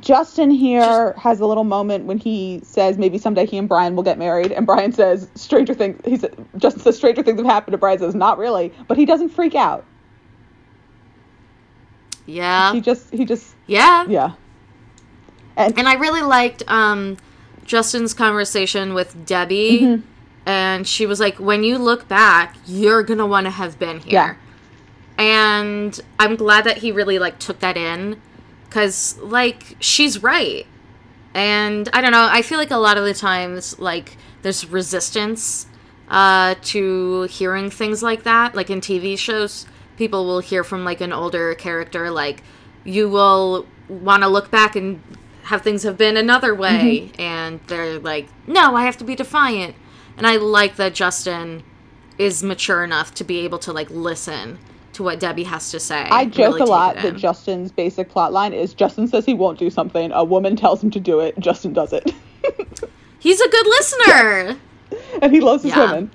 Justin 0.00 0.50
here 0.50 1.12
has 1.14 1.40
a 1.40 1.46
little 1.46 1.64
moment 1.64 2.04
when 2.04 2.18
he 2.18 2.60
says 2.62 2.98
maybe 2.98 3.18
someday 3.18 3.46
he 3.46 3.56
and 3.56 3.68
Brian 3.68 3.96
will 3.96 4.02
get 4.02 4.18
married, 4.18 4.52
and 4.52 4.66
Brian 4.66 4.92
says 4.92 5.28
stranger 5.34 5.74
things. 5.74 6.00
He 6.04 6.16
said 6.16 6.34
Justin 6.58 6.82
says 6.82 6.96
stranger 6.96 7.22
things 7.22 7.38
have 7.38 7.46
happened, 7.46 7.74
and 7.74 7.80
Brian 7.80 7.98
says 7.98 8.14
not 8.14 8.38
really, 8.38 8.72
but 8.88 8.98
he 8.98 9.06
doesn't 9.06 9.30
freak 9.30 9.54
out. 9.54 9.84
Yeah. 12.26 12.72
He 12.72 12.80
just 12.80 13.12
he 13.12 13.24
just 13.24 13.54
Yeah. 13.66 14.04
yeah. 14.08 14.32
And, 15.56 15.78
And 15.78 15.88
I 15.88 15.94
really 15.94 16.22
liked 16.22 16.62
um, 16.68 17.16
Justin's 17.64 18.12
conversation 18.12 18.94
with 18.94 19.24
Debbie. 19.24 19.80
Mm-hmm. 19.80 20.06
And 20.48 20.86
she 20.86 21.06
was 21.06 21.18
like, 21.18 21.40
when 21.40 21.64
you 21.64 21.76
look 21.76 22.06
back, 22.06 22.56
you're 22.66 23.02
going 23.02 23.18
to 23.18 23.26
want 23.26 23.46
to 23.46 23.50
have 23.50 23.78
been 23.78 23.98
here. 23.98 24.12
Yeah. 24.12 24.34
And 25.18 25.98
I'm 26.20 26.36
glad 26.36 26.64
that 26.64 26.78
he 26.78 26.92
really 26.92 27.18
like 27.18 27.38
took 27.38 27.58
that 27.60 27.76
in 27.76 28.20
cuz 28.70 29.16
like 29.18 29.76
she's 29.80 30.22
right. 30.22 30.66
And 31.34 31.88
I 31.92 32.00
don't 32.00 32.12
know, 32.12 32.28
I 32.30 32.42
feel 32.42 32.58
like 32.58 32.70
a 32.70 32.76
lot 32.76 32.96
of 32.96 33.04
the 33.04 33.14
times 33.14 33.78
like 33.78 34.16
there's 34.42 34.68
resistance 34.70 35.66
uh 36.08 36.54
to 36.62 37.22
hearing 37.24 37.70
things 37.70 38.02
like 38.02 38.22
that. 38.24 38.54
Like 38.54 38.70
in 38.70 38.80
TV 38.80 39.18
shows, 39.18 39.66
people 39.96 40.26
will 40.26 40.40
hear 40.40 40.64
from 40.64 40.84
like 40.84 41.00
an 41.00 41.12
older 41.12 41.54
character 41.54 42.10
like 42.10 42.42
you 42.84 43.08
will 43.08 43.66
want 43.88 44.22
to 44.22 44.28
look 44.28 44.50
back 44.50 44.76
and 44.76 45.02
have 45.44 45.62
things 45.62 45.82
have 45.84 45.96
been 45.96 46.16
another 46.16 46.54
way 46.54 47.10
and 47.18 47.60
they're 47.68 47.98
like, 47.98 48.28
"No, 48.46 48.74
I 48.76 48.84
have 48.84 48.96
to 48.98 49.04
be 49.04 49.14
defiant." 49.14 49.74
And 50.16 50.26
I 50.26 50.36
like 50.36 50.76
that 50.76 50.94
Justin 50.94 51.62
is 52.18 52.42
mature 52.42 52.82
enough 52.82 53.14
to 53.14 53.24
be 53.24 53.40
able 53.40 53.58
to 53.60 53.72
like 53.72 53.90
listen 53.90 54.58
to 54.96 55.02
what 55.02 55.20
Debbie 55.20 55.44
has 55.44 55.70
to 55.70 55.80
say. 55.80 56.02
I 56.10 56.24
joke 56.26 56.54
really 56.56 56.60
a 56.62 56.64
lot 56.64 56.96
that. 56.96 57.16
Justin's 57.16 57.70
basic 57.72 58.08
plot 58.10 58.32
line 58.32 58.52
is 58.52 58.74
Justin 58.74 59.06
says 59.08 59.24
he 59.24 59.34
won't 59.34 59.58
do 59.58 59.70
something, 59.70 60.10
a 60.12 60.24
woman 60.24 60.56
tells 60.56 60.82
him 60.82 60.90
to 60.90 61.00
do 61.00 61.20
it, 61.20 61.38
Justin 61.38 61.72
does 61.72 61.92
it, 61.92 62.12
He's 63.18 63.40
a 63.40 63.48
good 63.48 63.66
listener. 63.66 64.56
and 65.22 65.32
he 65.32 65.40
loves 65.40 65.62
his 65.62 65.72
Yeah. 65.74 65.92
women. 65.92 66.10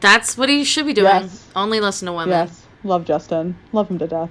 That's 0.00 0.36
what 0.36 0.48
he 0.48 0.64
should 0.64 0.86
be 0.86 0.92
doing. 0.92 1.06
Yes. 1.06 1.48
Only 1.56 1.80
listen 1.80 2.06
to 2.06 2.12
women. 2.12 2.28
Yes, 2.30 2.66
love 2.84 3.04
Justin, 3.06 3.56
love 3.72 3.88
him 3.90 3.98
to 3.98 4.06
death. 4.06 4.30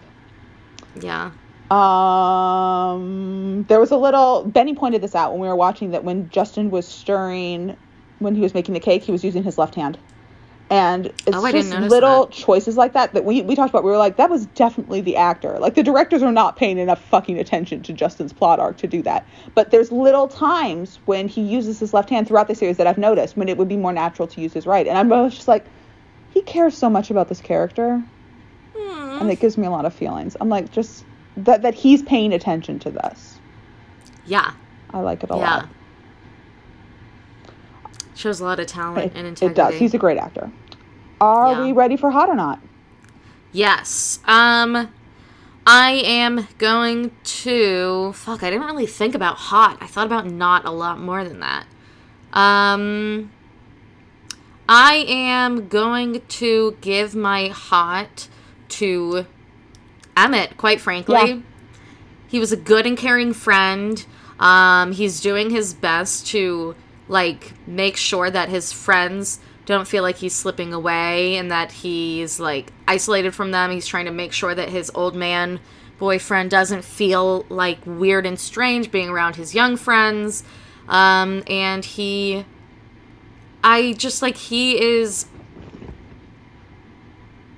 Yeah. 1.00 1.32
Um, 1.72 3.66
there 3.70 3.80
was 3.80 3.92
a 3.92 3.98
little. 3.98 4.44
Benny 4.44 4.76
pointed 4.76 5.02
this 5.02 5.16
out 5.16 5.32
when 5.32 5.40
we 5.42 5.48
were 5.48 5.56
watching 5.56 5.92
that 5.92 6.04
when 6.04 6.30
Justin 6.30 6.70
was 6.70 6.88
stirring, 6.88 7.76
when 8.20 8.36
he 8.36 8.42
was 8.42 8.54
making 8.54 8.74
the 8.74 8.80
cake, 8.80 9.04
he 9.04 9.12
was 9.12 9.24
using 9.24 9.42
his 9.44 9.58
left 9.58 9.74
hand, 9.76 9.98
and 10.72 11.08
it's 11.08 11.22
Oh, 11.34 11.52
just 11.52 11.72
little 11.72 12.26
that. 12.28 12.32
choices 12.34 12.78
like 12.78 12.94
that 12.94 13.14
that 13.14 13.26
we 13.26 13.42
we 13.44 13.56
talked 13.56 13.70
about. 13.70 13.84
We 13.84 13.92
were 13.92 13.98
like, 13.98 14.16
that 14.16 14.30
was 14.30 14.46
definitely 14.48 15.02
the 15.02 15.18
actor. 15.18 15.60
Like 15.60 15.76
the 15.76 15.84
directors 15.84 16.24
are 16.24 16.32
not 16.32 16.56
paying 16.56 16.78
enough 16.80 17.00
fucking 17.04 17.38
attention 17.38 17.84
to 17.84 17.94
Justin's 17.94 18.32
plot 18.32 18.60
arc 18.60 18.78
to 18.78 18.88
do 18.88 19.02
that. 19.04 19.28
But 19.54 19.70
there's 19.72 19.92
little 19.92 20.28
times 20.30 21.00
when 21.06 21.28
he 21.28 21.42
uses 21.42 21.78
his 21.80 21.94
left 21.94 22.10
hand 22.10 22.28
throughout 22.28 22.48
the 22.48 22.56
series 22.56 22.78
that 22.78 22.88
I've 22.88 22.98
noticed 22.98 23.36
when 23.36 23.50
it 23.50 23.58
would 23.58 23.68
be 23.68 23.76
more 23.78 23.92
natural 23.94 24.28
to 24.30 24.42
use 24.42 24.54
his 24.54 24.66
right, 24.66 24.88
and 24.88 24.98
I'm 24.98 25.30
just 25.30 25.48
like, 25.50 25.66
he 26.32 26.42
cares 26.42 26.76
so 26.78 26.90
much 26.90 27.12
about 27.12 27.28
this 27.30 27.42
character 27.42 28.02
Hmm. 28.76 29.20
and 29.22 29.30
it 29.30 29.42
gives 29.42 29.58
me 29.58 29.68
a 29.68 29.70
lot 29.70 29.84
of 29.84 29.94
feelings. 29.94 30.38
I'm 30.40 30.48
like, 30.48 30.72
just 30.72 31.04
that 31.36 31.64
that 31.64 31.74
he's 31.74 32.02
paying 32.02 32.32
attention 32.34 32.80
to 32.80 32.92
this. 32.92 33.40
Yeah. 34.26 34.54
I 34.94 35.00
like 35.02 35.22
it 35.24 35.30
a 35.32 35.36
Yeah. 35.36 35.56
lot. 35.56 35.70
Shows 38.16 38.40
a 38.40 38.46
lot 38.46 38.60
of 38.60 38.68
talent 38.68 39.14
It, 39.14 39.18
and 39.18 39.42
it 39.42 39.56
does. 39.56 39.74
He's 39.76 39.94
a 39.94 39.98
great 39.98 40.18
actor. 40.18 40.50
Are 41.22 41.54
Yeah. 41.54 41.62
we 41.62 41.72
ready 41.72 41.96
for 41.96 42.10
hot 42.10 42.28
or 42.30 42.36
not? 42.36 42.60
Yes. 43.54 44.20
Um 44.26 44.90
I 45.66 45.92
am 46.04 46.48
going 46.58 47.12
to 47.24 48.12
fuck, 48.14 48.42
I 48.42 48.50
didn't 48.50 48.66
really 48.66 48.88
think 48.88 49.14
about 49.14 49.36
hot. 49.36 49.78
I 49.80 49.86
thought 49.86 50.08
about 50.08 50.26
not 50.26 50.66
a 50.66 50.72
lot 50.72 51.00
more 51.00 51.24
than 51.24 51.40
that. 51.40 51.66
Um 52.34 53.32
I 54.68 55.06
am 55.08 55.68
going 55.68 56.22
to 56.28 56.78
give 56.82 57.14
my 57.14 57.50
hot 57.50 58.28
to 58.70 59.26
Emmett, 60.16 60.58
quite 60.58 60.80
frankly. 60.82 61.16
Yeah. 61.16 61.38
He 62.28 62.40
was 62.40 62.52
a 62.54 62.58
good 62.58 62.86
and 62.86 62.98
caring 62.98 63.34
friend. 63.34 64.04
Um, 64.40 64.94
he's 64.94 65.20
doing 65.20 65.50
his 65.50 65.74
best 65.74 66.26
to 66.28 66.76
like 67.10 67.54
make 67.68 67.98
sure 67.98 68.30
that 68.32 68.48
his 68.48 68.72
friends 68.72 69.40
don't 69.72 69.88
feel 69.88 70.04
like 70.04 70.18
he's 70.18 70.36
slipping 70.36 70.74
away 70.74 71.38
and 71.38 71.50
that 71.50 71.72
he's 71.72 72.40
like 72.40 72.72
isolated 72.88 73.34
from 73.34 73.52
them. 73.52 73.72
He's 73.72 73.88
trying 73.88 74.06
to 74.06 74.12
make 74.12 74.34
sure 74.34 74.54
that 74.54 74.70
his 74.70 74.92
old 74.94 75.16
man 75.16 75.60
boyfriend 75.98 76.50
doesn't 76.52 76.84
feel 76.84 77.46
like 77.50 77.80
weird 77.86 78.26
and 78.26 78.40
strange 78.40 78.92
being 78.92 79.10
around 79.10 79.36
his 79.36 79.56
young 79.56 79.78
friends. 79.78 80.44
Um, 80.88 81.44
and 81.48 81.84
he 81.84 82.46
I 83.64 83.94
just 83.94 84.22
like 84.22 84.36
he 84.36 84.82
is 84.82 85.26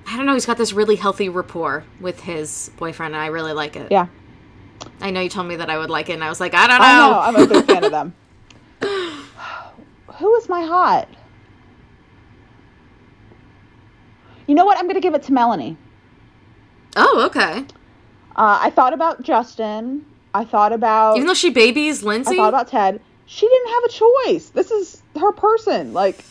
I 0.06 0.16
don't 0.16 0.26
know, 0.26 0.34
he's 0.34 0.46
got 0.46 0.58
this 0.58 0.72
really 0.72 0.96
healthy 0.96 1.28
rapport 1.28 1.84
with 2.00 2.20
his 2.20 2.70
boyfriend 2.76 3.14
and 3.14 3.22
I 3.22 3.28
really 3.28 3.52
like 3.52 3.76
it. 3.76 3.90
Yeah. 3.90 4.06
I 5.00 5.10
know 5.10 5.20
you 5.20 5.30
told 5.30 5.48
me 5.48 5.56
that 5.56 5.70
I 5.70 5.78
would 5.78 5.90
like 5.90 6.10
it 6.10 6.12
and 6.12 6.22
I 6.22 6.28
was 6.28 6.40
like, 6.40 6.54
I 6.54 6.66
don't 6.66 6.78
know. 6.78 6.84
I 6.84 7.10
know. 7.10 7.20
I'm 7.20 7.36
a 7.36 7.46
big 7.46 7.64
fan 7.66 7.84
of 7.84 7.90
them. 7.90 8.14
Who 10.18 10.34
is 10.36 10.48
my 10.48 10.62
hot? 10.64 11.08
You 14.46 14.54
know 14.54 14.64
what? 14.64 14.76
I'm 14.78 14.84
going 14.84 14.94
to 14.96 15.00
give 15.00 15.14
it 15.14 15.22
to 15.24 15.32
Melanie. 15.32 15.76
oh, 16.96 17.22
okay. 17.26 17.60
Uh, 18.36 18.58
I 18.62 18.70
thought 18.70 18.92
about 18.92 19.22
Justin. 19.22 20.04
I 20.34 20.44
thought 20.44 20.72
about. 20.72 21.16
Even 21.16 21.26
though 21.26 21.34
she 21.34 21.50
babies 21.50 22.02
Lindsay? 22.02 22.34
I 22.34 22.36
thought 22.36 22.48
about 22.48 22.68
Ted. 22.68 23.00
She 23.26 23.46
didn't 23.48 23.68
have 23.70 23.84
a 23.84 23.88
choice. 23.88 24.48
This 24.50 24.70
is 24.70 25.02
her 25.18 25.32
person. 25.32 25.92
Like, 25.92 26.24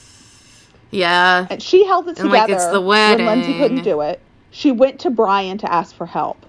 yeah. 0.91 1.47
and 1.49 1.61
she 1.63 1.85
held 1.85 2.05
it 2.07 2.19
And, 2.19 2.29
together 2.29 2.31
like, 2.31 2.49
it's 2.49 2.67
the 2.67 2.81
when 2.81 3.25
Lindsay 3.25 3.57
couldn't 3.57 3.83
do 3.83 4.01
it. 4.01 4.21
She 4.51 4.71
went 4.71 4.99
to 5.01 5.09
Brian 5.09 5.57
to 5.59 5.71
ask 5.73 5.95
for 5.95 6.05
help. 6.05 6.45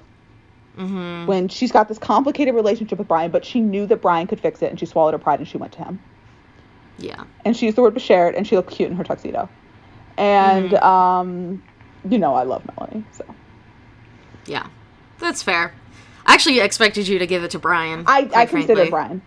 hmm 0.76 1.24
when 1.26 1.48
she's 1.48 1.72
got 1.72 1.88
this 1.88 1.98
complicated 1.98 2.54
relationship 2.54 2.98
with 2.98 3.08
Brian, 3.08 3.30
but 3.30 3.44
she 3.44 3.60
knew 3.60 3.86
that 3.86 4.02
Brian 4.02 4.26
could 4.26 4.40
fix 4.40 4.60
it, 4.60 4.68
and 4.70 4.78
she 4.78 4.84
swallowed 4.86 5.14
her 5.14 5.18
pride 5.18 5.38
and 5.38 5.48
she 5.48 5.56
went 5.56 5.72
to 5.72 5.78
him. 5.84 6.00
Yeah. 6.98 7.24
And 7.44 7.56
she 7.56 7.64
used 7.66 7.78
the 7.78 7.82
word 7.82 7.94
Bashert, 7.94 8.36
and 8.36 8.46
she 8.46 8.56
looked 8.56 8.70
cute 8.70 8.90
in 8.90 8.96
her 8.96 9.04
tuxedo. 9.04 9.48
And 10.16 10.70
Mm-hmm. 10.70 10.84
um, 10.84 11.62
you 12.08 12.18
know, 12.18 12.34
I 12.34 12.42
love 12.42 12.62
Melanie, 12.76 13.04
so 13.12 13.24
Yeah. 14.46 14.66
That's 15.18 15.42
fair. 15.42 15.72
I 16.26 16.34
actually 16.34 16.60
expected 16.60 17.06
you 17.08 17.18
to 17.18 17.26
give 17.26 17.44
it 17.44 17.50
to 17.52 17.58
Brian. 17.58 18.04
I 18.06 18.28
I 18.34 18.46
consider. 18.46 18.88
Brian. 18.90 19.22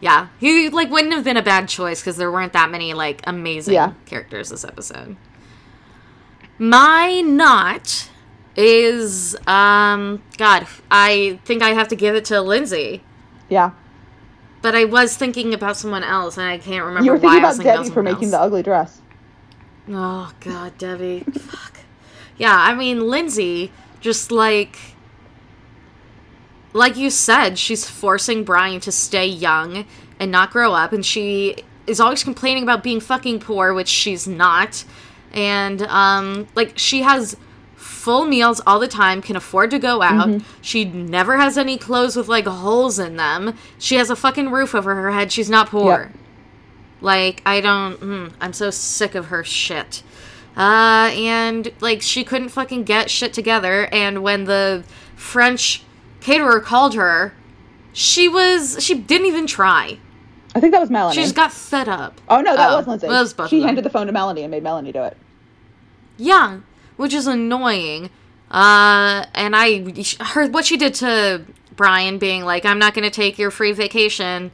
Yeah. 0.00 0.28
He 0.38 0.68
like 0.70 0.90
wouldn't 0.90 1.12
have 1.12 1.24
been 1.24 1.36
a 1.36 1.42
bad 1.42 1.68
choice 1.68 2.00
because 2.00 2.16
there 2.16 2.30
weren't 2.30 2.52
that 2.52 2.70
many 2.70 2.94
like 2.94 3.20
amazing 3.26 3.74
Yeah. 3.74 3.92
characters 4.06 4.50
this 4.50 4.64
episode. 4.64 5.16
My 6.58 7.20
not 7.20 8.08
is 8.56 9.36
um 9.46 10.22
God, 10.36 10.66
I 10.90 11.38
think 11.44 11.62
I 11.62 11.70
have 11.70 11.88
to 11.88 11.96
give 11.96 12.14
it 12.16 12.24
to 12.26 12.40
Lindsay. 12.40 13.02
Yeah, 13.48 13.70
But 14.60 14.74
I 14.74 14.84
was 14.84 15.16
thinking 15.16 15.54
about 15.54 15.76
someone 15.78 16.04
else, 16.04 16.36
and 16.36 16.46
I 16.46 16.58
can't 16.58 16.84
remember 16.84 17.04
you 17.06 17.12
were 17.12 17.18
thinking 17.18 17.38
about 17.38 17.56
Debbie 17.62 17.84
for 17.88 17.94
someone 17.94 18.12
making 18.12 18.30
the 18.30 18.38
ugly 18.40 18.62
dress. 18.62 19.00
Oh 19.90 20.32
god, 20.40 20.76
Debbie. 20.78 21.20
Fuck. 21.20 21.78
Yeah, 22.36 22.54
I 22.56 22.74
mean 22.74 23.08
Lindsay 23.08 23.72
just 24.00 24.30
like 24.30 24.78
like 26.72 26.96
you 26.96 27.10
said, 27.10 27.58
she's 27.58 27.88
forcing 27.88 28.44
Brian 28.44 28.80
to 28.80 28.92
stay 28.92 29.26
young 29.26 29.86
and 30.20 30.30
not 30.30 30.50
grow 30.50 30.72
up 30.72 30.92
and 30.92 31.04
she 31.04 31.56
is 31.86 32.00
always 32.00 32.22
complaining 32.22 32.62
about 32.62 32.82
being 32.82 33.00
fucking 33.00 33.40
poor, 33.40 33.72
which 33.72 33.88
she's 33.88 34.28
not. 34.28 34.84
And 35.32 35.82
um 35.82 36.46
like 36.54 36.78
she 36.78 37.02
has 37.02 37.36
full 37.76 38.24
meals 38.24 38.60
all 38.66 38.78
the 38.78 38.88
time, 38.88 39.22
can 39.22 39.36
afford 39.36 39.70
to 39.70 39.78
go 39.78 40.02
out. 40.02 40.42
She 40.60 40.84
never 40.84 41.36
has 41.38 41.56
any 41.56 41.78
clothes 41.78 42.16
with 42.16 42.28
like 42.28 42.46
holes 42.46 42.98
in 42.98 43.16
them. 43.16 43.56
She 43.78 43.96
has 43.96 44.10
a 44.10 44.16
fucking 44.16 44.50
roof 44.50 44.74
over 44.74 44.94
her 44.94 45.10
head. 45.12 45.32
She's 45.32 45.48
not 45.50 45.68
poor. 45.68 46.10
Yep. 46.12 46.27
Like, 47.00 47.42
I 47.46 47.60
don't. 47.60 47.98
Mm, 48.00 48.32
I'm 48.40 48.52
so 48.52 48.70
sick 48.70 49.14
of 49.14 49.26
her 49.26 49.44
shit. 49.44 50.02
Uh, 50.56 51.10
and, 51.14 51.72
like, 51.80 52.02
she 52.02 52.24
couldn't 52.24 52.48
fucking 52.48 52.82
get 52.84 53.10
shit 53.10 53.32
together. 53.32 53.88
And 53.92 54.22
when 54.22 54.44
the 54.44 54.82
French 55.14 55.84
caterer 56.20 56.60
called 56.60 56.94
her, 56.94 57.32
she 57.92 58.28
was. 58.28 58.82
She 58.82 58.94
didn't 58.94 59.26
even 59.28 59.46
try. 59.46 59.98
I 60.54 60.60
think 60.60 60.72
that 60.72 60.80
was 60.80 60.90
Melanie. 60.90 61.14
She 61.14 61.22
just 61.22 61.36
got 61.36 61.52
fed 61.52 61.88
up. 61.88 62.20
oh 62.28 62.40
no, 62.40 62.56
that 62.56 62.70
Oh, 62.72 62.76
was 62.78 62.86
Lindsay. 62.88 63.06
that 63.06 63.38
was 63.38 63.50
she 63.50 63.62
handed 63.62 63.84
the 63.84 63.90
phone 63.90 64.06
to 64.06 64.12
Melanie 64.12 64.42
and 64.42 64.50
made 64.50 64.62
Melanie 64.62 64.90
do 64.92 65.02
it. 65.04 65.16
Yeah, 66.16 66.60
which 66.96 67.14
is 67.14 67.26
annoying. 67.28 68.10
Uh, 68.50 69.26
and 69.34 69.54
I 69.54 69.84
heard 70.20 70.52
what 70.54 70.64
she 70.64 70.76
did 70.76 70.94
to 70.94 71.42
Brian, 71.76 72.18
being 72.18 72.44
like, 72.44 72.64
"I'm 72.64 72.78
not 72.78 72.94
going 72.94 73.04
to 73.04 73.10
take 73.10 73.38
your 73.38 73.50
free 73.52 73.72
vacation. 73.72 74.50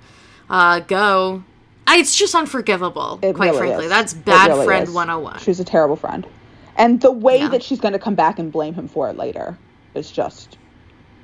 Uh, 0.50 0.80
go." 0.80 1.44
I, 1.86 1.98
it's 1.98 2.16
just 2.16 2.34
unforgivable. 2.34 3.18
It 3.22 3.34
quite 3.34 3.48
really 3.48 3.58
frankly, 3.58 3.84
is. 3.86 3.90
that's 3.90 4.14
bad 4.14 4.48
really 4.48 4.64
friend 4.66 4.88
is. 4.88 4.94
101. 4.94 5.38
She's 5.40 5.60
a 5.60 5.64
terrible 5.64 5.96
friend. 5.96 6.26
And 6.76 7.00
the 7.00 7.12
way 7.12 7.38
Yeah. 7.38 7.48
that 7.50 7.62
she's 7.62 7.80
going 7.80 7.92
to 7.92 7.98
come 7.98 8.14
back 8.14 8.38
and 8.38 8.50
blame 8.50 8.74
him 8.74 8.88
for 8.88 9.08
it 9.10 9.16
later 9.16 9.56
is 9.94 10.10
just 10.10 10.56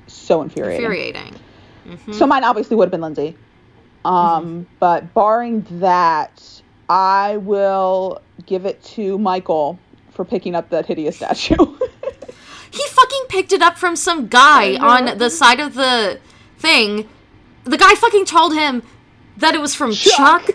so 0.06 0.42
infuriating. 0.42 0.84
infuriating. 0.84 1.34
So 2.12 2.26
mine 2.26 2.44
obviously 2.44 2.76
would 2.76 2.84
have 2.84 2.90
been 2.92 3.00
Lindsay. 3.00 3.36
Um, 4.04 4.66
But 4.78 5.12
barring 5.14 5.66
that, 5.80 6.62
I 6.88 7.38
will 7.38 8.20
give 8.46 8.64
it 8.66 8.82
to 8.84 9.18
Michael 9.18 9.78
for 10.10 10.24
picking 10.24 10.54
up 10.54 10.68
that 10.70 10.86
hideous 10.86 11.16
statue. 11.16 11.56
He 12.72 12.82
fucking 12.86 13.24
picked 13.28 13.52
it 13.52 13.62
up 13.62 13.76
from 13.76 13.96
some 13.96 14.28
guy 14.28 14.76
on 14.76 15.18
the 15.18 15.28
side 15.28 15.58
of 15.58 15.74
the 15.74 16.20
thing. 16.58 17.08
The 17.64 17.76
guy 17.76 17.96
fucking 17.96 18.26
told 18.26 18.54
him 18.54 18.84
that 19.38 19.54
it 19.54 19.60
was 19.60 19.74
from 19.74 19.92
Chuck. 19.92 20.46
Chuck. 20.46 20.50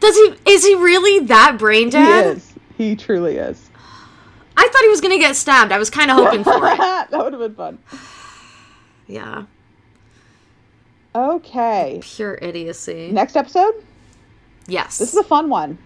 Does 0.00 0.14
he? 0.16 0.34
Is 0.52 0.64
he 0.64 0.74
really 0.74 1.26
that 1.26 1.56
brain 1.58 1.90
dead? 1.90 2.36
he 2.36 2.40
is. 2.40 2.52
He 2.76 2.96
truly 2.96 3.36
is. 3.36 3.70
I 4.56 4.68
thought 4.68 4.82
he 4.82 4.88
was 4.88 5.00
gonna 5.00 5.18
get 5.18 5.36
stabbed. 5.36 5.72
I 5.72 5.78
was 5.78 5.90
kind 5.90 6.10
of 6.10 6.16
hoping 6.18 6.44
for 6.44 6.56
it. 6.56 6.76
that 6.78 7.10
would 7.12 7.32
have 7.32 7.40
been 7.40 7.54
fun. 7.54 7.78
Yeah, 9.06 9.44
Okay. 11.14 12.00
pure 12.02 12.38
idiocy. 12.42 13.10
Next 13.12 13.36
episode. 13.36 13.74
yes. 14.66 14.98
This 14.98 15.10
is 15.12 15.16
a 15.18 15.22
fun 15.24 15.48
one. 15.48 15.78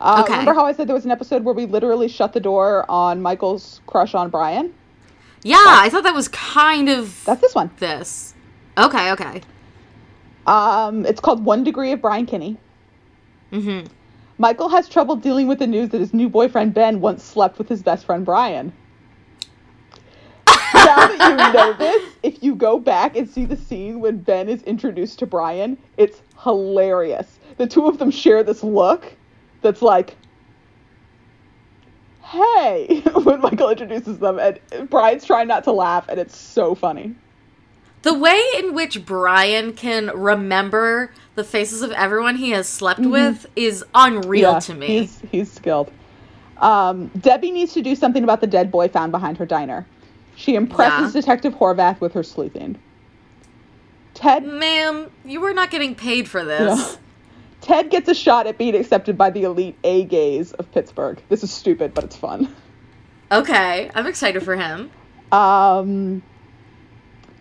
Uh, 0.00 0.22
Okay. 0.24 0.32
Remember 0.32 0.54
how 0.54 0.66
I 0.66 0.72
said 0.72 0.88
there 0.88 0.94
was 0.96 1.04
an 1.04 1.10
episode 1.10 1.44
where 1.44 1.54
we 1.54 1.66
literally 1.66 2.08
shut 2.08 2.32
the 2.32 2.40
door 2.40 2.84
on 2.90 3.22
Michael's 3.22 3.80
crush 3.86 4.14
on 4.14 4.30
Brian? 4.30 4.74
yeah, 5.42 5.56
I 5.58 5.88
thought 5.88 6.02
that 6.04 6.14
was 6.14 6.28
kind 6.28 6.88
of 6.90 7.22
That's 7.24 7.40
this 7.40 7.54
one. 7.54 7.70
this. 7.78 8.34
Okay, 8.76 9.10
okay. 9.12 9.40
Um, 10.46 11.06
it's 11.06 11.20
called 11.20 11.44
One 11.44 11.64
Degree 11.64 11.92
of 11.92 12.00
Brian 12.00 12.26
Kinney. 12.26 12.56
Mm-hmm. 13.52 13.86
Michael 14.38 14.68
has 14.70 14.88
trouble 14.88 15.16
dealing 15.16 15.48
with 15.48 15.58
the 15.58 15.66
news 15.66 15.90
that 15.90 16.00
his 16.00 16.14
new 16.14 16.28
boyfriend 16.28 16.72
Ben 16.72 17.00
once 17.00 17.22
slept 17.22 17.58
with 17.58 17.68
his 17.68 17.82
best 17.82 18.06
friend 18.06 18.24
Brian. 18.24 18.72
now 20.74 21.06
that 21.08 21.30
you 21.30 21.52
know 21.52 21.72
this, 21.74 22.12
if 22.22 22.42
you 22.42 22.54
go 22.54 22.78
back 22.78 23.16
and 23.16 23.28
see 23.28 23.44
the 23.44 23.56
scene 23.56 24.00
when 24.00 24.18
Ben 24.18 24.48
is 24.48 24.62
introduced 24.62 25.18
to 25.18 25.26
Brian, 25.26 25.76
it's 25.96 26.22
hilarious. 26.42 27.38
The 27.58 27.66
two 27.66 27.86
of 27.86 27.98
them 27.98 28.10
share 28.10 28.42
this 28.42 28.64
look 28.64 29.12
that's 29.60 29.82
like, 29.82 30.16
hey, 32.22 33.02
when 33.22 33.40
Michael 33.40 33.70
introduces 33.70 34.18
them, 34.18 34.38
and 34.38 34.88
Brian's 34.88 35.24
trying 35.26 35.48
not 35.48 35.64
to 35.64 35.72
laugh, 35.72 36.08
and 36.08 36.18
it's 36.18 36.36
so 36.36 36.74
funny. 36.74 37.14
The 38.02 38.14
way 38.14 38.42
in 38.58 38.74
which 38.74 39.04
Brian 39.04 39.74
can 39.74 40.06
remember 40.14 41.12
the 41.34 41.44
faces 41.44 41.82
of 41.82 41.90
everyone 41.92 42.36
he 42.36 42.50
has 42.50 42.66
slept 42.68 43.00
with 43.00 43.46
is 43.56 43.84
unreal 43.94 44.58
to 44.62 44.74
me. 44.74 44.86
He's, 44.86 45.20
he's 45.30 45.52
skilled. 45.52 45.90
Um, 46.56 47.08
Debbie 47.08 47.50
needs 47.50 47.72
to 47.74 47.82
do 47.82 47.94
something 47.94 48.24
about 48.24 48.40
the 48.40 48.46
dead 48.46 48.70
boy 48.70 48.88
found 48.88 49.12
behind 49.12 49.38
her 49.38 49.46
diner. 49.46 49.86
She 50.36 50.54
impresses 50.54 51.14
Yeah. 51.14 51.20
Detective 51.20 51.54
Horvath 51.54 52.00
with 52.00 52.12
her 52.14 52.22
sleuthing. 52.22 52.78
Ted, 54.14 54.44
Ma'am, 54.44 55.10
you 55.24 55.40
were 55.40 55.52
not 55.54 55.70
getting 55.70 55.94
paid 55.94 56.28
for 56.28 56.40
Yeah. 56.40 56.74
this. 56.74 56.98
Ted 57.60 57.90
gets 57.90 58.08
a 58.08 58.14
shot 58.14 58.46
at 58.46 58.56
being 58.56 58.74
accepted 58.74 59.18
by 59.18 59.28
the 59.30 59.44
elite 59.44 59.76
A 59.84 60.04
gays 60.04 60.52
of 60.52 60.70
Pittsburgh. 60.72 61.20
This 61.28 61.44
is 61.44 61.50
stupid, 61.50 61.92
but 61.92 62.04
it's 62.04 62.16
fun. 62.16 62.54
Okay, 63.30 63.90
I'm 63.94 64.06
excited 64.06 64.42
for 64.42 64.56
him. 64.56 64.90
Um, 65.30 66.22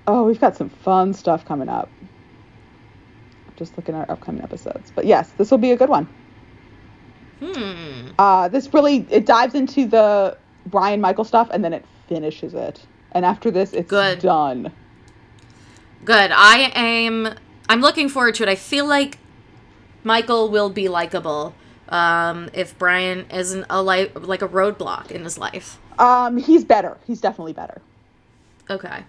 oh, 0.10 0.24
we've 0.24 0.40
got 0.40 0.58
some 0.58 0.70
fun 0.70 1.14
stuff 1.14 1.46
coming 1.46 1.70
up. 1.70 1.88
Just 3.56 3.78
looking 3.78 3.94
at 3.94 4.10
our 4.10 4.16
upcoming 4.16 4.42
episodes. 4.42 4.92
But 4.96 5.06
yes, 5.06 5.30
this 5.38 5.52
will 5.52 5.60
be 5.60 5.72
a 5.72 5.78
good 5.78 5.90
one. 5.90 6.08
Hmm. 7.40 8.10
Uh, 8.18 8.48
this 8.48 8.74
really 8.74 9.06
it 9.12 9.26
dives 9.26 9.54
into 9.54 9.86
the 9.88 10.36
Brian 10.66 11.00
Michael 11.00 11.24
stuff 11.24 11.50
and 11.52 11.64
then 11.64 11.74
it 11.74 11.86
finishes 12.08 12.54
it. 12.56 12.82
And 13.12 13.24
after 13.24 13.52
this, 13.52 13.74
it's 13.74 13.90
Good. 13.90 14.20
done. 14.20 14.72
Good. 16.06 16.32
I 16.34 16.72
am. 16.76 17.36
I'm 17.70 17.82
looking 17.82 18.10
forward 18.10 18.36
to 18.36 18.44
it. 18.44 18.50
I 18.50 18.56
feel 18.56 18.86
like 18.88 19.20
Michael 20.04 20.50
will 20.50 20.70
be 20.72 20.90
likable 20.90 21.54
um, 21.90 22.50
if 22.54 22.78
Brian 22.80 23.30
isn't 23.30 23.66
a 23.70 23.84
li- 23.84 24.12
like 24.16 24.42
a 24.42 24.48
roadblock 24.48 25.12
in 25.12 25.24
his 25.24 25.38
life. 25.38 25.78
Um, 26.00 26.38
he's 26.38 26.64
better. 26.64 26.98
He's 27.06 27.22
definitely 27.22 27.54
better. 27.54 27.82
Okay. 28.70 29.04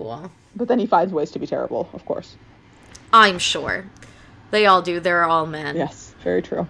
Cool. 0.00 0.30
But 0.56 0.68
then 0.68 0.78
he 0.78 0.86
finds 0.86 1.12
ways 1.12 1.30
to 1.32 1.38
be 1.38 1.46
terrible, 1.46 1.90
of 1.92 2.06
course. 2.06 2.34
I'm 3.12 3.38
sure. 3.38 3.84
They 4.50 4.64
all 4.64 4.80
do. 4.80 4.98
They're 4.98 5.24
all 5.24 5.44
men. 5.44 5.76
Yes, 5.76 6.14
very 6.24 6.40
true. 6.40 6.66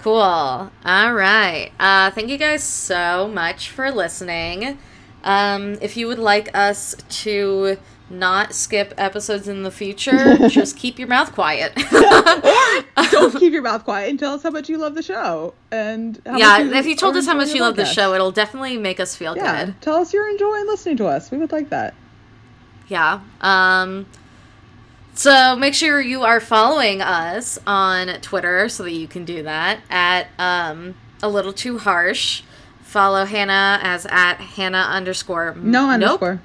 Cool. 0.00 0.20
All 0.20 0.70
right. 1.14 1.70
Uh, 1.80 2.10
thank 2.10 2.28
you 2.28 2.36
guys 2.36 2.62
so 2.62 3.28
much 3.28 3.70
for 3.70 3.90
listening. 3.90 4.78
Um, 5.24 5.78
if 5.80 5.96
you 5.96 6.06
would 6.06 6.18
like 6.18 6.54
us 6.54 6.94
to 7.22 7.78
not 8.10 8.52
skip 8.54 8.92
episodes 8.98 9.48
in 9.48 9.62
the 9.62 9.70
future, 9.70 10.36
just 10.48 10.76
keep 10.76 10.98
your 10.98 11.08
mouth 11.08 11.32
quiet. 11.32 11.72
or 11.92 13.04
Don't 13.10 13.34
keep 13.38 13.52
your 13.52 13.62
mouth 13.62 13.84
quiet 13.84 14.10
and 14.10 14.18
tell 14.18 14.34
us 14.34 14.42
how 14.42 14.50
much 14.50 14.68
you 14.68 14.78
love 14.78 14.94
the 14.94 15.02
show. 15.02 15.54
And 15.70 16.20
how 16.26 16.36
yeah, 16.36 16.78
if 16.78 16.86
you 16.86 16.96
told 16.96 17.16
us 17.16 17.26
how 17.26 17.34
much 17.34 17.54
you 17.54 17.60
love 17.60 17.76
the 17.76 17.84
show, 17.84 18.12
it'll 18.14 18.32
definitely 18.32 18.76
make 18.78 19.00
us 19.00 19.14
feel 19.16 19.36
yeah, 19.36 19.66
good. 19.66 19.80
tell 19.80 19.94
us 19.96 20.12
you're 20.12 20.28
enjoying 20.28 20.66
listening 20.66 20.96
to 20.98 21.06
us. 21.06 21.30
We 21.30 21.38
would 21.38 21.52
like 21.52 21.70
that. 21.70 21.94
Yeah. 22.88 23.20
Um 23.40 24.06
so 25.14 25.54
make 25.56 25.74
sure 25.74 26.00
you 26.00 26.22
are 26.22 26.40
following 26.40 27.02
us 27.02 27.58
on 27.66 28.20
Twitter 28.20 28.68
so 28.68 28.84
that 28.84 28.92
you 28.92 29.06
can 29.06 29.24
do 29.24 29.42
that 29.42 29.80
at 29.90 30.28
um 30.38 30.94
a 31.22 31.28
little 31.28 31.52
too 31.52 31.78
harsh. 31.78 32.42
Follow 32.82 33.24
Hannah 33.24 33.78
as 33.82 34.06
at 34.10 34.34
Hannah 34.40 34.78
underscore 34.90 35.54
No 35.56 35.82
nope. 35.86 35.90
underscore. 36.22 36.40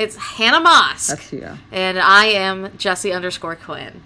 It's 0.00 0.16
Hannah 0.16 0.66
Mosk. 0.66 1.08
That's 1.08 1.30
you. 1.30 1.46
And 1.70 1.98
I 1.98 2.24
am 2.24 2.70
Jessi 2.70 3.14
underscore 3.14 3.54
Quinn. 3.54 4.02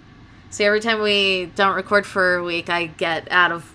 See, 0.49 0.65
every 0.65 0.81
time 0.81 1.01
we 1.01 1.51
don't 1.55 1.73
record 1.73 2.05
for 2.05 2.35
a 2.35 2.43
week, 2.43 2.69
I 2.69 2.87
get 2.87 3.31
out 3.31 3.53
of 3.53 3.73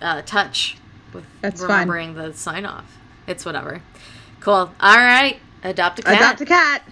uh, 0.00 0.22
touch 0.22 0.78
with 1.12 1.24
That's 1.42 1.60
fine. 1.60 1.68
remembering 1.70 2.14
the 2.14 2.32
sign 2.32 2.64
off. 2.64 2.96
It's 3.26 3.44
whatever. 3.44 3.82
Cool. 4.40 4.72
All 4.80 4.96
right. 4.96 5.38
Adopt 5.62 5.98
a 5.98 6.02
cat. 6.02 6.16
Adopt 6.16 6.40
a 6.40 6.46
cat. 6.46 6.82